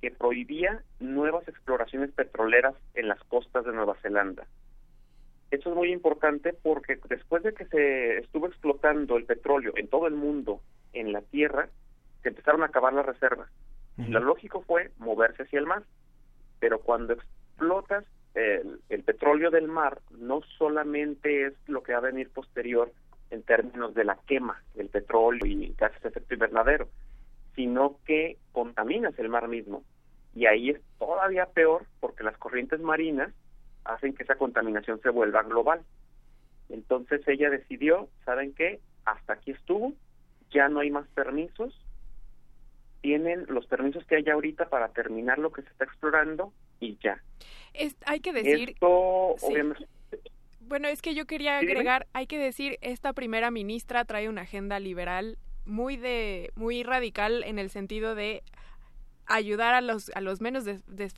[0.00, 4.46] que prohibía nuevas exploraciones petroleras en las costas de Nueva Zelanda.
[5.50, 10.06] Esto es muy importante porque después de que se estuvo explotando el petróleo en todo
[10.06, 10.60] el mundo,
[10.92, 11.68] en la tierra,
[12.24, 13.48] se empezaron a acabar las reservas.
[13.96, 15.84] Lo lógico fue moverse hacia el mar.
[16.58, 22.10] Pero cuando explotas el, el, petróleo del mar, no solamente es lo que va a
[22.10, 22.90] venir posterior
[23.30, 26.88] en términos de la quema del petróleo y gases de efecto invernadero,
[27.54, 29.84] sino que contaminas el mar mismo.
[30.34, 33.32] Y ahí es todavía peor porque las corrientes marinas
[33.84, 35.82] hacen que esa contaminación se vuelva global.
[36.68, 38.80] Entonces ella decidió, ¿saben qué?
[39.04, 39.92] Hasta aquí estuvo,
[40.50, 41.78] ya no hay más permisos,
[43.04, 47.22] tienen los permisos que hay ahorita para terminar lo que se está explorando y ya.
[47.74, 48.70] Es, hay que decir...
[48.70, 49.86] Esto, obviamente,
[50.60, 54.80] bueno, es que yo quería agregar, hay que decir, esta primera ministra trae una agenda
[54.80, 55.36] liberal
[55.66, 58.42] muy de muy radical en el sentido de
[59.26, 60.64] ayudar a los a los menos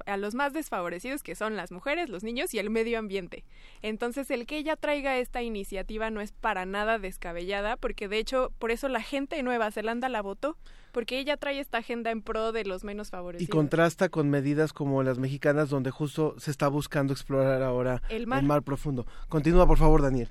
[0.06, 3.44] a los más desfavorecidos que son las mujeres, los niños y el medio ambiente.
[3.82, 8.52] Entonces, el que ella traiga esta iniciativa no es para nada descabellada, porque de hecho,
[8.58, 10.56] por eso la gente de Nueva Zelanda la votó,
[10.96, 13.46] porque ella trae esta agenda en pro de los menos favorecidos.
[13.46, 18.26] Y contrasta con medidas como las mexicanas donde justo se está buscando explorar ahora el
[18.26, 19.04] mar, el mar profundo.
[19.28, 20.30] Continúa, por favor, Daniel.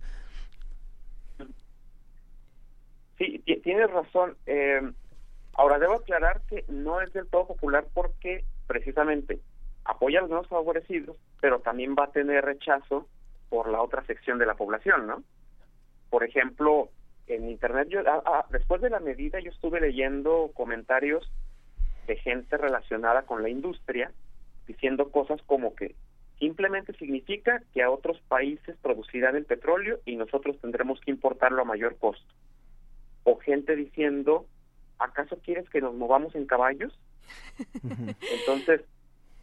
[3.19, 4.35] Sí, tienes razón.
[4.47, 4.81] Eh,
[5.55, 9.39] Ahora, debo aclarar que no es del todo popular porque precisamente
[9.85, 13.07] apoya a los menos favorecidos, pero también va a tener rechazo
[13.49, 15.23] por la otra sección de la población, ¿no?
[16.09, 16.89] Por ejemplo,
[17.27, 21.31] en Internet, yo, ah, ah, después de la medida, yo estuve leyendo comentarios
[22.07, 24.11] de gente relacionada con la industria
[24.67, 25.95] diciendo cosas como que
[26.39, 31.65] simplemente significa que a otros países producirán el petróleo y nosotros tendremos que importarlo a
[31.65, 32.33] mayor costo.
[33.23, 34.45] O gente diciendo
[34.99, 36.97] ¿acaso quieres que nos movamos en caballos?
[38.39, 38.81] Entonces,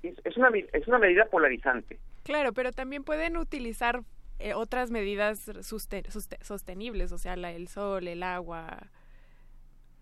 [0.02, 1.98] es una, es una medida polarizante.
[2.24, 4.02] Claro, pero también pueden utilizar
[4.42, 5.50] eh, otras medidas
[6.40, 8.88] sostenibles, o sea, la, el sol, el agua.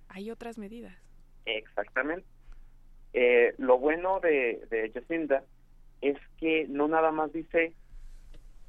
[0.09, 0.97] Hay otras medidas.
[1.45, 2.27] Exactamente.
[3.13, 5.45] Eh, lo bueno de, de Jacinda
[6.01, 7.75] es que no nada más dice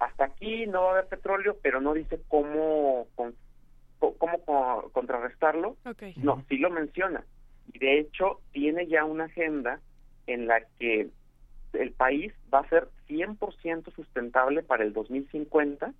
[0.01, 3.07] hasta aquí no va a haber petróleo, pero no dice cómo
[3.99, 5.77] cómo contrarrestarlo.
[6.17, 7.23] No, sí lo menciona.
[7.71, 9.79] Y de hecho tiene ya una agenda
[10.25, 11.09] en la que
[11.73, 15.93] el país va a ser 100% sustentable para el 2050.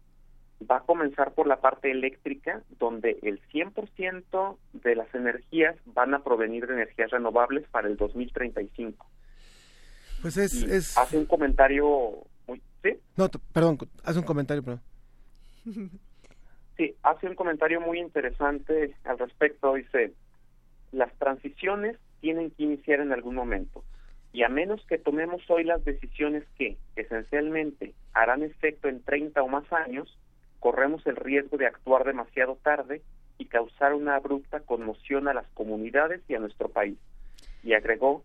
[0.70, 6.24] Va a comenzar por la parte eléctrica, donde el 100% de las energías van a
[6.24, 9.06] provenir de energías renovables para el 2035.
[10.22, 10.98] Pues es, es...
[10.98, 12.14] Hace un comentario
[12.48, 12.62] muy...
[12.84, 12.96] ¿Sí?
[13.18, 14.82] No, perdón, hace un comentario, perdón.
[16.78, 19.76] Sí, hace un comentario muy interesante al respecto.
[19.76, 20.14] Dice,
[20.92, 23.84] las transiciones tienen que iniciar en algún momento.
[24.34, 29.48] Y a menos que tomemos hoy las decisiones que, esencialmente, harán efecto en 30 o
[29.48, 30.18] más años,
[30.60, 33.02] corremos el riesgo de actuar demasiado tarde
[33.38, 36.98] y causar una abrupta conmoción a las comunidades y a nuestro país.
[37.64, 38.24] Y agregó,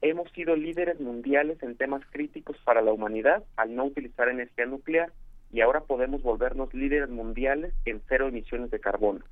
[0.00, 5.12] hemos sido líderes mundiales en temas críticos para la humanidad al no utilizar energía nuclear
[5.52, 9.24] y ahora podemos volvernos líderes mundiales en cero emisiones de carbono.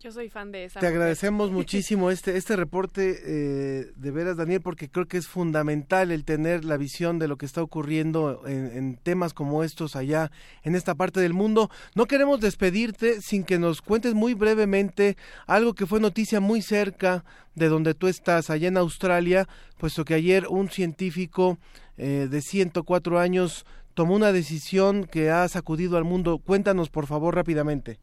[0.00, 0.78] Yo soy fan de esa.
[0.78, 6.12] Te agradecemos muchísimo este este reporte eh, de veras, Daniel, porque creo que es fundamental
[6.12, 10.30] el tener la visión de lo que está ocurriendo en, en, temas como estos allá
[10.62, 11.68] en esta parte del mundo.
[11.96, 15.16] No queremos despedirte sin que nos cuentes muy brevemente
[15.48, 17.24] algo que fue noticia muy cerca
[17.56, 19.48] de donde tú estás, allá en Australia,
[19.78, 21.58] puesto que ayer un científico
[21.96, 26.38] eh, de 104 años tomó una decisión que ha sacudido al mundo.
[26.38, 27.98] Cuéntanos, por favor, rápidamente.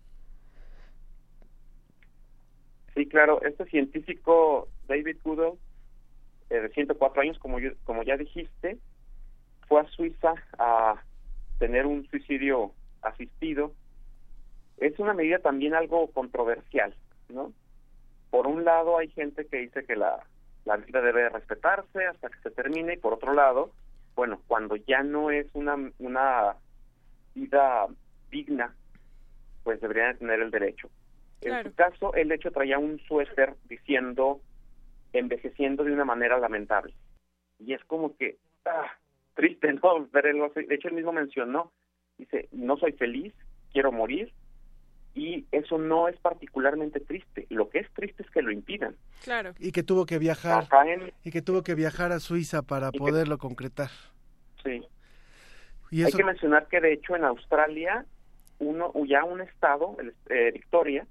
[2.96, 3.42] Sí, claro.
[3.44, 5.58] Este científico, David Goodall,
[6.50, 8.78] eh, de 104 años, como, como ya dijiste,
[9.68, 11.02] fue a Suiza a
[11.60, 13.74] tener un suicidio asistido.
[14.78, 16.96] Es una medida también algo controversial,
[17.30, 17.54] ¿no?
[18.30, 20.20] Por un lado hay gente que dice que la,
[20.66, 23.72] la vida debe respetarse hasta que se termine y por otro lado
[24.16, 26.56] bueno, cuando ya no es una, una
[27.34, 27.88] vida
[28.32, 28.74] digna,
[29.64, 30.90] pues deberían tener el derecho.
[31.46, 34.42] En su caso, el hecho traía un suéter diciendo
[35.14, 36.94] envejeciendo de una manera lamentable.
[37.60, 38.92] Y es como que, ah,
[39.34, 40.08] triste, ¿no?
[40.12, 41.72] Pero de hecho, él mismo mencionó,
[42.18, 43.34] dice, no soy feliz,
[43.72, 44.32] quiero morir,
[45.14, 47.48] y eso no es particularmente triste.
[47.50, 48.96] Lo que es triste es que lo impidan.
[49.24, 49.54] Claro.
[49.60, 50.68] Y que tuvo que viajar.
[51.24, 53.90] Y que tuvo que viajar a Suiza para poderlo concretar.
[54.62, 54.84] Sí.
[55.90, 58.06] ¿Y Hay que mencionar que de hecho en Australia
[58.60, 59.96] uno ya un estado,
[60.30, 61.08] eh, Victoria,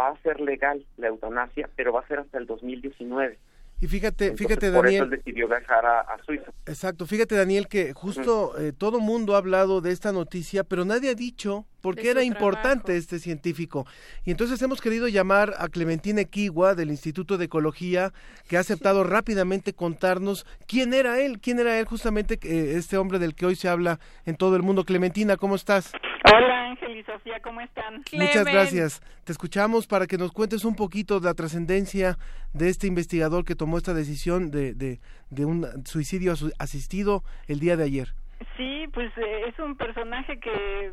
[0.00, 3.38] va a ser legal la eutanasia, pero va a ser hasta el 2019.
[3.82, 5.04] Y fíjate, fíjate por Daniel.
[5.04, 6.52] eso él decidió viajar a, a Suiza.
[6.66, 11.10] Exacto, fíjate Daniel que justo eh, todo mundo ha hablado de esta noticia, pero nadie
[11.10, 12.98] ha dicho por qué era importante trabajo.
[12.98, 13.86] este científico.
[14.26, 18.12] Y entonces hemos querido llamar a Clementina Equigua del Instituto de Ecología,
[18.48, 23.18] que ha aceptado rápidamente contarnos quién era él, quién era él justamente eh, este hombre
[23.18, 24.84] del que hoy se habla en todo el mundo.
[24.84, 25.92] Clementina, ¿cómo estás?
[26.32, 28.04] Hola Ángel y Sofía, ¿cómo están?
[28.12, 29.00] Muchas gracias.
[29.24, 32.16] Te escuchamos para que nos cuentes un poquito de la trascendencia
[32.52, 35.00] de este investigador que tomó esta decisión de, de,
[35.30, 38.08] de un suicidio asu- asistido el día de ayer.
[38.56, 40.92] Sí, pues eh, es un personaje que eh,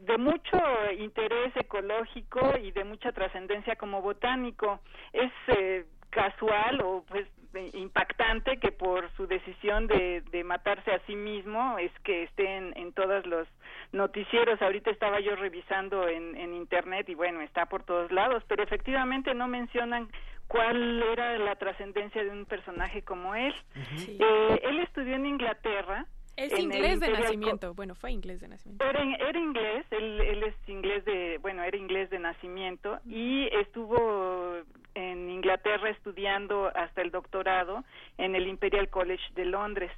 [0.00, 0.58] de mucho
[0.98, 4.80] interés ecológico y de mucha trascendencia como botánico.
[5.12, 7.26] Es eh, casual o pues
[7.72, 12.76] impactante que por su decisión de, de matarse a sí mismo es que esté en,
[12.76, 13.46] en todos los
[13.92, 14.60] noticieros.
[14.60, 19.34] Ahorita estaba yo revisando en, en internet y bueno, está por todos lados, pero efectivamente
[19.34, 20.08] no mencionan
[20.48, 23.54] cuál era la trascendencia de un personaje como él.
[23.96, 26.06] Eh, él estudió en Inglaterra.
[26.36, 27.74] Es en inglés de nacimiento.
[27.74, 28.84] Bueno, fue inglés de nacimiento.
[28.84, 34.56] era, era inglés, él, él es inglés de, bueno, era inglés de nacimiento y estuvo
[34.94, 37.84] en Inglaterra estudiando hasta el doctorado
[38.18, 39.90] en el Imperial College de Londres,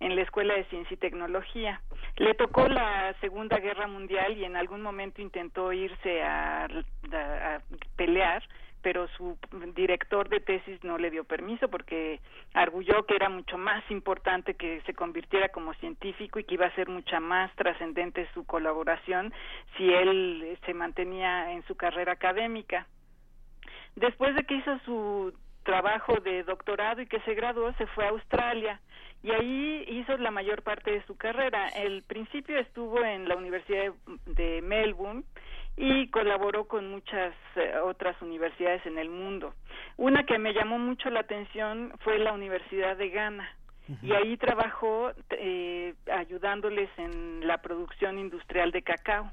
[0.00, 1.80] en la Escuela de Ciencia y Tecnología.
[2.16, 7.60] Le tocó la Segunda Guerra Mundial y en algún momento intentó irse a, a- a
[7.96, 8.42] pelear,
[8.84, 9.38] pero su
[9.74, 12.20] director de tesis no le dio permiso porque
[12.52, 16.74] arguyó que era mucho más importante que se convirtiera como científico y que iba a
[16.74, 19.32] ser mucha más trascendente su colaboración
[19.78, 22.86] si él eh, se mantenía en su carrera académica.
[23.96, 25.32] Después de que hizo su
[25.62, 28.82] trabajo de doctorado y que se graduó, se fue a Australia
[29.22, 31.68] y ahí hizo la mayor parte de su carrera.
[31.68, 33.94] El principio estuvo en la Universidad
[34.26, 35.24] de, de Melbourne
[35.76, 39.54] y colaboró con muchas eh, otras universidades en el mundo.
[39.96, 43.48] Una que me llamó mucho la atención fue la Universidad de Ghana.
[44.02, 49.30] Y ahí trabajó eh, ayudándoles en la producción industrial de cacao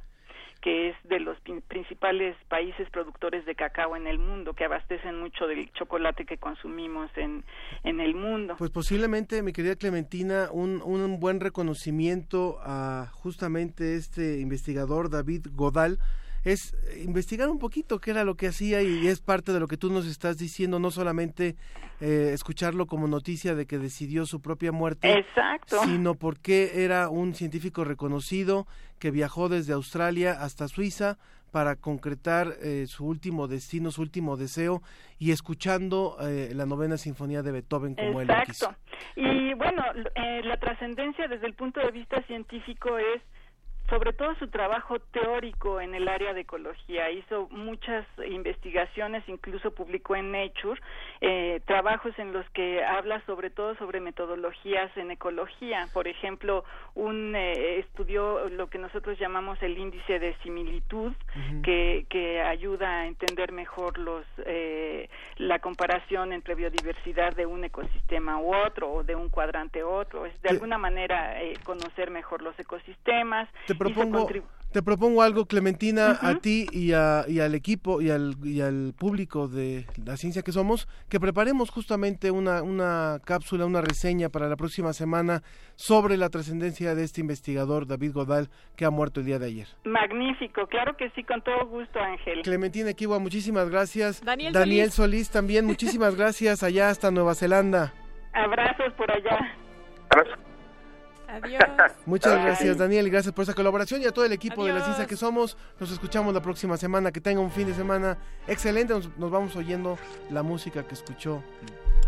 [0.62, 1.38] que es de los
[1.68, 7.10] principales países productores de cacao en el mundo, que abastecen mucho del chocolate que consumimos
[7.16, 7.44] en,
[7.84, 8.56] en el mundo.
[8.58, 15.98] Pues posiblemente, mi querida Clementina, un, un buen reconocimiento a justamente este investigador David Godal
[16.44, 19.78] es investigar un poquito qué era lo que hacía y es parte de lo que
[19.78, 21.56] tú nos estás diciendo, no solamente
[22.00, 25.84] eh, escucharlo como noticia de que decidió su propia muerte, Exacto.
[25.84, 28.68] sino porque era un científico reconocido
[29.00, 31.18] que viajó desde Australia hasta Suiza
[31.52, 34.82] para concretar eh, su último destino, su último deseo
[35.20, 38.66] y escuchando eh, la novena sinfonía de Beethoven como él lo quiso.
[38.66, 38.92] Exacto.
[39.16, 39.84] Y bueno,
[40.16, 43.22] eh, la trascendencia desde el punto de vista científico es
[43.92, 47.12] sobre todo su trabajo teórico en el área de ecología.
[47.12, 50.80] Hizo muchas investigaciones, incluso publicó en Nature
[51.20, 55.90] eh, trabajos en los que habla sobre todo sobre metodologías en ecología.
[55.94, 56.64] Por ejemplo,
[56.96, 61.12] un eh, estudió lo que nosotros llamamos el índice de similitud,
[61.64, 68.40] que, que ayuda a entender mejor los eh, la comparación entre biodiversidad de un ecosistema
[68.40, 70.26] u otro o de un cuadrante u otro.
[70.26, 73.50] Es de alguna manera eh, conocer mejor los ecosistemas.
[73.66, 74.28] Te propongo,
[74.72, 78.94] te propongo algo, Clementina, a ti y, a- y al equipo y al, y al
[78.98, 84.48] público de la ciencia que somos, que preparemos justamente una, una cápsula, una reseña para
[84.48, 85.44] la próxima semana
[85.76, 89.68] sobre la trascendencia de este investigador, David Godal, que ha muerto el día de ayer.
[89.84, 92.42] Magnífico, claro que sí, con todo gusto, Ángel.
[92.44, 94.24] Clementina Equiwa, muchísimas gracias.
[94.24, 95.26] Daniel Daniel Solís.
[95.26, 97.94] Solís también, muchísimas gracias allá hasta Nueva Zelanda.
[98.34, 99.58] Abrazos por allá.
[101.32, 101.64] Adiós.
[102.06, 102.44] Muchas Bye.
[102.44, 105.06] gracias, Daniel, y gracias por esa colaboración y a todo el equipo de la ciencia
[105.06, 105.58] que somos.
[105.80, 107.12] Nos escuchamos la próxima semana.
[107.12, 108.18] Que tenga un fin de semana
[108.48, 108.94] excelente.
[108.94, 109.98] Nos, nos vamos oyendo
[110.30, 111.42] la música que escuchó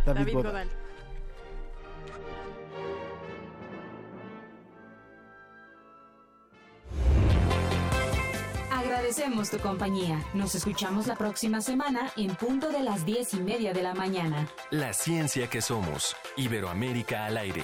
[0.05, 0.51] David, David Godal.
[0.51, 0.69] Godal.
[8.71, 10.19] Agradecemos tu compañía.
[10.33, 14.47] Nos escuchamos la próxima semana en punto de las diez y media de la mañana.
[14.71, 16.15] La ciencia que somos.
[16.35, 17.63] Iberoamérica al aire.